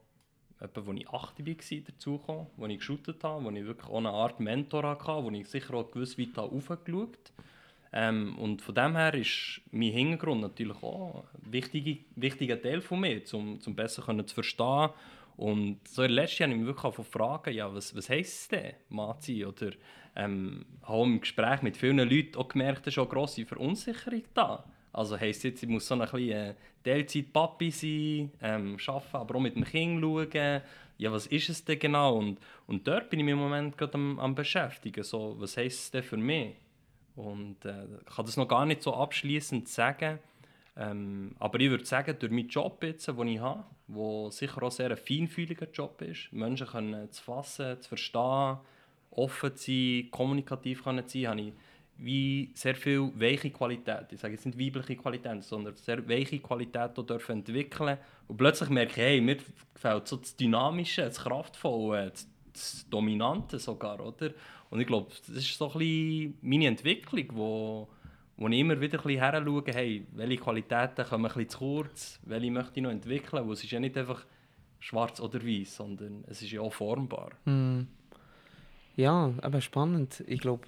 etwa, 0.60 0.80
als 0.80 1.00
ich 1.00 1.08
8 1.08 1.46
war, 1.46 1.80
dazugekommen, 1.86 2.46
als 2.60 2.70
ich 2.70 2.78
geshootet 2.78 3.24
habe, 3.24 3.44
wo 3.44 3.50
ich 3.50 3.64
wirklich 3.64 3.88
auch 3.88 3.98
eine 3.98 4.10
Art 4.10 4.40
Mentor 4.40 4.84
hatte, 4.84 5.24
wo 5.24 5.30
ich 5.30 5.48
sicher 5.48 5.74
auch 5.74 5.90
gewiss 5.90 6.18
weit 6.18 6.38
aufgeschaut. 6.38 7.32
Ähm, 7.92 8.36
und 8.38 8.62
von 8.62 8.74
dem 8.74 8.96
her 8.96 9.14
ist 9.14 9.60
mein 9.70 9.92
Hintergrund 9.92 10.40
natürlich 10.40 10.82
auch 10.82 11.24
ein 11.34 11.52
wichtiger, 11.52 12.00
wichtiger 12.16 12.60
Teil 12.60 12.80
von 12.80 13.00
mir, 13.00 13.22
um, 13.32 13.58
um 13.64 13.74
besser 13.74 14.26
zu 14.26 14.34
verstehen. 14.34 14.90
Und 15.36 15.86
so 15.86 16.02
in 16.02 16.12
letzten 16.12 16.42
Jahr 16.42 16.50
habe 16.50 16.60
ich 16.60 16.66
mich 16.66 16.82
wirklich 16.82 17.06
fragen, 17.06 17.54
ja, 17.54 17.72
was, 17.74 17.94
was 17.94 18.08
heisst 18.08 18.52
denn, 18.52 18.74
Mazi? 18.88 19.44
Oder 19.44 19.72
ähm, 20.16 20.64
habe 20.82 21.04
im 21.04 21.20
Gespräch 21.20 21.62
mit 21.62 21.76
vielen 21.76 21.98
Leuten 21.98 22.36
auch 22.36 22.48
gemerkt, 22.48 22.86
dass 22.86 22.94
schon 22.94 23.04
eine 23.04 23.12
grosse 23.12 23.44
Verunsicherung 23.44 24.22
da 24.32 24.64
Also 24.96 25.20
heisst 25.20 25.44
jetzt, 25.44 25.62
ich 25.62 25.68
muss 25.68 25.86
so 25.86 25.94
ein 25.94 26.00
bisschen 26.00 26.54
Teilzeit-Papi 26.82 27.70
sein, 27.70 28.32
ähm, 28.40 28.78
arbeiten, 28.86 29.16
aber 29.16 29.34
auch 29.34 29.40
mit 29.40 29.54
dem 29.54 29.64
Kind 29.64 30.00
schauen. 30.00 30.62
Ja, 30.96 31.12
was 31.12 31.26
ist 31.26 31.50
es 31.50 31.62
denn 31.62 31.78
genau? 31.78 32.16
Und, 32.16 32.38
und 32.66 32.88
dort 32.88 33.10
bin 33.10 33.20
ich 33.20 33.26
im 33.26 33.36
Moment 33.36 33.76
gerade 33.76 33.92
am, 33.92 34.18
am 34.18 34.34
beschäftigen. 34.34 35.04
So, 35.04 35.36
was 35.38 35.58
heisst 35.58 35.80
es 35.80 35.90
denn 35.90 36.02
für 36.02 36.16
mich? 36.16 36.54
Und 37.14 37.62
äh, 37.66 37.84
ich 38.06 38.14
kann 38.14 38.24
das 38.24 38.38
noch 38.38 38.48
gar 38.48 38.64
nicht 38.64 38.82
so 38.82 38.94
abschließend 38.94 39.68
sagen. 39.68 40.18
Ähm, 40.78 41.36
aber 41.38 41.60
ich 41.60 41.68
würde 41.68 41.84
sagen, 41.84 42.16
durch 42.18 42.32
meinen 42.32 42.48
Job 42.48 42.82
jetzt, 42.82 43.06
den 43.06 43.28
ich 43.28 43.40
habe, 43.40 43.64
der 43.88 44.30
sicher 44.30 44.62
auch 44.62 44.70
sehr 44.70 44.90
ein 44.90 44.96
feinfühliger 44.96 45.68
Job 45.70 46.00
ist, 46.00 46.32
Menschen 46.32 46.66
können 46.66 47.12
zu 47.12 47.22
fassen, 47.22 47.82
zu 47.82 47.88
verstehen, 47.88 48.56
offen 49.10 49.56
zu 49.56 49.70
sein, 49.70 50.10
kommunikativ 50.10 50.84
zu 50.84 50.94
sein, 51.06 51.26
habe 51.26 51.40
ich 51.42 51.52
wie 51.98 52.50
sehr 52.54 52.74
viel 52.74 53.10
weiche 53.14 53.50
Qualität. 53.50 54.06
Ich 54.10 54.20
sage 54.20 54.34
jetzt 54.34 54.44
nicht 54.44 54.58
weibliche 54.58 55.00
Qualität, 55.00 55.42
sondern 55.42 55.74
sehr 55.76 56.06
weiche 56.08 56.38
Qualität 56.38 56.96
dürfen 56.96 57.38
entwickeln. 57.38 57.98
Und 58.28 58.36
plötzlich 58.36 58.68
merke 58.68 59.00
hey, 59.00 59.20
mir 59.20 59.38
gefällt 59.74 60.06
so 60.06 60.16
das 60.16 60.36
Dynamische, 60.36 61.02
das 61.02 61.18
Kraftvolle, 61.18 62.12
das, 62.52 62.88
Dominante 62.88 63.58
sogar, 63.58 64.00
oder? 64.00 64.30
Und 64.70 64.80
ich 64.80 64.86
glaube, 64.86 65.10
das 65.26 65.36
ist 65.36 65.58
so 65.58 65.70
ein 65.74 66.34
meine 66.40 66.66
Entwicklung, 66.66 67.26
wo, 67.32 67.88
wo 68.36 68.48
ich 68.48 68.58
immer 68.58 68.80
wieder 68.80 68.98
ein 68.98 69.04
bisschen 69.44 69.74
hey, 69.74 70.06
welche 70.12 70.38
Qualitäten 70.38 71.04
kommen 71.04 71.26
ein 71.26 71.32
bisschen 71.34 71.48
zu 71.50 71.58
kurz, 71.58 72.20
welche 72.24 72.50
möchte 72.50 72.72
ich 72.76 72.82
noch 72.82 72.90
entwickeln, 72.90 73.46
wo 73.46 73.52
es 73.52 73.62
ist 73.62 73.70
ja 73.70 73.80
nicht 73.80 73.96
einfach 73.96 74.24
schwarz 74.80 75.20
oder 75.20 75.44
weiß, 75.44 75.76
sondern 75.76 76.24
es 76.28 76.40
ist 76.40 76.50
ja 76.50 76.60
auch 76.60 76.72
formbar. 76.72 77.30
Mm. 77.44 77.82
Ja, 78.96 79.32
aber 79.42 79.60
spannend. 79.60 80.24
Ich 80.26 80.40
glaube, 80.40 80.66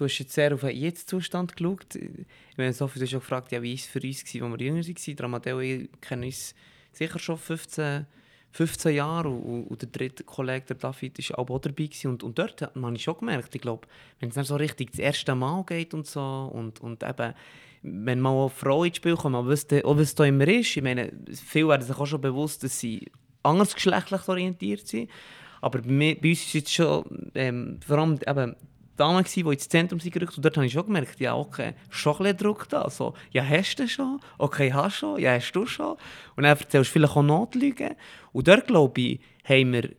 du 0.00 0.06
hast 0.06 0.18
jetzt 0.18 0.32
sehr 0.32 0.54
auf 0.54 0.62
den 0.62 0.76
Jetzt-Zustand 0.76 1.56
geschaut. 1.56 1.94
Ich 1.94 2.56
meine, 2.56 2.72
Sophie, 2.72 2.98
du 2.98 3.04
hast 3.04 3.10
schon 3.10 3.20
gefragt, 3.20 3.52
ja, 3.52 3.62
wie 3.62 3.70
war 3.70 3.74
es 3.74 3.86
für 3.86 4.00
uns, 4.00 4.24
als 4.24 4.34
wir 4.34 4.66
jünger 4.66 4.82
waren. 4.82 5.16
Dramateo 5.16 5.58
und 5.58 5.64
ich 5.64 5.88
kennen 6.00 6.24
uns 6.24 6.54
sicher 6.92 7.18
schon 7.18 7.36
15 7.36 8.06
15 8.52 8.96
Jahre 8.96 9.28
und, 9.28 9.64
und, 9.68 9.80
der 9.80 9.88
dritte 9.90 10.24
Kollege, 10.24 10.66
der 10.66 10.76
David, 10.76 11.18
war 11.30 11.38
auch 11.38 11.60
dabei. 11.60 11.88
Und, 12.04 12.24
und 12.24 12.36
dort 12.36 12.60
hat 12.62 12.74
man 12.74 12.98
schon 12.98 13.18
gemerkt, 13.18 13.54
ich 13.54 13.60
glaube, 13.60 13.86
wenn 14.18 14.30
es 14.30 14.34
dann 14.34 14.44
so 14.44 14.56
richtig 14.56 14.90
das 14.90 14.98
erste 14.98 15.36
Mal 15.36 15.62
geht 15.64 15.94
und 15.94 16.06
so 16.06 16.50
und, 16.52 16.80
und 16.80 17.04
eben, 17.04 17.34
wenn 17.82 18.20
mal 18.20 18.36
eine 18.36 18.50
Frau 18.50 18.82
ins 18.82 18.96
Spiel 18.96 19.14
kommt, 19.14 19.34
man 19.34 19.46
wüsste 19.46 19.84
auch, 19.84 19.96
was 19.96 20.16
da 20.16 20.24
immer 20.24 20.48
ist. 20.48 20.76
Ich 20.76 20.82
meine, 20.82 21.12
viele 21.32 21.68
werden 21.68 21.86
sich 21.86 21.96
auch 21.96 22.06
schon 22.06 22.20
bewusst, 22.20 22.64
dass 22.64 22.80
sie 22.80 23.08
andersgeschlechtlich 23.44 24.28
orientiert 24.28 24.86
sind. 24.86 25.10
Aber 25.60 25.80
bei, 25.80 26.18
bei 26.20 26.30
uns 26.30 26.52
ist 26.52 26.66
es 26.66 26.72
schon, 26.72 27.30
ähm, 27.36 27.78
vor 27.86 27.98
allem 27.98 28.18
eben, 28.26 28.56
Damen, 29.00 29.24
die 29.24 29.40
ins 29.40 29.68
Zentrum 29.68 29.98
gerückt 29.98 30.36
und 30.36 30.44
dort 30.44 30.56
habe 30.56 30.66
ich 30.66 30.72
schon 30.72 30.84
gemerkt, 30.84 31.18
ja, 31.20 31.34
okay, 31.34 31.72
schon 31.88 32.12
ein 32.12 32.18
bisschen 32.18 32.36
Druck 32.36 32.68
da. 32.68 32.90
So, 32.90 33.14
ja, 33.30 33.42
hast 33.42 33.76
du 33.76 33.88
schon? 33.88 34.20
Okay, 34.36 34.72
hast 34.72 34.96
du 34.96 35.06
schon? 35.06 35.20
Ja, 35.20 35.32
hast 35.34 35.52
du 35.52 35.64
schon? 35.66 35.96
Und 36.36 36.42
dann 36.42 36.56
erzählst 36.56 36.90
du 36.90 36.92
vielleicht 36.92 37.16
auch 37.16 37.22
Notlügen. 37.22 37.94
Und 38.32 38.46
dort, 38.46 38.66
glaube 38.66 39.00
ich, 39.00 39.20
haben 39.44 39.72
wir, 39.72 39.90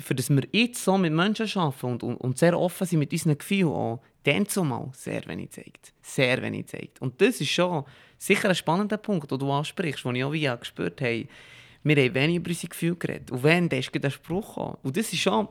für 0.00 0.14
das 0.14 0.30
wir 0.30 0.44
jetzt 0.52 0.84
so 0.84 0.96
mit 0.96 1.12
Menschen 1.12 1.48
arbeiten 1.58 1.86
und, 1.86 2.02
und, 2.04 2.16
und 2.16 2.38
sehr 2.38 2.58
offen 2.58 2.86
sind 2.86 3.00
mit 3.00 3.12
unseren 3.12 3.36
Gefühlen 3.36 3.68
auch, 3.68 4.00
dann 4.22 4.46
zumal 4.46 4.90
sehr 4.92 5.26
wenig 5.26 5.50
zeigt. 5.50 5.92
Sehr 6.02 6.40
wenig 6.40 6.66
zeigt. 6.68 7.02
Und 7.02 7.20
das 7.20 7.40
ist 7.40 7.50
schon 7.50 7.84
sicher 8.16 8.48
ein 8.48 8.54
spannender 8.54 8.98
Punkt, 8.98 9.30
den 9.30 9.38
du 9.38 9.50
ansprichst, 9.50 10.04
den 10.04 10.14
ich 10.14 10.24
auch 10.24 10.32
wie 10.32 10.50
gespürt 10.58 11.00
habe. 11.00 11.26
Wir 11.82 11.96
haben 11.96 12.14
wenig 12.14 12.36
über 12.36 12.50
unsere 12.50 12.68
Gefühle 12.68 12.96
geredet. 12.96 13.30
Und 13.30 13.42
wenn, 13.42 13.68
dann 13.68 13.80
ist 13.80 13.90
der 13.92 14.10
Spruch 14.10 14.54
gekommen. 14.54 14.76
Und 14.82 14.96
das 14.96 15.12
ist 15.12 15.20
schon 15.20 15.48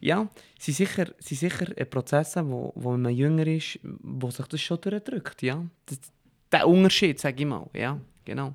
ja, 0.00 0.28
sind 0.58 0.74
sicher, 0.74 1.06
sind 1.18 1.38
sicher 1.38 1.66
Prozesse, 1.84 2.48
wo, 2.48 2.72
wo 2.74 2.96
man 2.96 3.14
jünger 3.14 3.46
ist, 3.46 3.78
wo 3.82 4.30
sich 4.30 4.46
das 4.46 4.60
schon 4.60 4.80
durchdrückt, 4.80 5.42
ja. 5.42 5.64
Das, 5.86 6.00
der 6.50 6.66
Unterschied, 6.66 7.20
sage 7.20 7.42
ich 7.42 7.46
mal, 7.46 7.68
ja, 7.74 8.00
genau. 8.24 8.54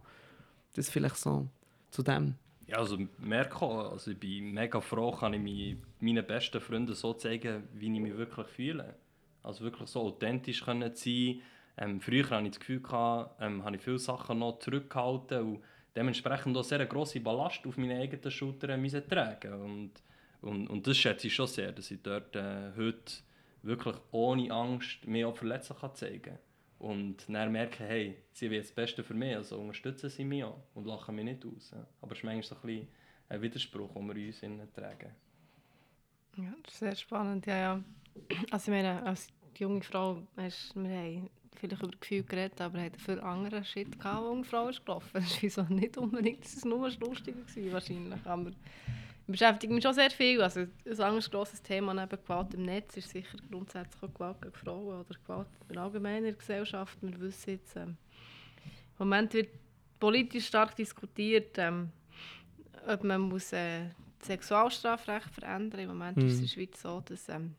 Das 0.74 0.90
vielleicht 0.90 1.18
so 1.18 1.48
zu 1.92 2.04
dem. 2.04 2.36
Ja, 2.68 2.78
also 2.78 2.98
auch, 3.62 3.92
also 3.92 4.12
ich 4.12 4.18
bin 4.18 4.52
mega 4.52 4.82
froh, 4.82 5.12
kann 5.12 5.34
ich 5.34 5.40
mich 5.40 5.78
meinen 6.00 6.26
besten 6.26 6.60
Freunden 6.60 6.96
so 6.96 7.14
zeigen, 7.14 7.64
wie 7.74 7.94
ich 7.94 8.02
mich 8.02 8.18
wirklich 8.18 8.48
fühle. 8.48 8.96
Also 9.44 9.64
wirklich 9.64 9.88
so 9.88 10.02
authentisch 10.02 10.66
können 10.66 10.96
sein. 10.96 11.42
Ähm, 11.78 12.02
früher 12.02 12.28
hatte 12.30 12.46
ich 12.46 12.52
das 12.52 12.60
Gefühl, 12.60 12.82
gehabt, 12.82 13.40
ähm, 13.42 13.64
habe 13.64 13.76
ich 13.76 13.82
viele 13.82 14.00
Sachen 14.00 14.40
noch 14.40 14.60
zurückgehalten 14.60 15.42
und 15.42 15.64
dementsprechend 15.96 16.58
auch 16.58 16.64
sehr 16.64 16.86
grosse 16.86 17.20
Ballast 17.20 17.66
auf 17.68 17.78
meine 17.78 18.00
eigenen 18.00 18.32
Schultern 18.32 18.84
tragen 19.08 19.54
und 19.54 19.92
und, 20.46 20.68
und 20.68 20.88
das 20.88 20.98
schätze 20.98 21.28
ich 21.28 21.36
schon 21.36 21.48
sehr, 21.48 21.72
dass 21.72 21.92
ich 21.92 22.02
dort 22.02 22.36
äh, 22.36 22.72
heute 22.76 23.14
wirklich 23.64 23.96
ohne 24.12 24.52
Angst 24.52 25.06
mir 25.08 25.28
auch 25.28 25.36
verletzlich 25.36 25.80
kann 25.80 25.96
zeigen 25.96 26.22
kann. 26.22 26.40
Und 26.78 27.26
dann 27.28 27.52
merke, 27.52 27.84
hey, 27.84 28.18
sie 28.32 28.50
will 28.52 28.62
das 28.62 28.72
Beste 28.72 29.04
für 29.04 29.14
mich, 29.14 29.36
also 29.36 29.58
unterstützen 29.58 30.10
sie 30.10 30.26
mich 30.26 30.44
auch 30.44 30.62
und 30.74 30.86
lachen 30.86 31.16
mich 31.16 31.26
nicht 31.26 31.46
aus. 31.46 31.72
Ja. 31.72 31.86
Aber 32.02 32.12
es 32.12 32.20
ist 32.20 32.24
manchmal 32.24 32.44
so 32.44 32.56
ein, 32.56 32.62
bisschen 32.62 32.88
ein 33.30 33.42
Widerspruch, 33.42 33.94
den 33.94 34.16
wir 34.16 34.28
uns 34.28 34.44
innen 34.44 34.74
tragen. 34.74 35.12
Ja, 36.38 36.54
das 36.64 36.74
ist 36.74 36.80
sehr 36.80 36.96
spannend, 36.96 37.46
ja, 37.46 37.58
ja. 37.58 37.84
Also 38.52 38.72
ich 38.72 38.78
meine, 38.78 39.04
als 39.04 39.28
junge 39.58 39.82
Frau, 39.82 40.22
hast, 40.36 40.76
wir 40.76 40.90
haben 40.90 41.30
vielleicht 41.56 41.82
über 41.82 41.98
Gefühl 41.98 42.24
geredet, 42.24 42.60
aber 42.60 42.80
haben 42.80 42.92
dafür 42.92 43.24
andere 43.24 43.64
Shit 43.64 43.98
gehabt, 43.98 44.24
wo 44.24 44.34
eine 44.34 44.44
Frau 44.44 44.68
ist 44.68 44.86
gelaufen. 44.86 45.10
Das 45.14 45.42
ist 45.42 45.70
nicht 45.70 45.98
unbedingt, 45.98 46.44
dass 46.44 46.66
nur 46.66 46.90
lustig 46.90 47.36
war, 47.36 47.72
wahrscheinlich, 47.72 48.26
aber 48.26 48.52
beschäftigt 49.28 49.74
mich 49.74 49.84
schon 49.84 49.94
sehr 49.94 50.12
viel. 50.12 50.42
Also 50.42 50.62
ein 50.62 51.00
anderes 51.00 51.30
grosses 51.30 51.62
Thema 51.62 51.94
neben 51.94 52.22
Gewalt 52.22 52.54
im 52.54 52.64
Netz 52.64 52.96
ist 52.98 53.10
sicher 53.10 53.38
grundsätzlich 53.50 54.02
auch 54.04 54.14
Gewalt 54.14 54.42
gegen 54.42 54.56
Frauen 54.56 55.00
oder 55.00 55.20
Gewalt 55.20 55.48
in 55.70 55.78
allgemeiner 55.78 56.32
Gesellschaft. 56.32 56.98
Wir 57.02 57.20
wissen 57.20 57.52
jetzt, 57.52 57.76
ähm, 57.76 57.98
im 58.64 59.00
Moment 59.00 59.34
wird 59.34 59.50
politisch 60.00 60.48
stark 60.48 60.76
diskutiert, 60.76 61.58
ähm, 61.58 61.92
ob 62.88 63.04
man 63.04 63.22
muss, 63.22 63.52
äh, 63.54 63.90
das 64.20 64.28
Sexualstrafrecht 64.28 65.30
verändern 65.30 65.82
Im 65.82 65.88
Moment 65.90 66.18
mhm. 66.18 66.28
ist 66.28 66.34
es 66.34 66.40
in 66.40 66.46
der 66.46 66.54
Schweiz 66.54 66.82
so, 66.82 67.02
dass 67.02 67.30
ähm, 67.30 67.56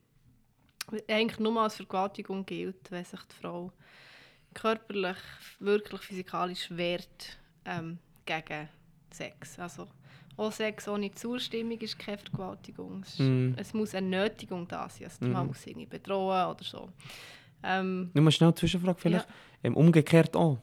eigentlich 1.09 1.40
nur 1.40 1.61
als 1.61 1.76
Vergewaltigung 1.76 2.46
gilt, 2.46 2.90
wenn 2.90 3.05
sich 3.05 3.20
die 3.20 3.35
Frau 3.35 3.72
körperlich, 4.55 5.18
wirklich 5.59 6.00
physikalisch 6.00 6.70
wehrt 6.70 7.38
ähm, 7.64 7.98
gegen 8.24 8.68
Sex. 9.11 9.59
Also, 9.59 9.88
auch 10.37 10.53
Sex 10.53 10.88
ohne 10.88 11.11
Zustimmung 11.13 11.79
ist 11.81 11.98
keine 11.98 12.19
Vergewaltigung. 12.19 13.02
Es, 13.02 13.19
mm. 13.19 13.54
es 13.56 13.73
muss 13.73 13.94
eine 13.94 14.06
Nötigung 14.06 14.69
da 14.69 14.88
sein. 14.88 15.04
Also, 15.04 15.25
mm. 15.25 15.33
Man 15.33 15.46
muss 15.46 15.67
irgendwie 15.67 15.87
bedrohen 15.87 16.46
oder 16.46 16.65
so. 16.65 16.88
Ähm, 17.63 18.11
Nur 18.13 18.25
mal 18.25 18.31
schnell 18.31 18.48
eine 18.48 18.54
Zwischenfrage 18.54 18.98
vielleicht. 18.98 19.29
Ja. 19.29 19.35
Ähm, 19.65 19.77
umgekehrt 19.77 20.37
auch. 20.37 20.58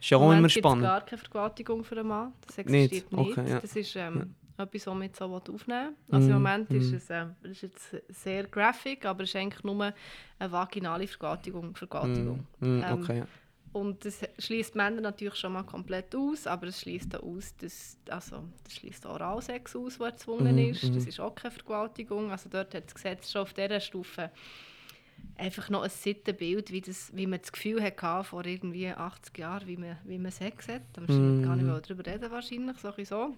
Ist 0.00 0.10
ja 0.10 0.18
auch 0.18 0.32
immer 0.32 0.48
spannend. 0.48 0.84
Es 0.84 0.88
gar 0.88 1.00
keine 1.04 1.18
Vergewaltigung 1.18 1.84
für 1.84 1.98
einen 1.98 2.08
Mann. 2.08 2.32
Das 2.46 2.58
existiert 2.58 3.12
nicht. 3.12 3.38
Okay, 3.38 3.50
ja. 3.50 3.60
Das 3.60 3.74
ist 3.74 3.96
ähm, 3.96 4.34
ja. 4.58 4.64
etwas, 4.64 4.86
was 4.86 4.94
man 4.94 5.02
jetzt 5.02 5.18
so 5.18 5.24
aufnehmen 5.24 5.96
Also 6.10 6.28
mm. 6.28 6.30
im 6.30 6.36
Moment 6.36 6.70
ist 6.70 6.90
mhm. 6.90 6.96
es 6.96 7.10
äh, 7.10 7.26
ist 7.42 7.62
jetzt 7.62 7.96
sehr 8.08 8.44
graphic, 8.44 9.04
aber 9.04 9.24
es 9.24 9.30
ist 9.30 9.36
eigentlich 9.36 9.64
nur 9.64 9.92
eine 10.38 10.52
vaginale 10.52 11.06
Vergewaltigung. 11.08 11.74
Vergewaltigung. 11.74 12.46
Mm. 12.60 12.82
Ähm, 12.82 12.84
okay, 12.92 13.18
ja. 13.18 13.26
Und 13.72 14.04
das 14.04 14.20
schließt 14.38 14.74
Männer 14.74 15.00
natürlich 15.02 15.36
schon 15.36 15.52
mal 15.52 15.62
komplett 15.64 16.14
aus, 16.14 16.46
aber 16.46 16.68
es 16.68 16.80
schließt 16.80 17.14
auch 17.16 17.22
aus, 17.22 17.54
dass, 17.56 17.98
also, 18.08 18.44
das 18.64 18.74
schließt 18.74 19.06
Oralsex 19.06 19.76
aus, 19.76 19.98
der 19.98 20.06
erzwungen 20.08 20.56
Mhm, 20.56 20.70
ist. 20.70 20.84
mhm. 20.84 20.94
Das 20.94 21.06
ist 21.06 21.20
auch 21.20 21.34
keine 21.34 21.52
Vergewaltigung. 21.52 22.30
Also 22.30 22.48
dort 22.48 22.74
hat 22.74 22.86
das 22.86 22.94
Gesetz 22.94 23.30
schon 23.32 23.42
auf 23.42 23.52
dieser 23.52 23.80
Stufe 23.80 24.30
einfach 25.36 25.68
noch 25.70 25.82
ein 25.82 25.90
Sittenbild, 25.90 26.72
wie, 26.72 26.80
das, 26.80 27.14
wie 27.14 27.26
man 27.26 27.40
das 27.40 27.52
Gefühl 27.52 27.82
hatte 27.82 28.24
vor 28.24 28.44
irgendwie 28.46 28.88
80 28.88 29.36
Jahren, 29.38 29.66
wie 29.66 29.76
man, 29.76 29.98
wie 30.04 30.18
man 30.18 30.32
Sex 30.32 30.68
hat. 30.68 30.82
Da 30.94 31.02
müssen 31.02 31.24
wir 31.24 31.32
gar 31.42 31.56
nicht 31.56 31.64
Mhm. 31.64 31.72
mehr 31.72 31.80
darüber 31.80 32.06
reden 32.06 32.30
wahrscheinlich, 32.30 32.78
so 32.78 32.88
ein 32.88 32.94
bisschen 32.94 33.18
so. 33.18 33.36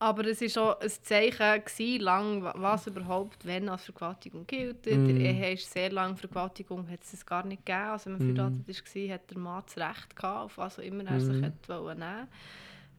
Aber 0.00 0.26
es 0.26 0.40
war 0.56 0.62
auch 0.74 0.80
ein 0.80 0.90
Zeichen, 0.90 1.64
gewesen, 1.64 2.00
lang, 2.02 2.42
wa- 2.42 2.54
was 2.56 2.86
überhaupt, 2.86 3.46
wenn 3.46 3.68
als 3.68 3.84
Vergewaltigung 3.84 4.46
gilt. 4.46 4.84
Mm. 4.86 5.06
Der 5.06 5.16
Ehe 5.16 5.52
ist 5.54 5.72
sehr 5.72 5.90
lange 5.90 6.16
Vergewaltigung, 6.16 6.88
hat 6.90 7.00
es 7.04 7.24
gar 7.24 7.46
nicht 7.46 7.64
gegeben. 7.64 7.88
Also 7.88 8.06
wenn 8.10 8.18
man 8.18 8.32
Mm. 8.32 8.64
verheiratet 8.64 8.94
war, 8.96 9.14
hat 9.14 9.30
der 9.30 9.38
Mann 9.38 9.62
das 9.64 9.76
Recht 9.78 10.16
gehabt, 10.16 10.44
auf 10.44 10.58
was 10.58 10.78
auch 10.78 10.82
immer 10.82 11.04
er 11.10 11.20
sich 11.20 11.40
Mm. 11.40 11.44
hat 11.44 11.68
wollen 11.68 11.98
nehmen 12.00 12.28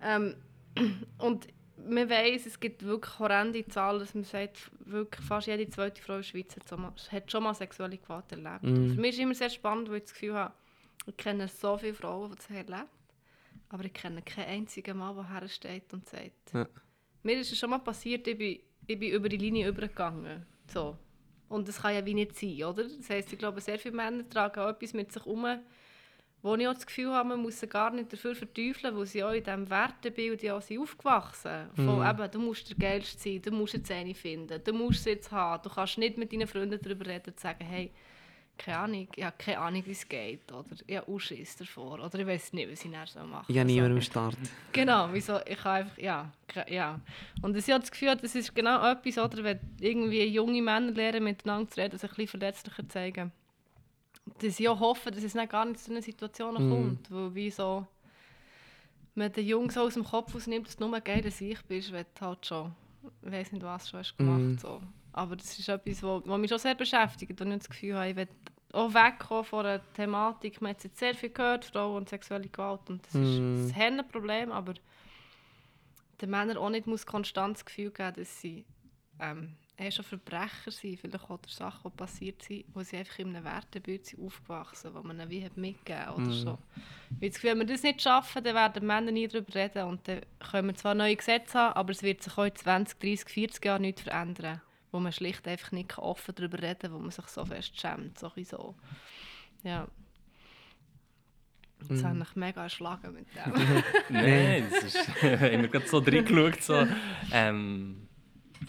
ähm, 0.01 0.35
Und 1.19 1.47
man 1.87 2.09
weiss, 2.09 2.45
es 2.45 2.59
gibt 2.59 2.83
wirklich 2.83 3.19
horrende 3.19 3.65
Zahlen, 3.67 3.99
dass 3.99 4.15
man 4.15 4.23
sagt, 4.23 4.71
wirklich 4.79 5.23
fast 5.25 5.47
jede 5.47 5.69
zweite 5.69 6.01
Frau 6.01 6.13
in 6.13 6.19
der 6.19 6.23
Schweiz 6.23 6.55
hat, 6.55 6.67
so 6.67 6.77
mal, 6.77 6.93
hat 7.11 7.31
schon 7.31 7.43
mal 7.43 7.53
sexuelle 7.53 7.97
Gewalt 7.97 8.31
erlebt. 8.31 8.63
Mm. 8.63 8.93
Für 8.95 9.01
mich 9.01 9.09
ist 9.11 9.15
es 9.17 9.23
immer 9.23 9.35
sehr 9.35 9.49
spannend, 9.49 9.89
weil 9.89 9.97
ich 9.97 10.03
das 10.03 10.13
Gefühl 10.13 10.33
habe, 10.35 10.53
ich 11.05 11.17
kenne 11.17 11.47
so 11.49 11.77
viele 11.77 11.93
Frauen, 11.93 12.31
die 12.31 12.37
das 12.37 12.49
haben 12.49 12.55
erlebt 12.67 12.89
aber 13.69 13.83
ich 13.83 13.93
kenne 13.93 14.21
keinen 14.21 14.47
einzigen 14.47 14.97
Mann, 14.97 15.15
der 15.15 15.27
hersteht 15.29 15.91
und 15.91 16.07
sagt, 16.07 16.53
Ja. 16.53 16.65
Mir 17.25 17.39
ist 17.39 17.51
es 17.51 17.57
schon 17.57 17.71
mal 17.71 17.79
passiert, 17.79 18.27
ich 18.27 18.37
bin, 18.37 18.59
ich 18.87 18.99
bin 18.99 19.11
über 19.11 19.27
die 19.27 19.37
Linie 19.37 19.67
übergegangen. 19.67 20.45
So. 20.67 20.95
Und 21.49 21.67
das 21.67 21.81
kann 21.81 21.93
ja 21.93 22.05
wie 22.05 22.13
nicht 22.13 22.37
sein, 22.37 22.63
oder? 22.63 22.83
Das 22.83 23.09
heisst, 23.09 23.33
ich 23.33 23.39
glaube, 23.39 23.61
sehr 23.61 23.79
viele 23.79 23.95
Männer 23.95 24.27
tragen 24.29 24.59
auch 24.59 24.69
etwas 24.69 24.93
mit 24.93 25.11
sich 25.11 25.25
um, 25.25 25.45
wo 26.41 26.55
ich 26.55 26.67
auch 26.67 26.73
das 26.73 26.85
Gefühl 26.85 27.11
habe, 27.11 27.29
man 27.29 27.41
muss 27.41 27.59
sie 27.59 27.67
gar 27.67 27.91
nicht 27.91 28.13
dafür 28.13 28.35
verteufeln, 28.35 28.95
weil 28.95 29.05
sie 29.07 29.23
auch 29.23 29.31
in 29.31 29.43
diesem 29.43 29.69
Wertebild 29.69 30.43
ja 30.43 30.57
auch 30.57 30.61
sind 30.61 30.79
aufgewachsen 30.79 31.69
Von 31.75 31.99
Mhm. 31.99 32.09
eben, 32.09 32.31
du 32.31 32.39
musst 32.39 32.69
der 32.69 32.77
Geilste 32.77 33.17
sein, 33.19 33.41
du 33.41 33.51
musst 33.51 33.73
jetzt 33.73 33.91
eine 33.91 34.13
finden, 34.13 34.63
du 34.63 34.73
musst 34.73 35.03
sie 35.03 35.11
jetzt 35.11 35.31
haben, 35.31 35.63
du 35.63 35.69
kannst 35.69 35.97
nicht 35.97 36.17
mit 36.17 36.31
deinen 36.31 36.47
Freunden 36.47 36.79
darüber 36.81 37.07
reden 37.07 37.31
und 37.31 37.39
sagen, 37.39 37.65
hey, 37.65 37.91
keine 38.57 38.77
Ahnung, 38.79 39.07
ich 39.15 39.23
habe 39.23 39.35
keine 39.37 39.59
Ahnung, 39.59 39.83
wie 39.85 39.91
es 39.91 40.07
geht, 40.07 40.51
oder 40.51 40.65
ich 40.85 40.97
habe 40.97 41.11
Ausschiss 41.11 41.55
davor, 41.57 41.99
oder 41.99 42.19
ich 42.19 42.27
weiß 42.27 42.53
nicht, 42.53 42.71
was 42.71 42.83
ich 42.85 42.91
dann 42.91 43.07
so 43.07 43.19
mache. 43.21 43.51
Ich 43.51 43.57
habe 43.57 43.67
niemanden 43.67 43.97
am 43.97 44.01
Start. 44.01 44.37
Genau, 44.71 45.09
wieso, 45.11 45.39
ich 45.45 45.63
habe 45.63 45.75
einfach, 45.85 45.97
ja, 45.97 46.31
ja. 46.67 46.99
Und 47.41 47.55
ich 47.55 47.69
habe 47.69 47.79
das 47.81 47.91
Gefühl, 47.91 48.15
das 48.15 48.35
ist 48.35 48.53
genau 48.55 48.85
etwas, 48.91 49.17
oder, 49.17 49.43
wenn 49.43 49.59
irgendwie 49.79 50.25
junge 50.25 50.61
Männer 50.61 50.91
lernen, 50.91 51.23
miteinander 51.23 51.69
zu 51.69 51.79
reden, 51.79 51.97
sich 51.97 52.09
ein 52.09 52.15
bisschen 52.15 52.27
verletzlicher 52.39 52.87
zeigen. 52.89 53.31
Dass 54.39 54.59
ich 54.59 54.67
auch 54.67 54.79
hoffe, 54.79 55.11
dass 55.11 55.23
es 55.23 55.33
dann 55.33 55.47
gar 55.47 55.65
nicht 55.65 55.79
zu 55.79 55.91
einer 55.91 56.01
Situation 56.01 56.55
Mhm. 56.55 56.69
kommt, 56.69 57.11
wo 57.11 57.33
wie 57.35 57.51
so, 57.51 57.85
wenn 59.13 59.31
der 59.31 59.43
Junge 59.43 59.71
so 59.71 59.81
aus 59.81 59.93
dem 59.93 60.03
Kopf 60.03 60.35
ausnimmt, 60.35 60.67
dass 60.67 60.75
du 60.77 60.87
nur 60.87 60.99
geil 60.99 61.21
dass 61.21 61.39
ich 61.39 61.61
bist, 61.65 61.91
wenn 61.91 62.05
du 62.19 62.25
halt 62.25 62.45
schon, 62.45 62.75
ich 63.23 63.31
weiß 63.31 63.51
nicht 63.53 63.63
was 63.63 63.89
schon 63.89 63.99
hast 63.99 64.17
gemacht, 64.17 64.41
Mhm. 64.41 64.57
so. 64.57 64.81
Aber 65.15 65.37
das 65.37 65.57
ist 65.57 65.69
etwas, 65.69 66.03
was 66.03 66.37
mich 66.39 66.49
schon 66.49 66.59
sehr 66.59 66.75
beschäftigt 66.75 67.39
und 67.39 67.51
ich 67.51 67.59
das 67.59 67.69
Gefühl 67.69 67.95
habe, 67.95 68.09
ich 68.09 68.15
will 68.17 68.27
auch 68.73 68.93
wegkommen 68.93 69.45
von 69.45 69.63
der 69.63 69.81
Thematik. 69.93 70.61
Man 70.61 70.71
hat 70.71 70.83
jetzt 70.83 70.99
sehr 70.99 71.15
viel 71.15 71.29
gehört, 71.29 71.63
Frauen 71.63 71.95
und 71.97 72.09
sexuelle 72.09 72.49
Gewalt 72.49 72.81
und 72.89 73.05
das 73.07 73.13
Mhm. 73.15 73.69
ist 73.69 73.77
ein 73.77 74.05
Problem, 74.09 74.51
aber 74.51 74.73
den 76.21 76.29
Männern 76.29 76.57
auch 76.57 76.69
nicht 76.69 76.85
muss 76.85 77.05
konstant 77.05 77.55
das 77.57 77.63
Gefühl 77.65 77.91
geben, 77.91 78.13
dass 78.17 78.41
sie 78.41 78.65
ähm, 79.21 79.55
eh 79.77 79.89
schon 79.89 80.03
Verbrecher 80.03 80.71
sind, 80.71 80.99
vielleicht 80.99 81.29
auch 81.29 81.39
Sachen, 81.47 81.89
die 81.91 81.95
passiert 81.97 82.41
sind, 82.43 82.65
wo 82.73 82.83
sie 82.83 82.97
einfach 82.97 83.19
in 83.19 83.33
einem 83.33 83.45
Wertebild 83.45 84.05
sind 84.05 84.21
aufgewachsen, 84.21 84.93
wo 84.93 85.01
man 85.01 85.17
ihnen 85.19 85.29
wie 85.29 85.45
hat 85.45 85.55
mitgegeben 85.55 86.09
oder 86.09 86.25
Mhm. 86.25 86.31
so. 86.33 86.57
Weil 87.21 87.29
das 87.29 87.35
Gefühl, 87.35 87.51
wenn 87.51 87.59
wir 87.59 87.65
das 87.73 87.83
nicht 87.83 88.01
schaffen, 88.01 88.43
dann 88.43 88.55
werden 88.55 88.85
Männer 88.85 89.11
nie 89.11 89.29
darüber 89.29 89.55
reden 89.55 89.83
und 89.85 90.05
dann 90.09 90.21
können 90.51 90.67
wir 90.67 90.75
zwar 90.75 90.95
neue 90.95 91.15
Gesetze 91.15 91.57
haben, 91.57 91.75
aber 91.75 91.91
es 91.91 92.03
wird 92.03 92.21
sich 92.23 92.37
auch 92.37 92.43
in 92.43 92.55
20, 92.55 92.99
30, 92.99 93.29
40 93.29 93.63
Jahren 93.65 93.81
nichts 93.83 94.01
verändern, 94.01 94.61
wo 94.95 94.99
man 95.01 95.11
schlicht 95.11 95.45
einfach 95.47 95.71
nicht 95.73 95.97
offen 95.97 96.33
darüber 96.35 96.61
reden 96.61 96.79
kann, 96.79 96.93
wo 96.93 96.99
man 96.99 97.11
sich 97.11 97.25
so 97.27 97.43
fest 97.45 97.79
schämt, 97.79 98.17
so 98.17 98.27
ein 98.27 98.33
bisschen 98.35 98.57
so. 98.57 98.75
Ja. 99.63 99.87
Jetzt 101.81 102.01
Mhm. 102.01 102.07
habe 102.07 102.19
ich 102.23 102.35
mega 102.35 102.63
erschlagen 102.63 103.13
mit 103.13 103.27
dem. 103.35 103.53
Nein, 104.09 104.67
das 104.71 104.83
ist, 104.85 105.07
haben 105.21 105.61
wir 105.61 105.67
gerade 105.67 105.87
so 105.87 105.97
reingeschaut. 105.97 106.61
So. 106.63 106.87
Ähm, 107.33 108.07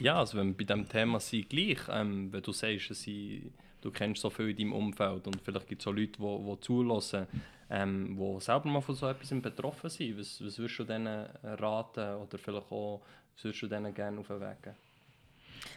ja, 0.01 0.19
also 0.19 0.37
wenn 0.39 0.49
wir 0.49 0.57
bei 0.57 0.65
diesem 0.65 0.89
Thema 0.89 1.21
sind, 1.21 1.49
gleich, 1.49 1.79
ähm, 1.89 2.33
wenn 2.33 2.43
du 2.43 2.53
sagst, 2.53 2.91
dass 2.91 3.01
sie, 3.03 3.53
du 3.81 3.91
kennst 3.93 4.21
so 4.21 4.29
viel 4.29 4.51
in 4.51 4.57
deinem 4.57 4.73
Umfeld 4.73 5.27
und 5.29 5.41
vielleicht 5.43 5.69
gibt 5.69 5.81
es 5.83 5.87
auch 5.87 5.93
Leute, 5.93 6.19
die, 6.19 6.45
die 6.51 6.61
zulassen, 6.61 7.27
ähm, 7.71 8.17
die 8.19 8.41
selber 8.41 8.69
mal 8.69 8.81
von 8.81 8.97
so 8.97 9.07
etwas 9.09 9.31
betroffen 9.41 9.89
sind. 9.89 10.19
Was, 10.19 10.45
was 10.45 10.59
würdest 10.59 10.79
du 10.81 10.85
denen 10.85 11.27
raten 11.45 12.17
oder 12.17 12.37
vielleicht 12.39 12.71
auch, 12.73 13.01
was 13.37 13.45
würdest 13.45 13.63
du 13.63 13.69
denen 13.69 13.95
gerne 13.95 14.19
auf 14.19 14.27
den 14.27 14.41
Weg 14.41 14.63
geben? 14.63 14.77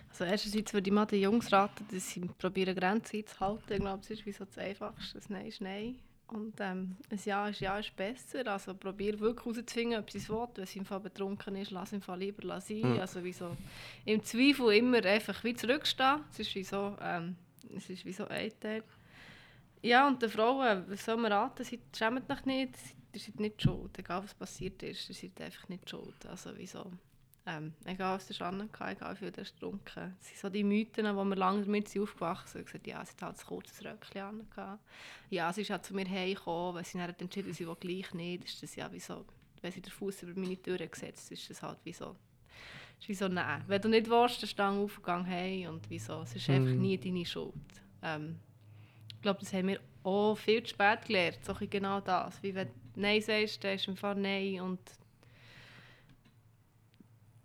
Also 0.09 0.25
erstens 0.25 0.73
würde 0.73 0.89
ich 0.89 0.93
mal 0.93 1.05
den 1.05 1.21
Jungs 1.21 1.51
raten, 1.51 1.85
dass 1.91 2.09
sie 2.09 2.21
probieren 2.21 2.75
Grenzen 2.75 3.17
einzuhalten. 3.17 3.73
Ich 3.73 3.79
glaube, 3.79 3.99
das 3.99 4.09
ist 4.09 4.25
wie 4.25 4.31
so 4.31 4.45
das 4.45 4.57
Einfachste. 4.57 5.17
Ein 5.17 5.23
Nein 5.29 5.45
ist 5.45 5.61
Nein. 5.61 5.99
Und 6.31 6.53
ähm, 6.59 6.95
ein 7.09 7.19
Ja 7.25 7.47
ist 7.47 7.59
Ja 7.59 7.79
ist 7.79 7.95
besser. 7.95 8.45
Also 8.47 8.75
probier 8.75 9.19
wirklich 9.19 9.45
herauszufinden, 9.45 9.99
ob 9.99 10.11
sie 10.11 10.19
es 10.19 10.29
will. 10.29 10.47
Wenn 10.55 10.65
sie 10.65 10.79
im 10.79 10.85
Fall 10.85 10.99
betrunken 10.99 11.55
ist, 11.55 11.71
lass 11.71 11.93
im 11.93 12.01
Fall 12.01 12.19
lieber 12.19 12.61
sein. 12.61 12.93
Mhm. 12.93 12.99
Also 12.99 13.23
wie 13.23 13.33
so, 13.33 13.55
im 14.05 14.23
Zweifel 14.23 14.73
immer 14.73 15.03
einfach 15.03 15.43
wie 15.43 15.55
zurückstehen. 15.55 16.23
Es 16.31 16.39
ist 16.39 16.53
wie 16.53 16.63
so, 16.63 16.95
ähm, 17.01 17.35
es 17.75 17.89
ist 17.89 18.05
wie 18.05 18.13
so 18.13 18.27
ein 18.27 18.51
Teil. 18.59 18.83
Ja, 19.81 20.07
und 20.07 20.21
den 20.21 20.29
Frauen, 20.29 20.83
was 20.87 21.05
soll 21.05 21.17
man 21.17 21.31
raten? 21.31 21.63
Sie 21.63 21.79
schämt 21.95 22.29
euch 22.29 22.45
nicht. 22.45 22.75
Ihr 23.13 23.19
seid 23.19 23.39
nicht 23.39 23.61
schuld. 23.61 23.97
Egal 23.97 24.23
was 24.23 24.35
passiert 24.35 24.83
ist, 24.83 25.09
ihr 25.09 25.15
seid 25.15 25.41
einfach 25.41 25.67
nicht 25.69 25.89
schuld. 25.89 26.25
Also 26.27 26.51
wieso? 26.55 26.91
Ähm, 27.45 27.73
egal 27.85 28.15
was 28.17 28.27
der 28.27 28.45
Anne 28.45 28.69
hatte, 28.73 28.91
egal 28.97 29.13
wie 29.15 29.17
viel 29.19 29.31
der 29.31 29.43
getrunken 29.43 30.15
Das 30.19 30.27
sind 30.27 30.37
so 30.39 30.49
die 30.49 30.63
Mythen, 30.63 31.15
wo 31.15 31.23
wir 31.23 31.35
lange 31.35 31.63
damit 31.63 31.87
sind 31.87 32.03
aufgewachsen 32.03 32.63
sind. 32.67 32.87
ja, 32.87 33.03
sie 33.03 33.11
hat 33.13 33.21
halt 33.21 33.39
ein 33.39 33.45
kurzes 33.47 33.83
Röckchen 33.83 34.21
an. 34.55 34.79
Ja, 35.29 35.51
sie 35.51 35.61
ist 35.61 35.69
halt 35.71 35.85
zu 35.85 35.95
mir 35.95 36.07
heimgekommen, 36.07 36.75
weil 36.75 36.85
sie 36.85 36.97
dann 36.97 37.07
hat 37.07 37.21
entschieden 37.21 37.53
sie 37.53 37.65
will 37.65 37.75
gleich 37.79 38.13
nicht. 38.13 38.45
Ist 38.45 38.61
das 38.61 38.75
ja 38.75 38.91
wie 38.91 38.99
so, 38.99 39.25
wenn 39.61 39.71
sie 39.71 39.81
den 39.81 39.91
Fuß 39.91 40.23
über 40.23 40.39
meine 40.39 40.61
Tür 40.61 40.77
gesetzt 40.77 41.31
ist 41.31 41.49
das 41.49 41.63
halt 41.63 41.79
wie 41.85 41.93
so, 41.93 42.15
ist 42.99 43.07
wie 43.09 43.13
so 43.15 43.27
nein. 43.27 43.63
Wenn 43.67 43.81
du 43.81 43.87
nicht 43.89 44.09
willst, 44.09 44.43
dann 44.43 44.49
stang 44.49 44.83
auf 44.83 44.97
und 44.97 45.03
gang 45.03 45.25
heim 45.25 45.69
und 45.69 45.89
wieso. 45.89 46.21
Es 46.21 46.35
ist 46.35 46.49
einfach 46.49 46.73
Mhm. 46.73 46.81
nie 46.81 46.97
deine 46.97 47.25
Schuld. 47.25 47.53
Ähm, 48.03 48.35
ich 49.15 49.21
glaube, 49.21 49.39
das 49.39 49.51
haben 49.53 49.67
wir 49.69 49.79
auch 50.03 50.35
viel 50.35 50.61
zu 50.63 50.69
spät 50.69 51.05
gelernt, 51.05 51.39
so 51.43 51.53
genau 51.69 51.99
das. 51.99 52.41
Wie 52.43 52.53
wenn 52.53 52.67
du 52.67 52.73
Nein 53.01 53.21
sagst, 53.21 53.63
dann 53.63 53.75
ist 53.75 53.87
im 53.87 53.97
Fall 53.97 54.15
Nein 54.15 54.61
und 54.61 54.79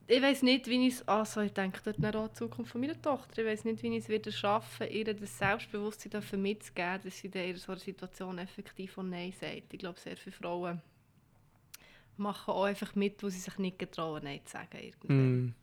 ich 0.06 0.22
weiß 0.22 0.42
nicht, 0.42 0.66
wie 0.68 0.86
ich 0.86 0.94
es, 0.94 1.08
also 1.08 1.40
ich 1.40 1.52
denke 1.52 1.80
dort 1.84 2.14
an 2.14 2.28
die 2.28 2.34
Zukunft 2.34 2.72
von 2.72 2.80
meiner 2.80 3.00
Tochter, 3.00 3.42
ich 3.42 3.48
weiß 3.48 3.64
nicht, 3.64 3.82
wie 3.82 3.96
ich 3.96 4.04
es 4.04 4.08
wieder 4.08 4.30
schaffen, 4.30 4.88
ihr 4.90 5.04
das 5.14 5.38
Selbstbewusstsein 5.38 6.10
dafür 6.10 6.38
mitzugeben, 6.38 7.00
dass 7.04 7.18
sie 7.18 7.28
in 7.28 7.56
so 7.56 7.72
einer 7.72 7.80
Situation 7.80 8.38
effektiv 8.38 8.98
und 8.98 9.10
Nein 9.10 9.32
sagt. 9.32 9.72
Ich 9.72 9.78
glaube, 9.78 9.98
sehr 9.98 10.16
viele 10.16 10.36
Frauen 10.36 10.80
machen 12.16 12.52
auch 12.52 12.64
einfach 12.64 12.94
mit, 12.94 13.22
wo 13.22 13.28
sie 13.28 13.38
sich 13.38 13.58
nicht 13.58 13.78
getrauen, 13.78 14.22
Nein 14.24 14.40
zu 14.44 14.52
sagen. 14.52 14.92
Mm. 15.08 15.54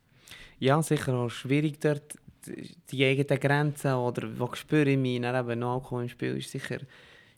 Ja, 0.59 0.81
sicher 0.81 1.13
auch 1.13 1.29
schwierig 1.29 1.79
dort 1.79 2.15
die- 2.45 3.05
eigenen 3.05 3.39
Grenzen 3.39 3.93
oder 3.93 4.27
wo 4.39 4.51
spüre 4.53 4.89
ich 4.89 4.97
mich, 4.97 5.21
dann 5.21 5.59
noch 5.59 5.75
Alkohol 5.75 6.03
im 6.03 6.09
Spiel 6.09 6.37
ist 6.37 6.51
sicher 6.51 6.75
eine 6.75 6.87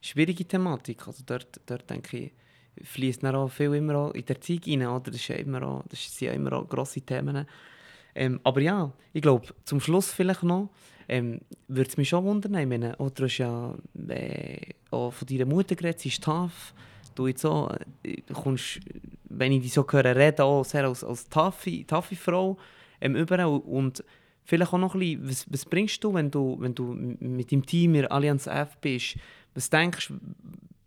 schwierige 0.01 0.45
Thematik. 0.45 1.05
Also 1.07 1.23
dort, 1.25 1.59
dort 1.65 1.89
denke 1.89 2.17
ich, 2.17 2.31
fließt 2.81 3.23
dann 3.23 3.35
auch 3.35 3.49
viel 3.49 3.73
immer 3.73 3.95
auch 3.95 4.11
in 4.11 4.25
der 4.25 4.41
Zeit 4.41 4.67
rein, 4.67 4.81
oder? 4.81 5.03
Das, 5.05 5.15
ist 5.15 5.29
ja 5.29 5.35
immer 5.35 5.63
auch, 5.63 5.83
das 5.89 6.03
sind 6.03 6.27
ja 6.27 6.33
immer 6.33 6.53
auch 6.53 6.67
grosse 6.67 7.01
Themen. 7.01 7.45
Ähm, 8.15 8.39
aber 8.43 8.61
ja, 8.61 8.91
ich 9.11 9.21
glaube, 9.21 9.47
zum 9.65 9.79
Schluss 9.79 10.11
vielleicht 10.11 10.43
noch, 10.43 10.69
ähm, 11.07 11.41
würde 11.67 11.89
es 11.89 11.97
mich 11.97 12.09
schon 12.09 12.23
wundern, 12.23 12.55
ich 12.55 12.67
meine, 12.67 12.95
oh, 12.99 13.09
du 13.09 13.23
hast 13.23 13.37
ja 13.37 13.75
äh, 14.07 14.57
auch 14.91 15.11
von 15.11 15.27
deiner 15.27 15.45
Mutter 15.45 15.75
geredet, 15.75 15.99
sie 15.99 16.09
ist 16.09 16.23
tough, 16.23 16.73
du 17.15 17.27
jetzt 17.27 17.45
auch, 17.45 17.75
äh, 18.03 18.21
kommst, 18.33 18.79
wenn 19.25 19.51
ich 19.51 19.63
dich 19.63 19.73
so 19.73 19.85
höre 19.89 20.15
reden, 20.15 20.41
auch 20.41 20.63
sehr 20.63 20.85
als, 20.85 21.03
als 21.03 21.27
taffe, 21.27 21.85
taffe 21.85 22.15
Frau 22.15 22.57
ähm, 23.01 23.15
über 23.15 23.47
und 23.47 24.03
vielleicht 24.43 24.73
auch 24.73 24.77
noch 24.77 24.95
ein 24.95 24.99
bisschen, 24.99 25.29
was, 25.29 25.45
was 25.51 25.65
bringst 25.65 26.03
du, 26.03 26.13
wenn 26.13 26.29
du, 26.29 26.57
wenn 26.59 26.75
du 26.75 26.93
mit 26.93 27.51
deinem 27.51 27.65
Team 27.65 27.95
in 27.95 28.05
Allianz 28.07 28.47
F 28.47 28.77
bist, 28.79 29.15
was 29.55 29.69
denkst 29.69 30.09
du, 30.09 30.19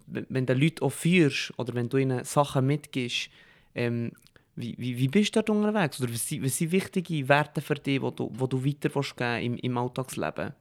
wenn 0.07 0.47
du 0.47 0.55
Leute 0.55 0.83
auch 0.83 0.91
führst 0.91 1.53
oder 1.59 1.75
wenn 1.75 1.89
du 1.89 1.97
ihnen 1.97 2.25
Sachen 2.25 2.67
mitgibst, 2.67 3.31
ähm, 3.75 4.13
wie, 4.55 4.75
wie, 4.79 4.97
wie 4.97 5.09
bist 5.09 5.37
du 5.37 5.43
dort 5.43 5.51
unterwegs? 5.51 6.01
Oder 6.01 6.13
was 6.13 6.27
sind, 6.27 6.43
was 6.43 6.57
sind 6.57 6.73
wichtige 6.73 7.29
Werte 7.29 7.61
für 7.61 7.75
dich, 7.75 8.01
die 8.01 8.15
du, 8.17 8.31
die 8.31 8.49
du 8.49 8.65
weiter 8.65 8.95
willst 8.95 9.17
geben 9.17 9.43
im, 9.43 9.57
im 9.59 9.79
Alltagsleben? 9.79 10.55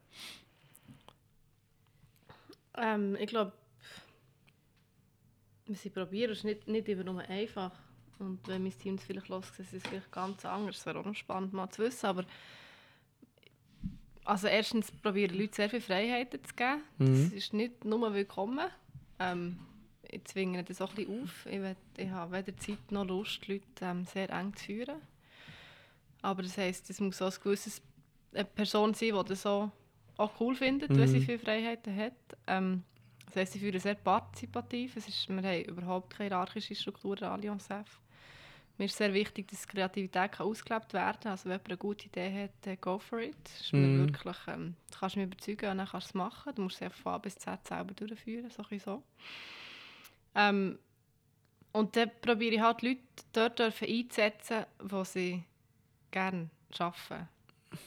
Ähm, 2.77 3.15
ich 3.19 3.27
glaube, 3.27 3.53
sie 5.67 5.89
probieren, 5.89 6.31
ist 6.31 6.43
nicht, 6.43 6.67
nicht 6.67 6.89
immer 6.89 7.05
nur 7.05 7.21
einfach. 7.21 7.71
Und 8.19 8.45
wenn 8.47 8.63
mein 8.63 8.77
Team 8.77 8.97
das 8.97 9.05
vielleicht 9.05 9.29
los 9.29 9.51
ist 9.57 9.73
es 9.73 9.83
vielleicht 9.83 10.11
ganz 10.11 10.45
anders. 10.45 10.77
Das 10.77 10.85
wäre 10.85 10.99
auch 10.99 11.05
noch 11.05 11.15
spannend 11.15 11.53
mal 11.53 11.69
zu 11.69 11.83
wissen. 11.83 12.05
Aber 12.05 12.25
also 14.25 14.47
erstens 14.47 14.91
probieren 14.91 15.37
Leute 15.37 15.55
sehr 15.55 15.69
viele 15.69 15.81
Freiheiten 15.81 16.43
zu 16.43 16.53
geben. 16.53 16.81
Mhm. 16.97 17.23
Das 17.23 17.33
ist 17.33 17.53
nicht 17.53 17.85
nur 17.85 18.13
willkommen. 18.13 18.67
Ähm, 19.19 19.59
ich 20.09 20.23
zwinge 20.25 20.63
das 20.63 20.81
auch 20.81 20.89
ein 20.91 20.95
bisschen 20.95 21.23
auf. 21.23 21.45
Ich, 21.45 21.59
will, 21.59 21.75
ich 21.97 22.09
habe 22.09 22.37
weder 22.37 22.57
Zeit 22.57 22.91
noch 22.91 23.05
Lust, 23.05 23.47
Leute 23.47 23.63
ähm, 23.81 24.05
sehr 24.05 24.29
eng 24.29 24.55
zu 24.55 24.65
führen. 24.65 25.01
Aber 26.21 26.43
das 26.43 26.57
heisst, 26.57 26.89
es 26.89 26.99
muss 26.99 27.21
auch 27.21 27.31
ein 27.31 27.43
gewisses, 27.43 27.81
eine 28.33 28.45
Person 28.45 28.93
sein, 28.93 29.13
die 29.13 29.29
das 29.29 29.45
auch, 29.45 29.69
auch 30.17 30.31
cool 30.39 30.55
findet, 30.55 30.89
mhm. 30.89 30.97
wenn 30.97 31.07
sie 31.07 31.21
viele 31.21 31.39
Freiheiten 31.39 31.95
hat. 31.95 32.13
Ähm, 32.47 32.83
das 33.25 33.35
heisst, 33.35 33.53
sie 33.53 33.59
führen 33.59 33.79
sehr 33.79 33.95
partizipativ. 33.95 34.95
Es 34.95 35.07
ist, 35.07 35.29
wir 35.29 35.35
haben 35.37 35.63
überhaupt 35.65 36.11
keine 36.11 36.29
hierarchische 36.29 36.75
Struktur 36.75 37.17
in 37.17 37.25
Allianz 37.25 37.69
F. 37.69 37.99
Mir 38.77 38.85
ist 38.85 38.97
sehr 38.97 39.13
wichtig, 39.13 39.47
dass 39.47 39.67
Kreativität 39.67 40.33
kann 40.33 40.47
ausgelebt 40.47 40.93
werden 40.93 41.19
kann. 41.21 41.31
Also 41.31 41.45
wenn 41.45 41.53
jemand 41.53 41.69
eine 41.69 41.77
gute 41.77 42.05
Idee 42.07 42.43
hat, 42.43 42.67
äh, 42.67 42.75
go 42.75 42.99
for 42.99 43.19
it. 43.19 43.35
ist 43.45 43.71
mm. 43.71 43.99
wirklich, 43.99 44.37
ähm, 44.47 44.75
du 44.91 44.99
kannst 44.99 45.15
mich 45.15 45.25
überzeugen 45.25 45.71
und 45.71 45.77
dann 45.77 45.87
kannst 45.87 46.07
du 46.07 46.09
es 46.09 46.13
machen. 46.13 46.55
Du 46.55 46.61
musst 46.63 46.81
es 46.81 46.93
von 46.93 47.13
A 47.13 47.17
bis 47.17 47.37
Z 47.37 47.65
selber 47.65 47.93
durchführen, 47.93 48.49
so 48.49 48.63
so. 48.77 49.03
Ähm, 50.35 50.77
und 51.71 51.95
dann 51.95 52.11
probiere 52.21 52.55
ich 52.55 52.61
halt 52.61 52.81
Leute 52.81 53.01
dort 53.31 53.61
einzusetzen, 53.61 54.65
wo 54.79 55.03
sie 55.05 55.43
gerne 56.11 56.49
arbeiten 56.77 57.29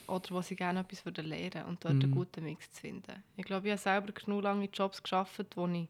oder 0.07 0.29
wo 0.31 0.41
sie 0.41 0.55
gerne 0.55 0.79
etwas 0.79 1.03
lernen 1.05 1.31
würden 1.31 1.63
und 1.65 1.85
dort 1.85 1.95
mm. 1.95 2.01
einen 2.01 2.11
guten 2.11 2.43
Mix 2.43 2.71
zu 2.71 2.81
finden. 2.81 3.23
Ich 3.37 3.45
glaube, 3.45 3.67
ich 3.67 3.71
habe 3.71 3.81
selber 3.81 4.11
genug 4.11 4.43
lange 4.43 4.65
Jobs 4.65 5.03
geschafft, 5.03 5.45
wo 5.55 5.67
ich 5.67 5.87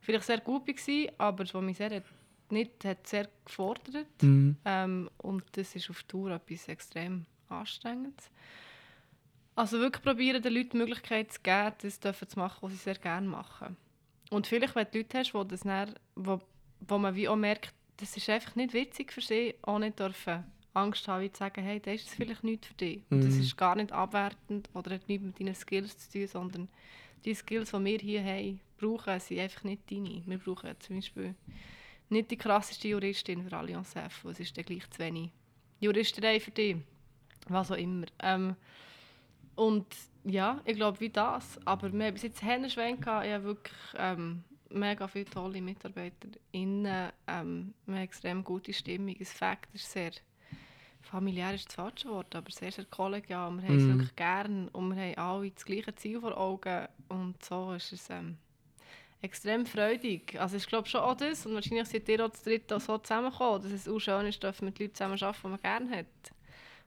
vielleicht 0.00 0.24
sehr 0.24 0.40
gut 0.40 0.66
war, 0.66 1.12
aber 1.18 1.44
wo 1.52 1.60
mich 1.60 1.76
sehr 1.76 2.02
nicht 2.52 2.84
hat 2.84 3.06
sehr 3.06 3.28
gefordert. 3.44 4.22
Mm. 4.22 4.52
Ähm, 4.64 5.10
und 5.18 5.44
das 5.52 5.74
ist 5.74 5.90
auf 5.90 6.02
Tour 6.04 6.30
etwas 6.30 6.68
extrem 6.68 7.26
anstrengendes. 7.48 8.30
Also 9.54 9.78
wirklich 9.80 10.02
probieren, 10.02 10.42
den 10.42 10.54
Leuten 10.54 10.70
die 10.70 10.76
Möglichkeit 10.78 11.32
zu 11.32 11.40
geben, 11.42 11.74
das 11.82 12.00
zu 12.00 12.38
machen, 12.38 12.58
was 12.60 12.72
sie 12.72 12.78
sehr 12.78 12.94
gerne 12.94 13.26
machen. 13.26 13.76
Und 14.30 14.46
vielleicht, 14.46 14.74
wenn 14.74 14.86
du 14.90 14.98
Leute 14.98 15.18
hast, 15.18 15.34
wo, 15.34 15.44
das 15.44 15.60
dann, 15.60 15.94
wo, 16.14 16.40
wo 16.80 16.98
man 16.98 17.14
wie 17.14 17.28
auch 17.28 17.36
merkt, 17.36 17.74
das 17.98 18.16
ist 18.16 18.30
einfach 18.30 18.56
nicht 18.56 18.72
witzig 18.72 19.12
für 19.12 19.20
sie, 19.20 19.54
auch 19.62 19.78
nicht 19.78 19.98
dürfen 19.98 20.44
Angst 20.74 21.06
haben, 21.06 21.32
zu 21.32 21.38
sagen, 21.38 21.62
hey, 21.62 21.80
das 21.80 21.96
ist 21.96 22.10
vielleicht 22.10 22.44
nicht 22.44 22.64
für 22.64 22.74
dich. 22.74 23.02
Und 23.10 23.22
das 23.24 23.34
mhm. 23.34 23.42
ist 23.42 23.56
gar 23.56 23.76
nicht 23.76 23.92
abwertend 23.92 24.70
oder 24.72 24.94
hat 24.94 25.06
nichts 25.06 25.24
mit 25.24 25.38
deinen 25.38 25.54
Skills 25.54 25.98
zu 25.98 26.18
tun, 26.18 26.26
sondern 26.26 26.68
die 27.24 27.34
Skills, 27.34 27.72
die 27.72 27.84
wir 27.84 27.98
hier 27.98 28.24
haben, 28.24 28.60
brauchen, 28.78 29.20
sind 29.20 29.38
einfach 29.38 29.64
nicht 29.64 29.90
deine. 29.90 30.22
Wir 30.24 30.38
brauchen 30.38 30.74
zum 30.80 30.96
Beispiel 30.96 31.34
nicht 32.12 32.30
die 32.30 32.36
krasseste 32.36 32.88
Juristin 32.88 33.42
für 33.42 33.56
Allianz 33.56 33.96
F, 33.96 34.24
es 34.24 34.40
ist 34.40 34.56
dann 34.56 34.64
gleich 34.64 34.88
zu 34.90 34.98
wenig 34.98 35.30
Juristerei 35.80 36.38
für 36.38 36.50
dich, 36.52 36.76
was 37.48 37.72
auch 37.72 37.76
immer. 37.76 38.06
Ähm, 38.20 38.54
und 39.56 39.86
ja, 40.24 40.60
ich 40.64 40.76
glaube, 40.76 41.00
wie 41.00 41.10
das. 41.10 41.58
Aber 41.64 41.92
wir 41.92 42.06
haben 42.06 42.14
bis 42.14 42.22
jetzt 42.22 42.42
Händeschwein 42.42 43.00
gehabt. 43.00 43.26
Ich 43.26 43.32
habe 43.32 43.44
wirklich 43.44 43.76
ähm, 43.96 44.44
mega 44.70 45.08
viele 45.08 45.24
tolle 45.24 45.60
MitarbeiterInnen. 45.60 47.12
Ähm, 47.26 47.74
wir 47.86 47.94
haben 47.96 48.02
extrem 48.02 48.44
gute 48.44 48.72
Stimmung. 48.72 49.16
Das 49.18 49.32
Fakt 49.32 49.74
ist 49.74 49.90
sehr 49.90 50.12
familiär 51.02 51.54
ist 51.54 51.66
das 51.66 51.74
falsche 51.74 52.08
Wort, 52.08 52.34
aber 52.34 52.50
sehr, 52.50 52.72
sehr 52.72 52.84
kollegial. 52.86 53.50
Wir 53.56 53.68
haben 53.68 53.76
es 53.76 53.84
mm. 53.84 53.88
wirklich 53.88 54.16
gern 54.16 54.68
und 54.68 54.94
wir 54.94 55.02
haben 55.02 55.18
alle 55.18 55.50
das 55.50 55.64
gleiche 55.64 55.94
Ziel 55.94 56.20
vor 56.20 56.36
Augen. 56.36 56.86
Und 57.08 57.42
so 57.44 57.72
ist 57.72 57.92
es 57.92 58.08
ähm, 58.08 58.38
extrem 59.22 59.64
freudig. 59.64 60.38
Also 60.38 60.56
ich 60.56 60.66
glaube 60.66 60.88
schon 60.88 61.00
auch 61.00 61.16
das 61.16 61.46
und 61.46 61.54
wahrscheinlich 61.54 61.88
seid 61.88 62.08
ihr 62.08 62.24
auch 62.24 62.30
das 62.30 62.42
dritte 62.42 62.78
so 62.80 62.98
zusammengekommen, 62.98 63.62
dass 63.62 63.72
es 63.72 63.88
auch 63.88 63.98
schön 63.98 64.26
ist, 64.26 64.42
dass 64.42 64.60
man 64.60 64.70
mit 64.70 64.80
Leuten 64.80 64.94
zusammen 64.94 65.22
arbeiten, 65.22 65.40
die 65.42 65.48
man 65.48 65.60
gerne 65.60 65.96
hat. 65.96 66.32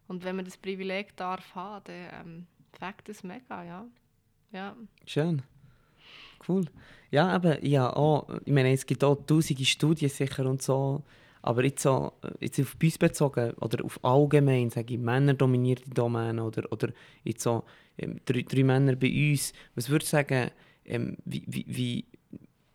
Und 0.08 0.24
wenn 0.24 0.36
man 0.36 0.46
das 0.46 0.58
Privileg 0.58 1.16
darf 1.16 1.56
haben, 1.56 1.84
dann 1.86 2.28
ähm, 2.28 2.48
fängt 2.78 3.08
das 3.08 3.24
mega, 3.24 3.64
ja. 3.64 3.86
ja. 4.52 4.76
Schön. 5.06 5.42
Cool. 6.48 6.66
Ja, 7.10 7.30
aber 7.30 7.64
ja, 7.66 7.92
auch, 7.96 8.28
ich 8.44 8.54
meine, 8.54 8.74
es 8.74 8.86
gibt 8.86 9.04
auch 9.04 9.16
tausende 9.16 9.66
Studien 9.66 10.10
sicher 10.10 10.46
und 10.46 10.62
so, 10.62 11.04
aber 11.42 11.64
jetzt, 11.64 11.82
so, 11.82 12.12
jetzt 12.40 12.60
auf 12.60 12.76
uns 12.82 12.98
bezogen 12.98 13.54
oder 13.62 13.84
auf 13.84 14.04
allgemein, 14.04 14.70
sage 14.70 14.96
ich, 14.96 15.00
männerdominierte 15.00 15.90
Domänen 15.90 16.40
oder, 16.40 16.72
oder 16.72 16.90
jetzt 17.24 17.44
so 17.44 17.64
ähm, 17.98 18.20
drei, 18.26 18.42
drei 18.42 18.64
Männer 18.64 18.96
bei 18.96 19.32
uns, 19.32 19.54
was 19.76 19.90
würdest 19.90 20.12
du 20.12 20.18
sagen, 20.18 20.52
ähm, 20.86 21.18
wie, 21.26 21.44
wie, 21.48 22.06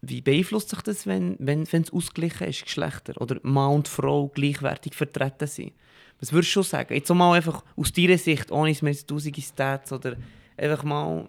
wie 0.02 0.20
beeinflusst 0.20 0.70
sich 0.70 0.80
das, 0.82 1.06
wenn, 1.06 1.36
wenn, 1.38 1.70
wenn 1.72 1.82
es 1.82 1.92
ausgeglichen 1.92 2.48
ist, 2.48 2.64
Geschlechter? 2.64 3.20
Oder 3.20 3.38
Mann 3.42 3.74
und 3.74 3.88
Frau 3.88 4.28
gleichwertig 4.28 4.94
vertreten 4.94 5.46
sind? 5.46 5.72
Was 6.20 6.32
würdest 6.32 6.50
du 6.50 6.52
schon 6.54 6.62
sagen? 6.64 6.94
Jetzt 6.94 7.08
mal 7.10 7.34
einfach 7.34 7.64
aus 7.76 7.92
deiner 7.92 8.18
Sicht, 8.18 8.50
ohne 8.50 8.70
es 8.70 8.82
mir 8.82 8.94
tausende 8.94 9.40
Stats 9.40 9.92
oder 9.92 10.16
einfach 10.56 10.84
mal, 10.84 11.28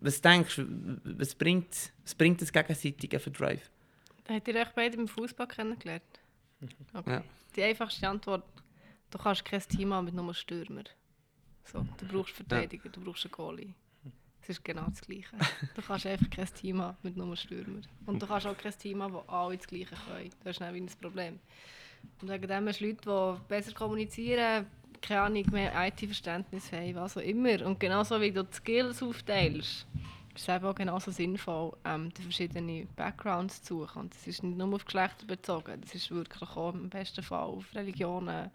was 0.00 0.20
denkst 0.20 0.56
du, 0.56 0.66
was 1.04 1.34
bringt, 1.34 1.92
was 2.02 2.14
bringt 2.14 2.40
das 2.40 2.52
gegenseitige 2.52 3.18
Drive? 3.18 3.70
Habt 4.28 4.48
ihr 4.48 4.54
euch 4.54 4.70
beide 4.74 4.96
im 4.96 5.08
Fußball 5.08 5.48
kennengelernt? 5.48 6.02
Okay. 6.94 7.10
Ja. 7.10 7.24
Die 7.56 7.62
einfachste 7.62 8.08
Antwort, 8.08 8.44
du 9.10 9.18
kannst 9.18 9.44
kein 9.44 9.60
Team 9.60 9.92
haben 9.92 10.04
mit 10.04 10.14
nur 10.14 10.34
Stürmer. 10.34 10.84
So, 11.64 11.84
du 11.98 12.06
brauchst 12.06 12.34
Verteidiger, 12.34 12.86
ja. 12.86 12.90
du 12.90 13.00
brauchst 13.00 13.24
einen 13.24 13.32
Goalie. 13.32 13.74
Es 14.48 14.56
ist 14.56 14.64
genau 14.64 14.86
das 14.88 15.02
Gleiche. 15.02 15.36
Du 15.74 15.82
kannst 15.82 16.06
einfach 16.06 16.30
kein 16.30 16.46
Team 16.46 16.80
haben 16.80 16.96
mit 17.02 17.18
nur 17.18 17.36
Stürmer. 17.36 17.82
Und 18.06 18.22
du 18.22 18.26
kannst 18.26 18.46
auch 18.46 18.56
kein 18.56 18.72
Team 18.78 19.02
haben, 19.02 19.12
wo 19.12 19.18
alle 19.26 19.58
das 19.58 19.66
Gleiche 19.66 19.94
können. 19.94 20.30
Das 20.42 20.56
ist 20.56 20.60
nicht 20.60 20.72
ein 20.74 21.00
Problem. 21.02 21.38
Und 22.22 22.30
wegen 22.30 22.48
dem 22.48 22.66
hast 22.66 22.80
du 22.80 22.86
Leute, 22.86 23.02
die 23.36 23.46
besser 23.46 23.72
kommunizieren, 23.74 24.64
keine 25.02 25.20
Ahnung, 25.20 25.44
mehr 25.50 25.72
IT-Verständnis 25.86 26.72
haben, 26.72 26.94
was 26.94 27.18
auch 27.18 27.20
immer. 27.20 27.66
Und 27.66 27.78
genauso 27.78 28.18
wie 28.22 28.32
du 28.32 28.42
die 28.42 28.54
Skills 28.54 29.02
aufteilst, 29.02 29.86
ist 30.34 30.48
es 30.48 30.48
eben 30.48 30.64
auch 30.64 30.74
genauso 30.74 31.10
sinnvoll, 31.10 31.76
ähm, 31.84 32.10
die 32.14 32.22
verschiedenen 32.22 32.88
Backgrounds 32.96 33.62
zu 33.62 33.80
suchen. 33.80 34.00
Und 34.00 34.14
das 34.14 34.26
ist 34.26 34.42
nicht 34.42 34.56
nur 34.56 34.74
auf 34.74 34.86
Geschlechter 34.86 35.26
bezogen, 35.26 35.78
das 35.82 35.94
ist 35.94 36.10
wirklich 36.10 36.48
auch 36.48 36.72
im 36.72 36.88
besten 36.88 37.22
Fall 37.22 37.44
auf 37.44 37.66
Religionen, 37.74 38.50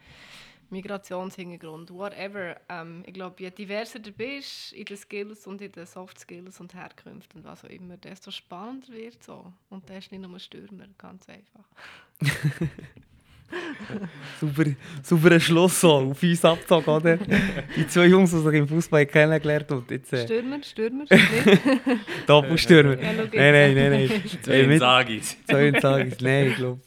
Migrationshintergrund, 0.74 1.92
whatever. 1.92 2.58
Ähm, 2.68 3.04
ich 3.06 3.14
glaube, 3.14 3.42
je 3.42 3.50
diverser 3.50 4.00
du 4.00 4.12
bist 4.12 4.74
in 4.74 4.86
den 4.86 4.98
Skills 4.98 5.48
und 5.48 5.62
in 5.62 5.72
den 5.72 5.86
Soft 5.86 6.20
Skills 6.20 6.60
und 6.60 6.74
Herkünften 6.74 7.42
und 7.42 7.48
was 7.48 7.64
auch 7.64 7.70
immer, 7.70 7.96
desto 7.98 8.32
spannender 8.32 8.92
wird 8.92 9.18
es 9.20 9.26
so. 9.26 9.54
Und 9.70 9.88
der 9.88 10.00
ist 10.00 10.12
nicht 10.12 10.22
nur 10.22 10.32
ein 10.32 10.40
Stürmer, 10.40 10.88
ganz 10.98 11.28
einfach. 11.30 11.64
super, 14.40 14.64
super 15.02 15.40
Schluss 15.40 15.80
so, 15.82 15.92
auf 15.92 16.24
uns 16.24 16.46
abgezogen, 16.46 16.90
oder? 16.90 17.18
Die 17.76 17.88
zwei 17.88 18.08
Jungs, 18.08 18.32
die 18.32 18.40
sich 18.40 18.54
im 18.54 18.68
Fußball 18.68 19.06
kennengelernt 19.06 19.72
und 19.72 19.90
jetzt... 19.92 20.12
Äh... 20.14 20.26
Stürmer, 20.26 20.64
Stürmer, 20.64 21.06
Doppelstürmer. 22.28 23.02
ja, 23.02 23.14
nein, 23.14 23.30
nein, 23.32 23.76
nein, 23.76 24.10
nein. 24.10 24.24
Zwei 24.42 24.78
Sagis. 24.78 25.38
Zwei 25.46 25.80
Sagis, 25.80 26.20
nein, 26.22 26.48
ich 26.48 26.56
glaube. 26.56 26.82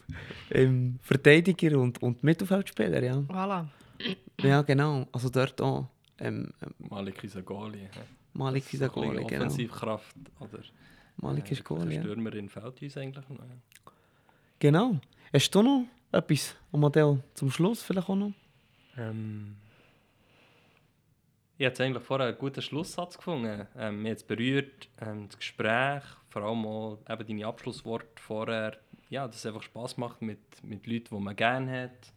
Ähm, 0.49 0.97
Verteidiger 1.01 1.77
und, 1.77 2.01
und 2.01 2.23
Mittelfeldspieler, 2.23 3.03
ja. 3.03 3.15
Voilà. 3.15 3.65
Ja, 4.41 4.61
genau. 4.61 5.07
Also 5.11 5.29
dort 5.29 5.61
auch. 5.61 5.87
Ähm, 6.19 6.51
ähm, 6.61 6.73
Malik 6.89 7.23
Isagoli. 7.23 7.89
Malik 8.33 8.73
Isagoli, 8.73 9.25
genau. 9.25 9.45
Offensivkraft 9.45 10.15
oder 10.39 10.59
Malik 11.17 11.51
Isagoli, 11.51 11.95
ja. 11.95 12.01
Stürmerin 12.01 12.49
fällt 12.49 12.81
uns 12.81 12.97
eigentlich 12.97 13.27
noch. 13.29 13.39
Genau. 14.59 14.99
Hast 15.33 15.51
du 15.53 15.61
noch 15.61 15.85
etwas, 16.11 16.55
Amadeo, 16.71 17.19
zum 17.33 17.51
Schluss 17.51 17.83
vielleicht 17.83 18.09
auch 18.09 18.15
noch? 18.15 18.33
Ähm, 18.97 19.55
ich 21.57 21.65
habe 21.65 21.83
eigentlich 21.83 22.03
vorher 22.03 22.27
einen 22.27 22.37
guten 22.37 22.61
Schlusssatz 22.61 23.17
gefunden. 23.17 23.67
Ähm, 23.75 24.03
mir 24.03 24.11
hat 24.11 24.27
berührt, 24.27 24.89
ähm, 25.01 25.27
das 25.27 25.37
Gespräch, 25.37 26.03
vor 26.29 26.43
allem 26.43 26.65
auch 26.65 26.99
eben 27.09 27.27
deine 27.27 27.47
Abschlussworte 27.47 28.07
vorher, 28.15 28.77
ja, 29.09 29.27
dass 29.27 29.37
es 29.37 29.45
einfach 29.45 29.63
Spass 29.63 29.97
macht 29.97 30.21
mit, 30.21 30.39
mit 30.63 30.85
Leuten, 30.85 31.15
die 31.15 31.23
man 31.23 31.35
gerne 31.35 31.83
hat. 31.83 32.13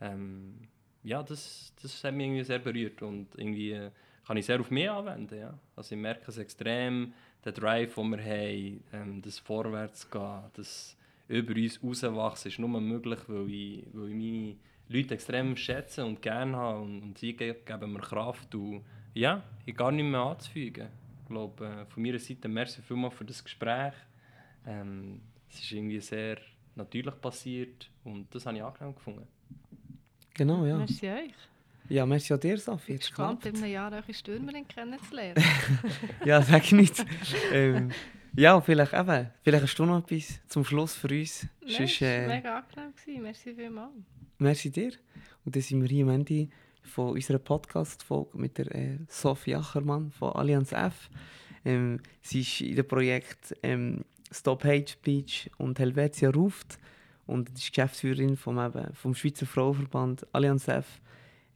Ähm, 0.00 0.68
ja, 1.04 1.22
das, 1.22 1.72
das 1.80 2.02
hat 2.02 2.14
mich 2.14 2.26
irgendwie 2.26 2.44
sehr 2.44 2.58
berührt 2.58 3.02
und 3.02 3.28
irgendwie 3.36 3.72
äh, 3.72 3.90
kann 4.26 4.36
ich 4.36 4.46
sehr 4.46 4.58
auf 4.58 4.70
mich 4.70 4.90
anwenden. 4.90 5.38
Ja. 5.38 5.58
Also 5.76 5.94
ich 5.94 6.00
merke 6.00 6.30
es 6.30 6.38
extrem, 6.38 7.12
der 7.44 7.52
Drive, 7.52 7.94
den 7.94 8.10
wir 8.10 8.18
haben, 8.24 8.84
ähm, 8.92 9.22
das 9.22 9.38
Vorwärtsgehen, 9.38 10.44
das 10.54 10.96
über 11.28 11.54
uns 11.54 12.02
rauswachsen, 12.02 12.50
ist 12.50 12.58
nur 12.58 12.80
möglich, 12.80 13.20
weil 13.28 13.50
ich, 13.50 13.86
weil 13.92 14.08
ich 14.08 14.14
meine 14.14 14.56
Leute 14.88 15.14
extrem 15.14 15.56
schätze 15.56 16.04
und 16.04 16.20
gerne 16.20 16.56
habe 16.56 16.80
und, 16.80 17.02
und 17.02 17.18
sie 17.18 17.34
geben 17.34 17.92
mir 17.92 18.00
Kraft 18.00 18.54
und 18.54 18.82
ja, 19.14 19.42
ich 19.64 19.76
gar 19.76 19.92
nicht 19.92 20.04
mehr 20.04 20.20
anzufügen. 20.20 20.88
Ich 21.22 21.28
glaube, 21.28 21.66
äh, 21.66 21.86
von 21.86 22.02
meiner 22.02 22.18
Seite 22.18 22.48
merci 22.48 22.82
vielmals 22.82 23.14
für 23.14 23.24
das 23.24 23.42
Gespräch. 23.42 23.94
Ähm, 24.66 25.20
es 25.50 25.60
ist 25.60 25.72
irgendwie 25.72 26.00
sehr 26.00 26.38
natürlich 26.74 27.20
passiert 27.20 27.90
und 28.04 28.34
das 28.34 28.46
habe 28.46 28.56
ich 28.56 28.62
angenehm 28.62 28.94
gefunden. 28.94 29.26
Genau, 30.34 30.64
ja. 30.66 30.76
Merci 30.76 31.08
euch. 31.08 31.34
Ja, 31.88 32.06
merci 32.06 32.32
an 32.32 32.40
dir, 32.40 32.58
Safi. 32.58 32.94
Ich 32.94 32.98
bin 32.98 32.98
gespannt, 32.98 33.46
in 33.46 33.56
einem 33.56 33.72
Jahr 33.72 33.92
eure 33.92 34.14
Stürmerin 34.14 34.66
kennenzulernen. 34.66 35.42
ja, 36.24 36.40
sag 36.42 36.72
nicht. 36.72 37.04
ähm, 37.52 37.90
ja, 38.34 38.60
vielleicht 38.60 38.94
eben. 38.94 39.30
Vielleicht 39.42 39.62
hast 39.64 39.78
du 39.78 39.84
noch 39.84 39.98
etwas 39.98 40.40
zum 40.48 40.64
Schluss 40.64 40.94
für 40.94 41.08
uns. 41.08 41.46
Nein, 41.60 41.70
Sonst, 41.70 42.02
äh, 42.02 42.26
mega 42.26 42.64
angenehm. 42.76 43.22
Merci 43.22 43.54
vielmals. 43.54 43.92
Merci 44.38 44.70
dir. 44.70 44.92
Und 45.44 45.54
dann 45.54 45.62
sind 45.62 45.82
wir 45.82 45.88
hier 45.88 46.04
am 46.04 46.10
Ende 46.10 46.48
von 46.82 47.12
unserer 47.12 47.38
Podcast-Folge 47.38 48.38
mit 48.38 48.58
der 48.58 48.74
äh, 48.74 48.98
Sophie 49.08 49.54
Achermann 49.54 50.10
von 50.10 50.32
Allianz 50.32 50.72
F. 50.72 51.10
Ähm, 51.64 52.00
sie 52.22 52.40
ist 52.40 52.60
in 52.60 52.76
dem 52.76 52.88
Projekt 52.88 53.54
ähm, 53.62 54.04
Stop 54.32 54.64
Hate 54.64 54.90
Speech 54.90 55.50
und 55.58 55.78
Helvetia 55.78 56.30
ruft 56.30 56.78
und 57.26 57.50
ist 57.50 57.72
Geschäftsführerin 57.72 58.36
vom, 58.36 58.58
eben, 58.58 58.92
vom 58.94 59.14
Schweizer 59.14 59.46
Frauenverband 59.46 60.26
Allianz 60.32 60.68
F. 60.68 60.86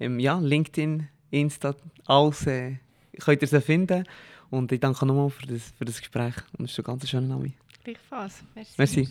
Ähm, 0.01 0.19
ja, 0.19 0.39
LinkedIn, 0.39 1.09
Insta, 1.31 1.75
alles 2.07 2.47
äh, 2.47 2.77
könnt 3.19 3.43
ihr 3.43 3.49
sie 3.49 3.61
finden. 3.61 4.05
Und 4.51 4.73
ich 4.73 4.81
danke 4.81 5.05
nochmal 5.05 5.31
für 5.31 5.47
das, 5.47 5.73
für 5.77 5.85
das 5.85 5.99
Gespräch 5.99 6.35
und 6.57 6.64
es 6.64 6.73
ist 6.73 6.79
ein 6.79 6.85
ganz 6.85 7.09
schöner 7.09 7.27
Name. 7.27 7.53
Gleichfalls. 7.85 8.43
Merci. 8.55 9.09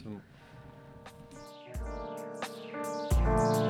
Merci. 3.26 3.67